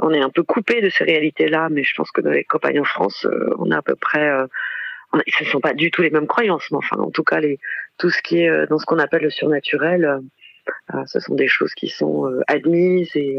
on 0.00 0.12
est 0.12 0.20
un 0.20 0.30
peu 0.30 0.44
coupé 0.44 0.80
de 0.80 0.90
ces 0.90 1.02
réalités-là, 1.02 1.68
mais 1.70 1.82
je 1.82 1.92
pense 1.96 2.12
que 2.12 2.20
dans 2.20 2.30
les 2.30 2.44
campagnes 2.44 2.78
en 2.80 2.84
France, 2.84 3.26
on 3.58 3.70
est 3.72 3.74
à 3.74 3.82
peu 3.82 3.96
près 3.96 4.30
ce 5.12 5.44
ne 5.44 5.48
sont 5.48 5.60
pas 5.60 5.74
du 5.74 5.90
tout 5.90 6.02
les 6.02 6.10
mêmes 6.10 6.26
croyances, 6.26 6.64
mais 6.70 6.78
enfin, 6.78 6.96
en 6.98 7.10
tout 7.10 7.24
cas, 7.24 7.40
les, 7.40 7.58
tout 7.98 8.10
ce 8.10 8.22
qui 8.22 8.42
est 8.42 8.48
euh, 8.48 8.66
dans 8.66 8.78
ce 8.78 8.86
qu'on 8.86 8.98
appelle 8.98 9.22
le 9.22 9.30
surnaturel, 9.30 10.04
euh, 10.04 10.20
euh, 10.94 11.02
ce 11.06 11.20
sont 11.20 11.34
des 11.34 11.48
choses 11.48 11.72
qui 11.74 11.88
sont 11.88 12.30
admises 12.46 13.14
et, 13.14 13.38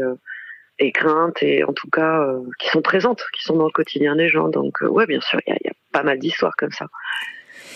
et 0.80 0.90
craintes, 0.90 1.42
et 1.42 1.62
en 1.62 1.72
tout 1.72 1.88
cas, 1.88 2.26
qui 2.58 2.68
sont 2.70 2.82
présentes, 2.82 3.22
qui 3.32 3.44
sont 3.44 3.54
dans 3.56 3.66
le 3.66 3.70
quotidien 3.70 4.16
des 4.16 4.28
gens. 4.28 4.48
Donc, 4.48 4.80
ouais, 4.80 5.06
bien 5.06 5.20
sûr, 5.20 5.40
il 5.46 5.54
y, 5.54 5.68
y 5.68 5.70
a, 5.70 5.74
pas 5.92 6.02
mal 6.02 6.18
d'histoires 6.18 6.56
comme 6.56 6.72
ça. 6.72 6.86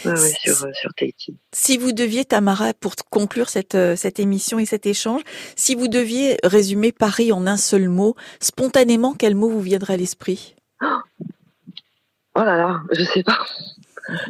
Sur, 0.02 0.56
sur 0.74 0.92
Tahiti. 0.94 1.38
Si 1.52 1.78
vous 1.78 1.92
deviez, 1.92 2.26
Tamara, 2.26 2.74
pour 2.74 2.94
conclure 3.08 3.48
cette, 3.48 3.78
cette 3.96 4.18
émission 4.18 4.58
et 4.58 4.66
cet 4.66 4.84
échange, 4.84 5.22
si 5.56 5.74
vous 5.74 5.88
deviez 5.88 6.36
résumer 6.42 6.92
Paris 6.92 7.32
en 7.32 7.46
un 7.46 7.56
seul 7.56 7.88
mot, 7.88 8.14
spontanément, 8.38 9.14
quel 9.14 9.34
mot 9.34 9.48
vous 9.48 9.62
viendrait 9.62 9.94
à 9.94 9.96
l'esprit? 9.96 10.56
Oh 10.82 12.40
là 12.40 12.56
là, 12.56 12.80
je 12.92 13.04
sais 13.04 13.22
pas. 13.22 13.38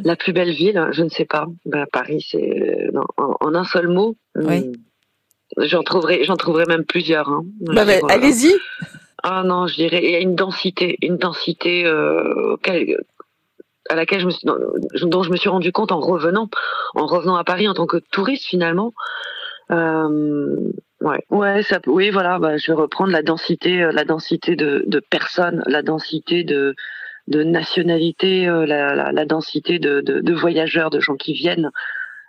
La 0.03 0.15
plus 0.15 0.33
belle 0.33 0.51
ville, 0.51 0.87
je 0.91 1.03
ne 1.03 1.09
sais 1.09 1.25
pas. 1.25 1.47
Ben, 1.65 1.85
Paris, 1.91 2.25
c'est 2.29 2.89
en, 3.17 3.35
en, 3.39 3.55
un 3.55 3.63
seul 3.65 3.87
mot. 3.87 4.15
Oui. 4.35 4.71
J'en 5.57 5.83
trouverai, 5.83 6.23
j'en 6.23 6.37
trouverai 6.37 6.65
même 6.65 6.85
plusieurs. 6.85 7.29
Hein. 7.29 7.45
Bah, 7.61 7.85
bah, 7.85 7.93
allez-y. 8.09 8.53
Ah 9.23 9.43
non, 9.43 9.67
je 9.67 9.75
dirais 9.75 10.01
il 10.03 10.11
y 10.11 10.15
a 10.15 10.19
une 10.19 10.35
densité, 10.35 10.97
une 11.01 11.17
densité 11.17 11.85
euh, 11.85 12.55
à 13.89 13.95
laquelle 13.95 14.19
je 14.19 14.25
me 14.25 14.31
suis, 14.31 14.47
dont 15.03 15.23
je 15.23 15.31
me 15.31 15.35
suis 15.35 15.49
rendu 15.49 15.71
compte 15.71 15.91
en 15.91 15.99
revenant, 15.99 16.49
en 16.95 17.05
revenant 17.05 17.35
à 17.35 17.43
Paris 17.43 17.67
en 17.67 17.73
tant 17.73 17.87
que 17.87 17.97
touriste 17.97 18.45
finalement. 18.45 18.93
Euh, 19.71 20.55
ouais, 21.01 21.23
ouais, 21.29 21.63
ça, 21.63 21.79
oui, 21.87 22.11
voilà. 22.11 22.37
Bah, 22.39 22.57
je 22.57 22.71
vais 22.71 22.77
reprendre 22.77 23.11
la 23.11 23.23
densité, 23.23 23.81
euh, 23.81 23.91
la 23.91 24.05
densité 24.05 24.55
de, 24.55 24.83
de 24.85 24.99
personnes, 24.99 25.63
la 25.65 25.81
densité 25.81 26.43
de 26.43 26.75
de 27.27 27.43
nationalité, 27.43 28.47
euh, 28.47 28.65
la, 28.65 28.95
la, 28.95 29.11
la, 29.11 29.25
densité 29.25 29.79
de, 29.79 30.01
de, 30.01 30.19
de, 30.21 30.33
voyageurs, 30.33 30.89
de 30.89 30.99
gens 30.99 31.15
qui 31.15 31.33
viennent, 31.33 31.71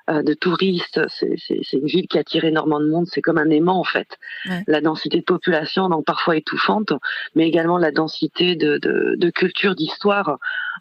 euh, 0.09 0.23
de 0.23 0.35
touristes. 0.35 1.01
C'est 1.09 1.73
une 1.73 1.87
ville 1.87 2.07
qui 2.07 2.19
attire 2.19 2.45
énormément 2.45 2.81
de 2.81 2.89
monde. 2.89 3.07
C'est 3.11 3.21
comme 3.21 3.39
un 3.39 3.51
aimant 3.51 3.79
en 3.81 3.85
fait. 3.85 4.09
Ouais. 4.49 4.63
La 4.67 4.81
densité 4.81 5.19
de 5.19 5.25
population, 5.25 5.89
donc 5.89 6.05
parfois 6.05 6.37
étouffante, 6.37 6.93
mais 7.35 7.47
également 7.47 7.77
la 7.79 7.91
densité 7.91 8.57
de, 8.57 8.79
de, 8.79 9.17
de 9.17 9.31
culture, 9.31 9.75
d'histoire. 9.75 10.39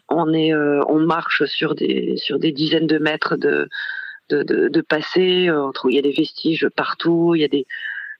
On 0.08 0.32
est, 0.32 0.54
euh, 0.54 0.80
on 0.88 1.00
marche 1.00 1.44
sur 1.46 1.74
des 1.74 2.16
sur 2.16 2.38
des 2.38 2.52
dizaines 2.52 2.86
de 2.86 2.98
mètres 2.98 3.36
de 3.36 3.68
de, 4.30 4.42
de, 4.42 4.68
de 4.68 4.80
passé. 4.80 5.50
il 5.50 5.94
y 5.94 5.98
a 5.98 6.02
des 6.02 6.12
vestiges 6.12 6.68
partout. 6.74 7.34
Il 7.34 7.40
y 7.40 7.44
a 7.44 7.48
des 7.48 7.66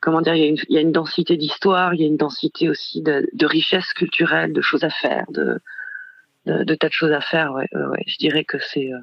comment 0.01 0.21
dire, 0.21 0.35
il 0.35 0.41
y 0.41 0.45
a 0.45 0.49
une, 0.49 0.59
il 0.69 0.75
y 0.75 0.79
a 0.79 0.83
une 0.83 0.93
densité 0.93 1.37
d'histoire, 1.37 1.95
il 1.95 2.01
y 2.01 2.05
a 2.05 2.07
une 2.07 2.17
densité 2.17 2.69
aussi 2.69 3.01
de, 3.01 3.29
de 3.33 3.47
richesse 3.47 3.93
culturelle, 3.93 4.53
de 4.53 4.61
choses 4.61 4.85
à 4.85 4.91
faire, 4.91 5.25
de, 5.31 5.59
de, 6.47 6.65
de, 6.65 6.75
tas 6.75 6.89
de 6.89 6.93
choses 6.93 7.13
à 7.13 7.21
faire. 7.21 7.53
Ouais, 7.53 7.69
ouais. 7.73 8.03
Je 8.07 8.17
dirais 8.17 8.45
que 8.45 8.59
c'est 8.59 8.93
euh, 8.93 8.99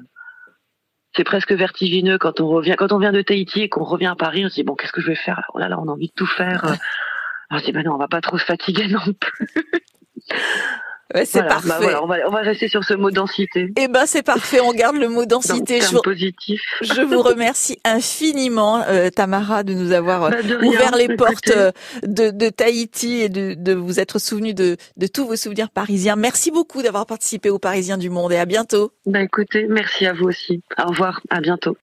c'est 1.16 1.24
presque 1.24 1.52
vertigineux 1.52 2.18
quand 2.18 2.40
on 2.40 2.48
revient 2.48 2.74
quand 2.76 2.92
on 2.92 2.98
vient 2.98 3.12
de 3.12 3.22
Tahiti 3.22 3.62
et 3.62 3.68
qu'on 3.68 3.84
revient 3.84 4.06
à 4.06 4.16
Paris. 4.16 4.44
On 4.44 4.48
se 4.48 4.54
dit 4.54 4.64
bon, 4.64 4.74
qu'est-ce 4.74 4.92
que 4.92 5.00
je 5.00 5.08
vais 5.08 5.14
faire? 5.14 5.50
Oh 5.54 5.58
là 5.58 5.68
là, 5.68 5.78
on 5.78 5.88
a 5.88 5.92
envie 5.92 6.08
de 6.08 6.14
tout 6.14 6.26
faire. 6.26 6.76
Se 7.56 7.64
dit 7.64 7.72
ben 7.72 7.84
non, 7.84 7.94
on 7.94 7.98
va 7.98 8.08
pas 8.08 8.20
trop 8.20 8.38
se 8.38 8.44
fatiguer 8.44 8.88
non 8.88 9.12
plus. 9.12 9.48
Ouais, 11.14 11.24
c'est 11.24 11.38
voilà, 11.38 11.54
parfait. 11.54 11.68
Bah 11.68 11.78
voilà, 11.80 12.02
on, 12.02 12.06
va, 12.06 12.16
on 12.26 12.30
va 12.30 12.40
rester 12.40 12.68
sur 12.68 12.82
ce 12.82 12.94
mot 12.94 13.10
densité. 13.12 13.72
Eh 13.78 13.86
ben, 13.86 14.04
c'est 14.04 14.24
parfait. 14.24 14.60
On 14.60 14.72
garde 14.72 14.96
le 14.96 15.08
mot 15.08 15.26
densité. 15.26 15.80
je, 15.80 15.94
vous, 15.94 16.02
positif. 16.02 16.60
je 16.82 17.02
vous 17.02 17.22
remercie 17.22 17.78
infiniment, 17.84 18.82
euh, 18.88 19.10
Tamara, 19.10 19.62
de 19.62 19.74
nous 19.74 19.92
avoir 19.92 20.30
bah 20.30 20.42
de 20.42 20.56
ouvert 20.56 20.96
les 20.96 21.14
portes 21.16 21.52
euh, 21.56 21.70
de, 22.02 22.30
de, 22.30 22.48
Tahiti 22.48 23.20
et 23.20 23.28
de, 23.28 23.54
de 23.54 23.72
vous 23.74 24.00
être 24.00 24.18
souvenu 24.18 24.54
de, 24.54 24.76
de, 24.96 25.06
tous 25.06 25.24
vos 25.26 25.36
souvenirs 25.36 25.70
parisiens. 25.70 26.16
Merci 26.16 26.50
beaucoup 26.50 26.82
d'avoir 26.82 27.06
participé 27.06 27.48
aux 27.48 27.60
Parisiens 27.60 27.98
du 27.98 28.10
Monde 28.10 28.32
et 28.32 28.38
à 28.38 28.44
bientôt. 28.44 28.90
Bah 29.06 29.22
écoutez, 29.22 29.66
merci 29.68 30.06
à 30.06 30.12
vous 30.12 30.24
aussi. 30.24 30.62
Au 30.82 30.88
revoir. 30.88 31.20
À 31.30 31.40
bientôt. 31.40 31.72